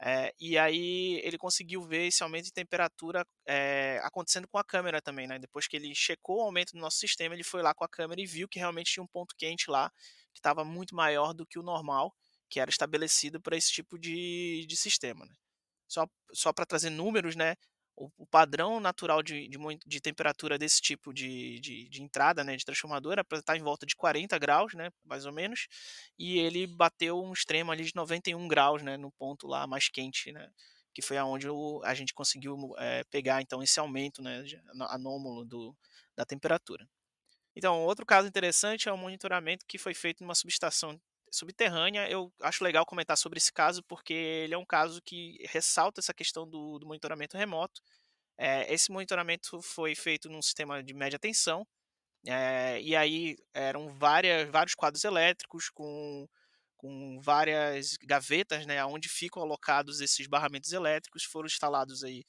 É, 0.00 0.34
e 0.40 0.58
aí 0.58 1.20
ele 1.24 1.38
conseguiu 1.38 1.82
ver 1.82 2.06
esse 2.06 2.22
aumento 2.22 2.46
de 2.46 2.52
temperatura 2.52 3.24
é, 3.46 4.00
acontecendo 4.02 4.48
com 4.48 4.58
a 4.58 4.64
câmera 4.64 5.00
também, 5.00 5.26
né? 5.26 5.38
Depois 5.38 5.66
que 5.68 5.76
ele 5.76 5.94
checou 5.94 6.38
o 6.38 6.42
aumento 6.42 6.72
do 6.72 6.80
nosso 6.80 6.98
sistema, 6.98 7.34
ele 7.34 7.44
foi 7.44 7.62
lá 7.62 7.72
com 7.72 7.84
a 7.84 7.88
câmera 7.88 8.20
e 8.20 8.26
viu 8.26 8.48
que 8.48 8.58
realmente 8.58 8.92
tinha 8.92 9.02
um 9.02 9.06
ponto 9.06 9.34
quente 9.36 9.70
lá 9.70 9.90
que 10.32 10.40
estava 10.40 10.64
muito 10.64 10.94
maior 10.94 11.32
do 11.32 11.46
que 11.46 11.58
o 11.58 11.62
normal, 11.62 12.14
que 12.50 12.60
era 12.60 12.70
estabelecido 12.70 13.40
para 13.40 13.56
esse 13.56 13.72
tipo 13.72 13.98
de, 13.98 14.66
de 14.68 14.76
sistema. 14.76 15.24
Né? 15.24 15.34
Só, 15.88 16.06
só 16.32 16.52
para 16.52 16.66
trazer 16.66 16.90
números, 16.90 17.36
né? 17.36 17.56
O, 17.96 18.10
o 18.18 18.26
padrão 18.26 18.80
natural 18.80 19.22
de, 19.22 19.48
de, 19.48 19.58
de, 19.86 20.00
temperatura 20.00 20.58
desse 20.58 20.80
tipo 20.80 21.12
de, 21.12 21.60
de, 21.60 21.88
de 21.88 22.02
entrada, 22.02 22.42
né, 22.42 22.56
de 22.56 22.64
transformador, 22.64 23.12
era 23.12 23.24
para 23.24 23.38
estar 23.38 23.56
em 23.56 23.62
volta 23.62 23.86
de 23.86 23.94
40 23.96 24.38
graus, 24.38 24.74
né, 24.74 24.90
mais 25.04 25.26
ou 25.26 25.32
menos, 25.32 25.66
e 26.18 26.38
ele 26.38 26.66
bateu 26.66 27.22
um 27.22 27.32
extremo 27.32 27.70
ali 27.70 27.84
de 27.84 27.94
91 27.94 28.48
graus, 28.48 28.82
né, 28.82 28.96
no 28.96 29.12
ponto 29.12 29.46
lá 29.46 29.66
mais 29.66 29.88
quente, 29.88 30.32
né, 30.32 30.50
que 30.92 31.02
foi 31.02 31.16
aonde 31.16 31.46
a 31.84 31.94
gente 31.94 32.14
conseguiu 32.14 32.74
é, 32.78 33.04
pegar 33.10 33.42
então 33.42 33.62
esse 33.62 33.78
aumento, 33.80 34.22
né, 34.22 34.44
anômalo 34.88 35.44
do, 35.44 35.76
da 36.16 36.24
temperatura. 36.24 36.88
Então, 37.56 37.84
outro 37.84 38.04
caso 38.04 38.26
interessante 38.26 38.88
é 38.88 38.92
o 38.92 38.98
monitoramento 38.98 39.64
que 39.66 39.78
foi 39.78 39.94
feito 39.94 40.22
numa 40.22 40.34
subestação 40.34 41.00
subterrânea. 41.34 42.08
Eu 42.08 42.32
acho 42.40 42.64
legal 42.64 42.86
comentar 42.86 43.16
sobre 43.16 43.38
esse 43.38 43.52
caso 43.52 43.82
porque 43.84 44.14
ele 44.14 44.54
é 44.54 44.58
um 44.58 44.66
caso 44.66 45.00
que 45.02 45.38
ressalta 45.50 46.00
essa 46.00 46.14
questão 46.14 46.48
do, 46.48 46.78
do 46.78 46.86
monitoramento 46.86 47.36
remoto. 47.36 47.80
É, 48.38 48.72
esse 48.72 48.90
monitoramento 48.90 49.60
foi 49.62 49.94
feito 49.94 50.28
num 50.28 50.42
sistema 50.42 50.82
de 50.82 50.92
média 50.94 51.18
tensão, 51.18 51.66
é, 52.26 52.80
e 52.80 52.96
aí 52.96 53.36
eram 53.52 53.88
várias, 53.88 54.48
vários 54.50 54.74
quadros 54.74 55.04
elétricos 55.04 55.68
com, 55.70 56.26
com 56.76 57.20
várias 57.20 57.96
gavetas, 58.02 58.66
né, 58.66 58.84
onde 58.84 59.08
ficam 59.08 59.42
alocados 59.42 60.00
esses 60.00 60.26
barramentos 60.26 60.72
elétricos. 60.72 61.24
Foram 61.24 61.46
instalados 61.46 62.02
aí 62.02 62.24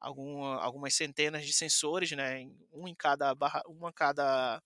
alguma, 0.00 0.60
algumas 0.62 0.94
centenas 0.94 1.46
de 1.46 1.52
sensores, 1.52 2.12
né, 2.12 2.46
um 2.72 2.86
em 2.88 2.94
cada 2.94 3.34
barra, 3.34 3.62
uma 3.66 3.92
cada 3.92 4.62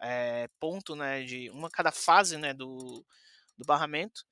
é, 0.00 0.48
ponto, 0.60 0.94
né, 0.96 1.22
de 1.24 1.50
uma 1.50 1.70
cada 1.70 1.92
fase, 1.92 2.36
né, 2.38 2.54
do, 2.54 3.04
do 3.60 3.66
barramento. 3.66 4.24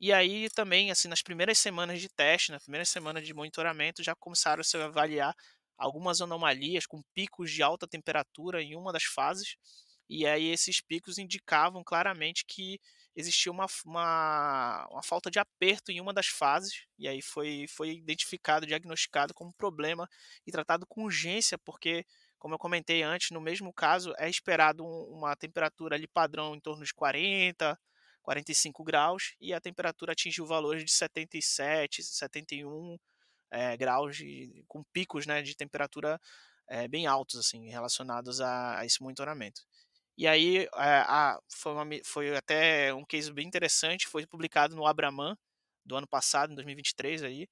E 0.00 0.12
aí 0.12 0.50
também, 0.50 0.90
assim, 0.90 1.08
nas 1.08 1.22
primeiras 1.22 1.58
semanas 1.58 2.00
de 2.00 2.08
teste, 2.08 2.52
na 2.52 2.60
primeira 2.60 2.84
semana 2.84 3.22
de 3.22 3.32
monitoramento, 3.32 4.02
já 4.02 4.14
começaram 4.14 4.60
a 4.60 4.64
se 4.64 4.76
avaliar 4.76 5.34
algumas 5.78 6.20
anomalias 6.20 6.86
com 6.86 7.02
picos 7.14 7.50
de 7.50 7.62
alta 7.62 7.86
temperatura 7.88 8.62
em 8.62 8.76
uma 8.76 8.92
das 8.92 9.04
fases. 9.04 9.56
E 10.08 10.26
aí 10.26 10.50
esses 10.50 10.80
picos 10.82 11.16
indicavam 11.18 11.82
claramente 11.82 12.44
que 12.46 12.78
existia 13.16 13.50
uma, 13.50 13.66
uma, 13.86 14.86
uma 14.90 15.02
falta 15.02 15.30
de 15.30 15.38
aperto 15.38 15.90
em 15.90 16.00
uma 16.00 16.12
das 16.12 16.26
fases. 16.26 16.84
E 16.98 17.08
aí 17.08 17.22
foi, 17.22 17.66
foi 17.68 17.92
identificado, 17.92 18.66
diagnosticado 18.66 19.32
como 19.32 19.54
problema 19.54 20.06
e 20.46 20.52
tratado 20.52 20.86
com 20.86 21.04
urgência, 21.04 21.56
porque 21.58 22.04
como 22.38 22.54
eu 22.54 22.58
comentei 22.58 23.02
antes, 23.02 23.30
no 23.30 23.40
mesmo 23.40 23.72
caso 23.72 24.12
é 24.18 24.28
esperado 24.28 24.84
uma 24.84 25.34
temperatura 25.34 25.96
ali 25.96 26.06
padrão 26.06 26.54
em 26.54 26.60
torno 26.60 26.84
de 26.84 26.92
40, 26.92 27.78
45 28.24 28.82
graus 28.82 29.34
e 29.40 29.52
a 29.52 29.60
temperatura 29.60 30.12
atingiu 30.12 30.46
valores 30.46 30.84
de 30.84 30.90
77, 30.90 32.02
71 32.02 32.96
é, 33.52 33.76
graus, 33.76 34.16
de, 34.16 34.64
com 34.66 34.82
picos 34.92 35.26
né, 35.26 35.42
de 35.42 35.54
temperatura 35.54 36.20
é, 36.68 36.88
bem 36.88 37.06
altos 37.06 37.38
assim 37.38 37.68
relacionados 37.68 38.40
a, 38.40 38.80
a 38.80 38.86
esse 38.86 39.00
monitoramento. 39.02 39.62
E 40.16 40.26
aí 40.26 40.64
é, 40.64 40.68
a, 41.06 41.38
foi, 41.52 41.72
uma, 41.72 41.84
foi, 42.04 42.36
até 42.36 42.92
um 42.94 43.04
case 43.04 43.32
bem 43.32 43.46
interessante, 43.46 44.08
foi 44.08 44.26
publicado 44.26 44.74
no 44.74 44.86
Abraman 44.86 45.36
do 45.84 45.96
ano 45.96 46.08
passado, 46.08 46.50
em 46.52 46.54
2023 46.54 47.22
aí, 47.24 47.46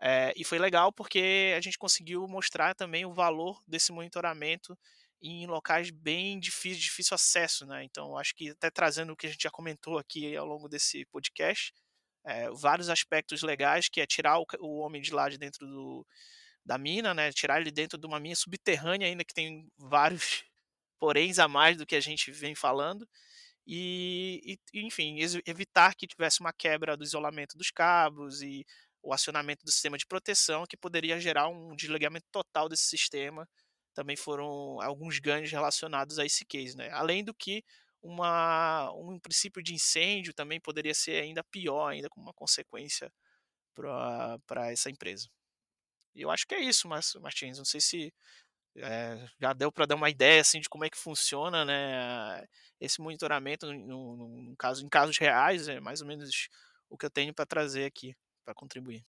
é, 0.00 0.32
e 0.36 0.44
foi 0.44 0.58
legal 0.58 0.92
porque 0.92 1.54
a 1.56 1.60
gente 1.60 1.78
conseguiu 1.78 2.26
mostrar 2.28 2.74
também 2.74 3.06
o 3.06 3.14
valor 3.14 3.62
desse 3.66 3.92
monitoramento 3.92 4.76
em 5.22 5.46
locais 5.46 5.90
bem 5.90 6.38
difíceis, 6.38 6.82
difícil 6.82 7.14
acesso, 7.14 7.66
né? 7.66 7.84
Então, 7.84 8.16
acho 8.16 8.34
que 8.34 8.50
até 8.50 8.70
trazendo 8.70 9.12
o 9.12 9.16
que 9.16 9.26
a 9.26 9.30
gente 9.30 9.42
já 9.42 9.50
comentou 9.50 9.98
aqui 9.98 10.36
ao 10.36 10.46
longo 10.46 10.68
desse 10.68 11.04
podcast, 11.06 11.72
é, 12.24 12.50
vários 12.50 12.88
aspectos 12.88 13.42
legais, 13.42 13.88
que 13.88 14.00
é 14.00 14.06
tirar 14.06 14.38
o, 14.38 14.46
o, 14.60 14.78
homem 14.78 15.00
de 15.00 15.12
lá 15.12 15.28
de 15.28 15.38
dentro 15.38 15.66
do, 15.66 16.06
da 16.64 16.76
mina, 16.78 17.14
né, 17.14 17.32
tirar 17.32 17.60
ele 17.60 17.70
dentro 17.70 17.98
de 17.98 18.06
uma 18.06 18.20
mina 18.20 18.34
subterrânea 18.36 19.06
ainda 19.08 19.24
que 19.24 19.34
tem 19.34 19.68
vários 19.78 20.44
poréns 20.98 21.38
a 21.38 21.48
mais 21.48 21.76
do 21.76 21.86
que 21.86 21.94
a 21.96 22.00
gente 22.00 22.32
vem 22.32 22.54
falando, 22.54 23.08
e, 23.66 24.58
e 24.72 24.86
enfim, 24.86 25.18
evitar 25.44 25.94
que 25.94 26.06
tivesse 26.06 26.40
uma 26.40 26.52
quebra 26.52 26.96
do 26.96 27.04
isolamento 27.04 27.56
dos 27.58 27.70
cabos 27.70 28.40
e 28.40 28.64
o 29.02 29.12
acionamento 29.12 29.64
do 29.64 29.70
sistema 29.70 29.98
de 29.98 30.06
proteção, 30.06 30.66
que 30.68 30.76
poderia 30.76 31.20
gerar 31.20 31.48
um 31.48 31.74
desligamento 31.74 32.26
total 32.30 32.68
desse 32.68 32.84
sistema. 32.84 33.48
Também 33.96 34.16
foram 34.16 34.80
alguns 34.82 35.18
ganhos 35.18 35.50
relacionados 35.50 36.18
a 36.18 36.26
esse 36.26 36.44
case, 36.44 36.76
né? 36.76 36.90
Além 36.92 37.24
do 37.24 37.34
que 37.34 37.64
uma, 38.02 38.92
um 38.92 39.18
princípio 39.18 39.62
de 39.62 39.74
incêndio 39.74 40.34
também 40.34 40.60
poderia 40.60 40.94
ser 40.94 41.22
ainda 41.22 41.42
pior, 41.44 41.88
ainda 41.88 42.10
como 42.10 42.26
uma 42.26 42.34
consequência 42.34 43.10
para 43.74 44.70
essa 44.72 44.90
empresa. 44.90 45.28
E 46.14 46.22
eu 46.22 46.30
acho 46.30 46.46
que 46.46 46.54
é 46.54 46.60
isso, 46.60 46.88
Martins. 47.20 47.58
Não 47.58 47.64
sei 47.64 47.80
se 47.80 48.12
é, 48.76 49.26
já 49.40 49.52
deu 49.54 49.72
para 49.72 49.86
dar 49.86 49.96
uma 49.96 50.10
ideia 50.10 50.40
assim 50.42 50.60
de 50.60 50.68
como 50.68 50.84
é 50.84 50.90
que 50.90 50.98
funciona, 50.98 51.64
né? 51.64 52.46
Esse 52.80 53.00
monitoramento 53.00 53.66
no, 53.72 54.16
no, 54.16 54.42
no 54.50 54.56
caso, 54.56 54.84
em 54.84 54.88
casos 54.88 55.18
reais 55.18 55.68
é 55.68 55.80
mais 55.80 56.02
ou 56.02 56.08
menos 56.08 56.48
o 56.90 56.98
que 56.98 57.06
eu 57.06 57.10
tenho 57.10 57.34
para 57.34 57.46
trazer 57.46 57.86
aqui 57.86 58.14
para 58.44 58.54
contribuir. 58.54 59.04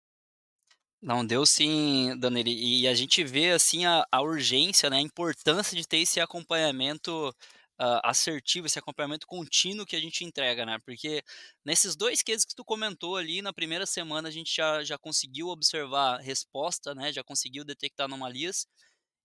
Não, 1.03 1.27
deu 1.27 1.45
sim, 1.45 2.17
Danele. 2.19 2.53
E 2.83 2.87
a 2.87 2.95
gente 2.95 3.25
vê 3.25 3.51
assim 3.51 3.85
a, 3.85 4.07
a 4.11 4.23
urgência, 4.23 4.89
né, 4.89 4.99
a 4.99 5.01
importância 5.01 5.77
de 5.77 5.87
ter 5.87 5.99
esse 5.99 6.21
acompanhamento 6.21 7.31
uh, 7.31 8.01
assertivo, 8.05 8.67
esse 8.69 8.79
acompanhamento 8.79 9.27
contínuo 9.27 9.85
que 9.85 9.97
a 9.97 10.01
gente 10.01 10.25
entrega, 10.25 10.65
né? 10.65 10.79
Porque 10.85 11.23
nesses 11.65 11.97
dois 11.97 12.23
cases 12.23 12.45
que 12.45 12.55
tu 12.55 12.65
comentou 12.65 13.17
ali, 13.17 13.43
na 13.43 13.53
primeira 13.53 13.85
semana 13.85 14.29
a 14.29 14.31
gente 14.31 14.55
já, 14.55 14.85
já 14.85 14.97
conseguiu 14.97 15.49
observar 15.49 16.19
resposta, 16.21 16.95
né? 16.95 17.13
Já 17.13 17.25
conseguiu 17.25 17.65
detectar 17.65 18.05
anomalias. 18.05 18.67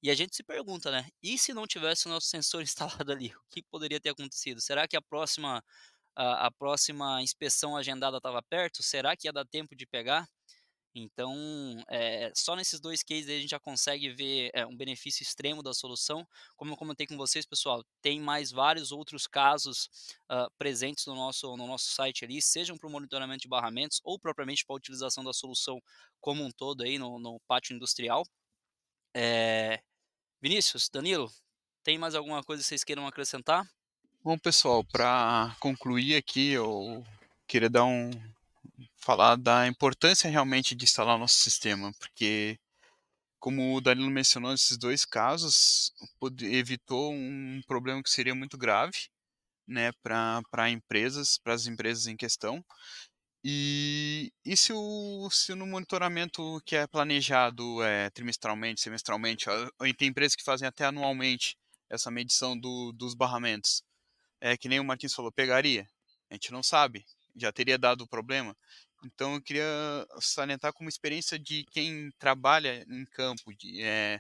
E 0.04 0.10
a 0.12 0.16
gente 0.16 0.36
se 0.36 0.44
pergunta, 0.44 0.92
né? 0.92 1.10
E 1.24 1.38
se 1.40 1.54
não 1.54 1.68
tivesse 1.68 2.08
o 2.08 2.10
nosso 2.10 2.28
sensor 2.30 2.64
instalado 2.64 3.12
ali, 3.12 3.36
o 3.36 3.42
que 3.52 3.64
poderia 3.64 4.00
ter 4.00 4.10
acontecido? 4.10 4.62
Será 4.62 4.88
que 4.88 4.98
a 4.98 5.02
próxima 5.02 5.64
a 6.16 6.52
próxima 6.52 7.22
inspeção 7.24 7.78
agendada 7.78 8.18
estava 8.18 8.42
perto? 8.44 8.84
Será 8.84 9.16
que 9.18 9.28
ia 9.28 9.34
dar 9.34 9.46
tempo 9.46 9.76
de 9.76 9.86
pegar? 9.88 10.28
Então, 11.00 11.84
é, 11.88 12.32
só 12.36 12.56
nesses 12.56 12.80
dois 12.80 13.04
cases 13.04 13.30
a 13.30 13.40
gente 13.40 13.52
já 13.52 13.60
consegue 13.60 14.10
ver 14.10 14.50
é, 14.52 14.66
um 14.66 14.76
benefício 14.76 15.22
extremo 15.22 15.62
da 15.62 15.72
solução. 15.72 16.28
Como 16.56 16.72
eu 16.72 16.78
comentei 16.78 17.06
com 17.06 17.16
vocês, 17.16 17.46
pessoal, 17.46 17.86
tem 18.02 18.20
mais 18.20 18.52
vários 18.52 18.92
outros 18.92 19.28
casos 19.28 19.90
uh, 20.32 20.50
presentes 20.58 21.06
no 21.06 21.14
nosso, 21.14 21.56
no 21.56 21.68
nosso 21.68 21.92
site 21.92 22.26
ali, 22.26 22.42
sejam 22.42 22.76
para 22.76 22.88
o 22.88 22.92
monitoramento 22.92 23.44
de 23.44 23.48
barramentos 23.48 24.02
ou 24.04 24.20
propriamente 24.20 24.66
para 24.66 24.76
a 24.76 24.78
utilização 24.78 25.24
da 25.24 25.34
solução 25.34 25.80
como 26.20 26.44
um 26.44 26.50
todo 26.50 26.82
aí 26.82 26.98
no, 26.98 27.20
no 27.20 27.40
pátio 27.48 27.76
industrial. 27.76 28.26
É... 29.16 29.80
Vinícius, 30.42 30.90
Danilo, 30.90 31.32
tem 31.84 32.00
mais 32.00 32.16
alguma 32.16 32.44
coisa 32.44 32.64
que 32.64 32.70
vocês 32.70 32.84
queiram 32.84 33.06
acrescentar? 33.06 33.70
Bom, 34.24 34.38
pessoal, 34.38 34.84
para 34.84 35.56
concluir 35.60 36.16
aqui, 36.16 36.50
eu 36.54 37.06
queria 37.48 37.70
dar 37.70 37.86
um 37.86 38.10
falar 38.98 39.36
da 39.36 39.68
importância 39.68 40.30
realmente 40.30 40.76
de 40.76 40.84
instalar 40.86 41.16
o 41.16 41.20
nosso 41.20 41.36
sistema, 41.36 41.92
porque 42.00 42.60
como 43.40 43.76
o 43.76 43.82
Danilo 43.82 44.10
mencionou, 44.10 44.54
esses 44.54 44.78
dois 44.78 45.06
casos 45.06 45.92
evitou 46.42 47.14
um 47.14 47.62
problema 47.68 48.02
que 48.04 48.10
seria 48.10 48.36
muito 48.36 48.58
grave, 48.58 49.10
né, 49.68 49.92
para 50.02 50.70
empresas, 50.70 51.38
para 51.38 51.54
as 51.54 51.68
empresas 51.68 52.08
em 52.08 52.18
questão. 52.18 52.64
E, 53.44 54.32
e 54.44 54.58
se, 54.58 54.74
o, 54.74 55.30
se 55.32 55.54
no 55.56 55.68
monitoramento 55.68 56.62
que 56.66 56.76
é 56.76 56.88
planejado 56.88 57.82
é, 57.84 58.10
trimestralmente, 58.10 58.82
semestralmente, 58.82 59.50
ou 59.50 59.94
tem 59.96 60.10
empresas 60.10 60.36
que 60.36 60.44
fazem 60.44 60.68
até 60.68 60.86
anualmente 60.86 61.56
essa 61.90 62.12
medição 62.12 62.60
do, 62.60 62.92
dos 62.94 63.16
barramentos, 63.16 63.84
é 64.42 64.58
que 64.58 64.68
nem 64.68 64.80
o 64.80 64.84
Martins 64.84 65.14
falou, 65.14 65.32
pegaria. 65.32 65.88
A 66.30 66.34
gente 66.34 66.52
não 66.52 66.62
sabe, 66.62 67.06
já 67.38 67.52
teria 67.52 67.78
dado 67.78 68.02
o 68.04 68.08
problema. 68.08 68.56
Então 69.06 69.36
eu 69.36 69.42
queria 69.42 69.64
salientar 70.20 70.74
como 70.74 70.90
experiência 70.90 71.38
de 71.38 71.64
quem 71.66 72.12
trabalha 72.18 72.84
em 72.90 73.06
campo, 73.06 73.54
de, 73.54 73.82
é, 73.82 74.20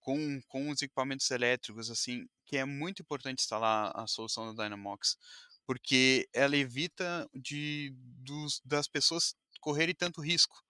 com, 0.00 0.40
com 0.48 0.70
os 0.70 0.82
equipamentos 0.82 1.30
elétricos, 1.30 1.90
assim, 1.90 2.26
que 2.46 2.56
é 2.56 2.64
muito 2.64 3.02
importante 3.02 3.40
instalar 3.40 3.92
a 3.94 4.06
solução 4.06 4.54
da 4.54 4.64
Dynamox, 4.64 5.18
porque 5.66 6.28
ela 6.32 6.56
evita 6.56 7.28
de 7.34 7.92
dos, 7.96 8.60
das 8.64 8.88
pessoas 8.88 9.34
correrem 9.60 9.94
tanto 9.94 10.20
risco, 10.20 10.62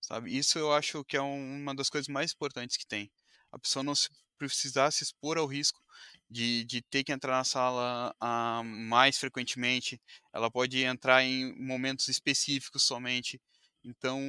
sabe? 0.00 0.36
Isso 0.36 0.58
eu 0.58 0.72
acho 0.72 1.04
que 1.04 1.16
é 1.16 1.22
um, 1.22 1.62
uma 1.62 1.74
das 1.74 1.88
coisas 1.88 2.08
mais 2.08 2.32
importantes 2.32 2.76
que 2.76 2.86
tem. 2.86 3.10
A 3.52 3.58
pessoa 3.58 3.82
não 3.82 3.94
se 3.94 4.08
precisar 4.38 4.90
se 4.90 5.04
expor 5.04 5.36
ao 5.36 5.46
risco 5.46 5.82
de, 6.30 6.64
de 6.64 6.80
ter 6.80 7.04
que 7.04 7.12
entrar 7.12 7.36
na 7.36 7.44
sala 7.44 8.14
uh, 8.22 8.64
mais 8.64 9.18
frequentemente, 9.18 10.00
ela 10.32 10.50
pode 10.50 10.82
entrar 10.82 11.22
em 11.22 11.54
momentos 11.60 12.08
específicos 12.08 12.84
somente. 12.84 13.40
Então, 13.84 14.20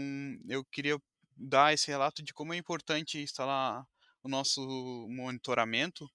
eu 0.49 0.65
queria 0.65 0.97
dar 1.37 1.73
esse 1.73 1.87
relato 1.87 2.21
de 2.23 2.33
como 2.33 2.53
é 2.53 2.57
importante 2.57 3.19
instalar 3.19 3.85
o 4.23 4.27
nosso 4.27 4.61
monitoramento 5.09 6.09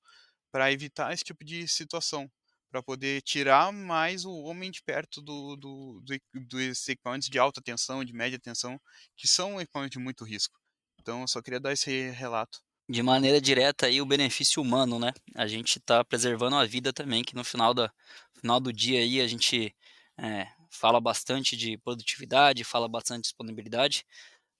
para 0.52 0.72
evitar 0.72 1.12
esse 1.12 1.24
tipo 1.24 1.44
de 1.44 1.66
situação, 1.68 2.30
para 2.70 2.82
poder 2.82 3.22
tirar 3.22 3.72
mais 3.72 4.24
o 4.24 4.32
homem 4.42 4.70
de 4.70 4.82
perto 4.82 5.22
do, 5.22 5.56
do, 5.56 6.02
do, 6.02 6.20
dos 6.48 6.88
equipamentos 6.88 7.28
de 7.28 7.38
alta 7.38 7.62
tensão, 7.62 8.04
de 8.04 8.12
média 8.12 8.38
tensão, 8.38 8.80
que 9.16 9.26
são 9.26 9.60
equipamentos 9.60 9.92
de 9.92 9.98
muito 9.98 10.24
risco. 10.24 10.58
Então, 11.00 11.22
eu 11.22 11.28
só 11.28 11.40
queria 11.40 11.60
dar 11.60 11.72
esse 11.72 12.10
relato 12.10 12.60
de 12.88 13.02
maneira 13.02 13.40
direta 13.40 13.86
aí 13.86 14.00
o 14.00 14.06
benefício 14.06 14.62
humano, 14.62 14.98
né? 14.98 15.12
A 15.34 15.46
gente 15.46 15.78
está 15.78 16.04
preservando 16.04 16.56
a 16.56 16.64
vida 16.64 16.92
também, 16.92 17.22
que 17.24 17.34
no 17.34 17.44
final, 17.44 17.74
da, 17.74 17.92
final 18.40 18.60
do 18.60 18.72
dia 18.72 19.00
aí 19.00 19.20
a 19.20 19.26
gente 19.26 19.74
é, 20.18 20.48
fala 20.70 21.00
bastante 21.00 21.56
de 21.56 21.76
produtividade, 21.78 22.62
fala 22.64 22.88
bastante 22.88 23.22
de 23.22 23.28
disponibilidade, 23.28 24.04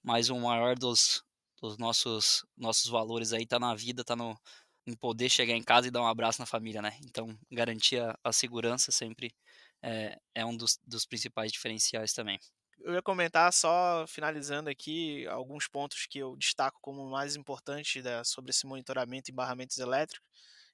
mas 0.03 0.29
o 0.31 0.39
maior 0.39 0.77
dos, 0.77 1.23
dos 1.61 1.79
nossos, 1.79 2.45
nossos 2.57 2.91
valores 2.91 3.33
aí 3.33 3.45
está 3.45 3.59
na 3.59 3.75
vida, 3.75 4.03
está 4.03 4.17
no 4.17 4.37
em 4.89 4.95
poder 4.95 5.29
chegar 5.29 5.55
em 5.55 5.63
casa 5.65 5.89
e 5.89 5.91
dar 5.91 6.01
um 6.01 6.07
abraço 6.07 6.41
na 6.41 6.47
família, 6.47 6.81
né? 6.81 6.97
Então, 7.03 7.37
garantir 7.51 8.01
a, 8.01 8.17
a 8.23 8.33
segurança 8.33 8.93
sempre 8.93 9.35
é, 9.83 10.17
é 10.35 10.47
um 10.47 10.57
dos, 10.57 10.79
dos 10.87 11.05
principais 11.05 11.51
diferenciais 11.51 12.13
também 12.13 12.39
eu 12.81 12.95
ia 12.95 13.03
comentar 13.03 13.53
só 13.53 14.05
finalizando 14.07 14.71
aqui 14.71 15.27
alguns 15.29 15.69
pontos 15.69 16.07
que 16.07 16.19
eu 16.19 16.37
destaco 16.37 16.79
como 16.81 17.09
mais 17.11 17.37
importantes 17.37 18.03
né, 18.03 18.23
sobre 18.25 18.51
esse 18.51 18.67
monitoramento 18.67 19.31
em 19.31 19.35
barramentos 19.35 19.79
elétricos. 19.79 20.27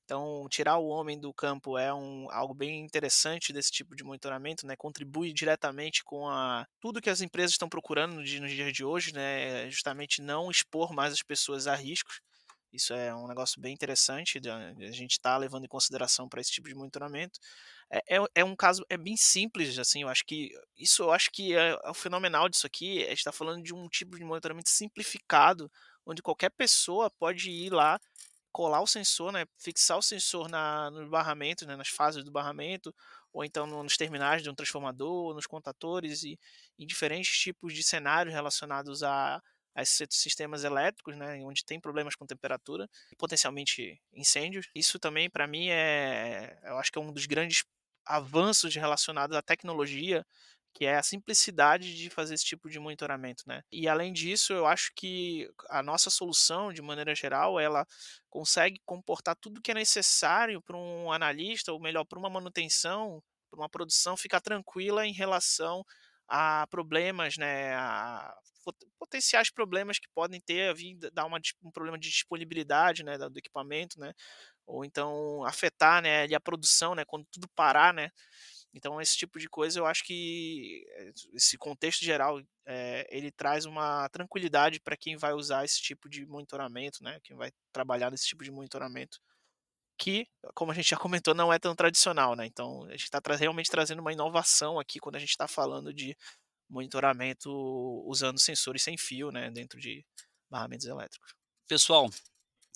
Então, 0.05 0.46
tirar 0.50 0.78
o 0.78 0.88
homem 0.88 1.18
do 1.18 1.32
campo 1.32 1.78
é 1.78 1.94
um, 1.94 2.28
algo 2.30 2.53
bem 2.53 2.80
interessante 2.80 3.53
desse 3.53 3.70
tipo 3.70 3.94
de 3.94 4.03
monitoramento, 4.05 4.66
né? 4.66 4.74
Contribui 4.76 5.32
diretamente 5.32 6.03
com 6.05 6.28
a, 6.28 6.66
tudo 6.80 7.00
que 7.00 7.09
as 7.09 7.20
empresas 7.20 7.53
estão 7.53 7.68
procurando 7.68 8.16
nos 8.16 8.28
dias 8.28 8.72
de 8.72 8.84
hoje, 8.84 9.14
né? 9.14 9.70
Justamente 9.70 10.20
não 10.20 10.50
expor 10.50 10.92
mais 10.92 11.12
as 11.12 11.22
pessoas 11.22 11.66
a 11.66 11.74
riscos. 11.74 12.20
Isso 12.72 12.94
é 12.94 13.14
um 13.14 13.28
negócio 13.28 13.60
bem 13.60 13.74
interessante, 13.74 14.40
a 14.48 14.90
gente 14.92 15.12
está 15.12 15.36
levando 15.36 15.64
em 15.64 15.68
consideração 15.68 16.26
para 16.26 16.40
esse 16.40 16.50
tipo 16.50 16.68
de 16.68 16.74
monitoramento. 16.74 17.38
É, 17.90 18.16
é, 18.16 18.24
é, 18.36 18.44
um 18.44 18.56
caso, 18.56 18.82
é 18.88 18.96
bem 18.96 19.14
simples, 19.14 19.78
assim, 19.78 20.02
eu 20.02 20.08
acho 20.08 20.24
que, 20.24 20.50
isso 20.76 21.02
eu 21.02 21.12
acho 21.12 21.30
que 21.30 21.54
é, 21.54 21.78
é 21.84 21.90
o 21.90 21.94
fenomenal 21.94 22.48
disso 22.48 22.66
aqui, 22.66 23.04
a 23.04 23.08
gente 23.10 23.18
está 23.18 23.32
falando 23.32 23.62
de 23.62 23.74
um 23.74 23.88
tipo 23.88 24.16
de 24.16 24.24
monitoramento 24.24 24.70
simplificado, 24.70 25.70
onde 26.06 26.22
qualquer 26.22 26.50
pessoa 26.50 27.10
pode 27.10 27.50
ir 27.50 27.70
lá, 27.70 28.00
colar 28.50 28.80
o 28.80 28.86
sensor, 28.86 29.32
né, 29.32 29.44
fixar 29.58 29.98
o 29.98 30.02
sensor 30.02 30.48
na, 30.48 30.90
no 30.90 31.08
barramento, 31.10 31.66
né, 31.66 31.76
nas 31.76 31.88
fases 31.88 32.24
do 32.24 32.30
barramento, 32.30 32.94
ou 33.32 33.44
então 33.44 33.66
nos 33.66 33.96
terminais 33.96 34.42
de 34.42 34.50
um 34.50 34.54
transformador, 34.54 35.34
nos 35.34 35.46
contatores 35.46 36.22
e 36.22 36.38
em 36.78 36.86
diferentes 36.86 37.38
tipos 37.38 37.74
de 37.74 37.82
cenários 37.82 38.34
relacionados 38.34 39.02
a 39.02 39.42
a 39.74 39.84
sistemas 39.84 40.64
elétricos, 40.64 41.16
né, 41.16 41.42
onde 41.44 41.64
tem 41.64 41.80
problemas 41.80 42.14
com 42.14 42.26
temperatura, 42.26 42.88
potencialmente 43.18 44.00
incêndios. 44.12 44.68
Isso 44.74 44.98
também, 44.98 45.30
para 45.30 45.46
mim, 45.46 45.68
é, 45.70 46.58
eu 46.64 46.78
acho 46.78 46.92
que 46.92 46.98
é 46.98 47.02
um 47.02 47.12
dos 47.12 47.26
grandes 47.26 47.64
avanços 48.04 48.74
relacionados 48.74 49.36
à 49.36 49.42
tecnologia, 49.42 50.26
que 50.74 50.86
é 50.86 50.96
a 50.96 51.02
simplicidade 51.02 51.94
de 51.96 52.08
fazer 52.08 52.34
esse 52.34 52.44
tipo 52.44 52.68
de 52.68 52.78
monitoramento, 52.78 53.44
né? 53.46 53.62
E 53.70 53.86
além 53.88 54.12
disso, 54.12 54.52
eu 54.52 54.66
acho 54.66 54.90
que 54.96 55.48
a 55.68 55.82
nossa 55.82 56.08
solução, 56.10 56.72
de 56.72 56.80
maneira 56.80 57.14
geral, 57.14 57.60
ela 57.60 57.86
consegue 58.30 58.80
comportar 58.84 59.36
tudo 59.36 59.60
que 59.60 59.70
é 59.70 59.74
necessário 59.74 60.62
para 60.62 60.76
um 60.76 61.12
analista, 61.12 61.72
ou 61.72 61.80
melhor, 61.80 62.04
para 62.04 62.18
uma 62.18 62.30
manutenção, 62.30 63.22
para 63.50 63.60
uma 63.60 63.68
produção 63.68 64.16
ficar 64.16 64.40
tranquila 64.40 65.06
em 65.06 65.12
relação 65.12 65.84
a 66.33 66.66
problemas, 66.68 67.37
né, 67.39 67.74
a 67.76 68.35
potenciais 68.99 69.51
problemas 69.51 69.99
que 69.99 70.09
podem 70.14 70.41
ter 70.41 70.72
vir 70.74 70.97
dar 71.12 71.26
uma, 71.26 71.41
um 71.64 71.70
problema 71.72 71.99
de 71.99 72.09
disponibilidade, 72.09 73.03
né, 73.05 73.18
do 73.18 73.39
equipamento, 73.39 73.99
né, 74.01 74.12
ou 74.66 74.85
então 74.85 75.45
afetar, 75.45 76.03
né, 76.03 76.24
a 76.35 76.41
produção, 76.41 76.95
né, 76.95 77.05
quando 77.05 77.26
tudo 77.33 77.49
parar, 77.57 77.95
né, 77.95 78.11
Então 78.74 79.01
esse 79.01 79.16
tipo 79.16 79.39
de 79.39 79.49
coisa 79.49 79.78
eu 79.78 79.87
acho 79.87 80.05
que 80.05 80.85
eh, 80.97 81.12
esse 81.35 81.59
contexto 81.59 82.05
geral, 82.05 82.41
eh, 82.66 83.07
ele 83.11 83.30
traz 83.30 83.64
uma 83.66 84.09
tranquilidade 84.11 84.80
para 84.80 84.97
quem 84.97 85.16
vai 85.16 85.33
usar 85.35 85.64
esse 85.64 85.80
tipo 85.80 86.09
de 86.09 86.26
monitoramento, 86.26 87.03
né, 87.03 87.18
quem 87.24 87.37
vai 87.37 87.51
trabalhar 87.72 88.11
nesse 88.11 88.26
tipo 88.26 88.45
de 88.45 88.51
monitoramento, 88.51 89.18
que, 89.99 90.26
como 90.55 90.72
a 90.72 90.74
gente 90.74 90.90
já 90.90 90.97
comentou, 90.97 91.34
não 91.34 91.53
é 91.53 91.59
tão 91.59 91.74
tradicional, 91.74 92.34
né, 92.34 92.47
então 92.47 92.84
a 92.84 92.93
gente 92.93 93.05
está 93.05 93.20
realmente 93.38 93.70
trazendo 93.70 94.01
uma 94.01 94.12
inovação 94.12 94.78
aqui 94.78 94.99
quando 94.99 95.16
a 95.16 95.18
gente 95.18 95.30
está 95.30 95.47
falando 95.47 95.93
de 95.93 96.16
monitoramento 96.68 97.51
usando 98.07 98.38
sensores 98.40 98.82
sem 98.82 98.97
fio, 98.97 99.30
né, 99.30 99.51
dentro 99.51 99.78
de 99.80 100.05
barramentos 100.51 100.86
elétricos. 100.86 101.34
Pessoal, 101.68 102.09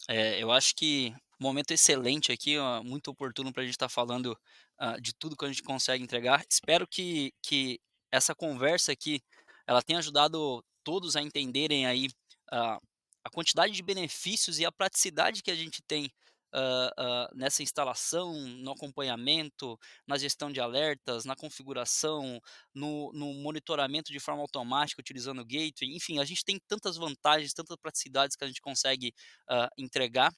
é, 0.08 0.42
eu 0.42 0.50
acho 0.52 0.74
que 0.74 1.14
momento 1.38 1.70
excelente 1.70 2.32
aqui, 2.32 2.58
ó, 2.58 2.82
muito 2.82 3.10
oportuno 3.10 3.52
para 3.52 3.62
a 3.62 3.64
gente 3.64 3.74
estar 3.74 3.88
tá 3.88 3.92
falando 3.92 4.38
uh, 4.80 5.00
de 5.00 5.14
tudo 5.14 5.36
que 5.36 5.44
a 5.44 5.48
gente 5.48 5.62
consegue 5.62 6.02
entregar. 6.02 6.44
Espero 6.50 6.86
que, 6.86 7.32
que 7.42 7.80
essa 8.10 8.34
conversa 8.34 8.92
aqui 8.92 9.22
ela 9.66 9.82
tenha 9.82 9.98
ajudado 9.98 10.64
todos 10.82 11.16
a 11.16 11.22
entenderem 11.22 11.86
aí 11.86 12.06
uh, 12.52 12.80
a 13.24 13.30
quantidade 13.30 13.72
de 13.72 13.82
benefícios 13.82 14.58
e 14.58 14.64
a 14.64 14.72
praticidade 14.72 15.42
que 15.42 15.50
a 15.50 15.56
gente 15.56 15.82
tem 15.82 16.10
uh, 16.56 17.36
nessa 17.36 17.62
instalação, 17.62 18.32
no 18.34 18.72
acompanhamento, 18.72 19.78
na 20.06 20.16
gestão 20.16 20.50
de 20.50 20.60
alertas, 20.60 21.24
na 21.24 21.36
configuração, 21.36 22.40
no, 22.74 23.12
no, 23.12 23.34
monitoramento 23.34 24.12
de 24.12 24.18
forma 24.20 24.40
automática 24.40 25.00
utilizando 25.00 25.40
o 25.40 25.44
gateway. 25.44 25.94
Enfim, 25.94 26.18
a 26.18 26.24
gente 26.24 26.44
tem 26.44 26.58
tantas 26.66 26.96
vantagens, 26.96 27.52
tantas 27.52 27.76
praticidades 27.76 28.36
que 28.36 28.44
a 28.44 28.46
gente 28.46 28.60
consegue 28.60 29.14
uh, 29.50 29.68
entregar. 29.78 30.32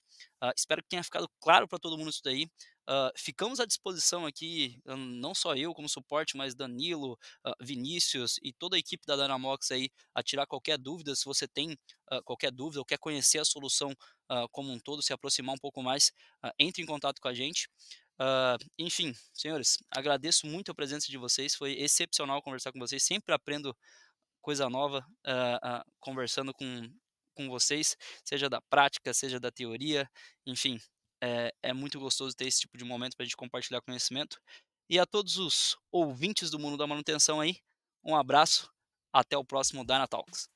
espero 0.56 0.82
que 0.82 0.88
tenha 0.88 1.02
ficado 1.04 1.28
claro 1.40 1.68
para 1.68 1.78
todo 1.78 1.96
mundo 1.96 2.10
isso 2.10 2.22
daí. 2.24 2.48
Uh, 2.88 3.12
ficamos 3.14 3.60
à 3.60 3.66
disposição 3.66 4.24
aqui, 4.24 4.80
não 4.86 5.34
só 5.34 5.54
eu 5.54 5.74
como 5.74 5.86
suporte, 5.90 6.38
mas 6.38 6.54
Danilo, 6.54 7.18
uh, 7.46 7.52
Vinícius 7.60 8.38
e 8.42 8.50
toda 8.50 8.76
a 8.76 8.78
equipe 8.78 9.04
da 9.06 9.14
Dynamox 9.14 9.70
aí 9.70 9.90
a 10.14 10.22
tirar 10.22 10.46
qualquer 10.46 10.78
dúvida. 10.78 11.14
Se 11.14 11.26
você 11.26 11.46
tem 11.46 11.72
uh, 12.10 12.22
qualquer 12.24 12.50
dúvida 12.50 12.80
ou 12.80 12.86
quer 12.86 12.96
conhecer 12.98 13.40
a 13.40 13.44
solução 13.44 13.94
como 14.52 14.70
um 14.70 14.78
todo, 14.78 15.02
se 15.02 15.10
aproximar 15.10 15.54
um 15.54 15.58
pouco 15.58 15.82
mais, 15.82 16.12
entre 16.58 16.82
em 16.82 16.86
contato 16.86 17.18
com 17.18 17.28
a 17.28 17.32
gente. 17.32 17.66
enfim, 18.78 19.14
senhores, 19.32 19.78
agradeço 19.90 20.46
muito 20.46 20.70
a 20.70 20.74
presença 20.74 21.06
de 21.08 21.16
vocês. 21.16 21.54
Foi 21.54 21.72
excepcional 21.72 22.42
conversar 22.42 22.70
com 22.70 22.78
vocês. 22.78 23.02
Sempre 23.02 23.34
aprendo 23.34 23.74
coisa 24.42 24.68
nova 24.68 25.02
conversando 25.98 26.52
com, 26.52 26.92
com 27.34 27.48
vocês, 27.48 27.96
seja 28.22 28.50
da 28.50 28.60
prática, 28.60 29.14
seja 29.14 29.40
da 29.40 29.50
teoria, 29.50 30.06
enfim, 30.46 30.78
é, 31.22 31.52
é 31.62 31.72
muito 31.72 31.98
gostoso 31.98 32.36
ter 32.36 32.46
esse 32.46 32.60
tipo 32.60 32.76
de 32.76 32.84
momento 32.84 33.16
para 33.16 33.24
a 33.24 33.26
gente 33.26 33.36
compartilhar 33.36 33.80
conhecimento. 33.80 34.40
E 34.90 34.98
a 34.98 35.06
todos 35.06 35.36
os 35.36 35.76
ouvintes 35.92 36.50
do 36.50 36.58
mundo 36.58 36.76
da 36.76 36.86
manutenção 36.86 37.40
aí, 37.40 37.58
um 38.04 38.16
abraço, 38.16 38.70
até 39.12 39.36
o 39.36 39.44
próximo 39.44 39.84
Dynatalks. 39.84 40.48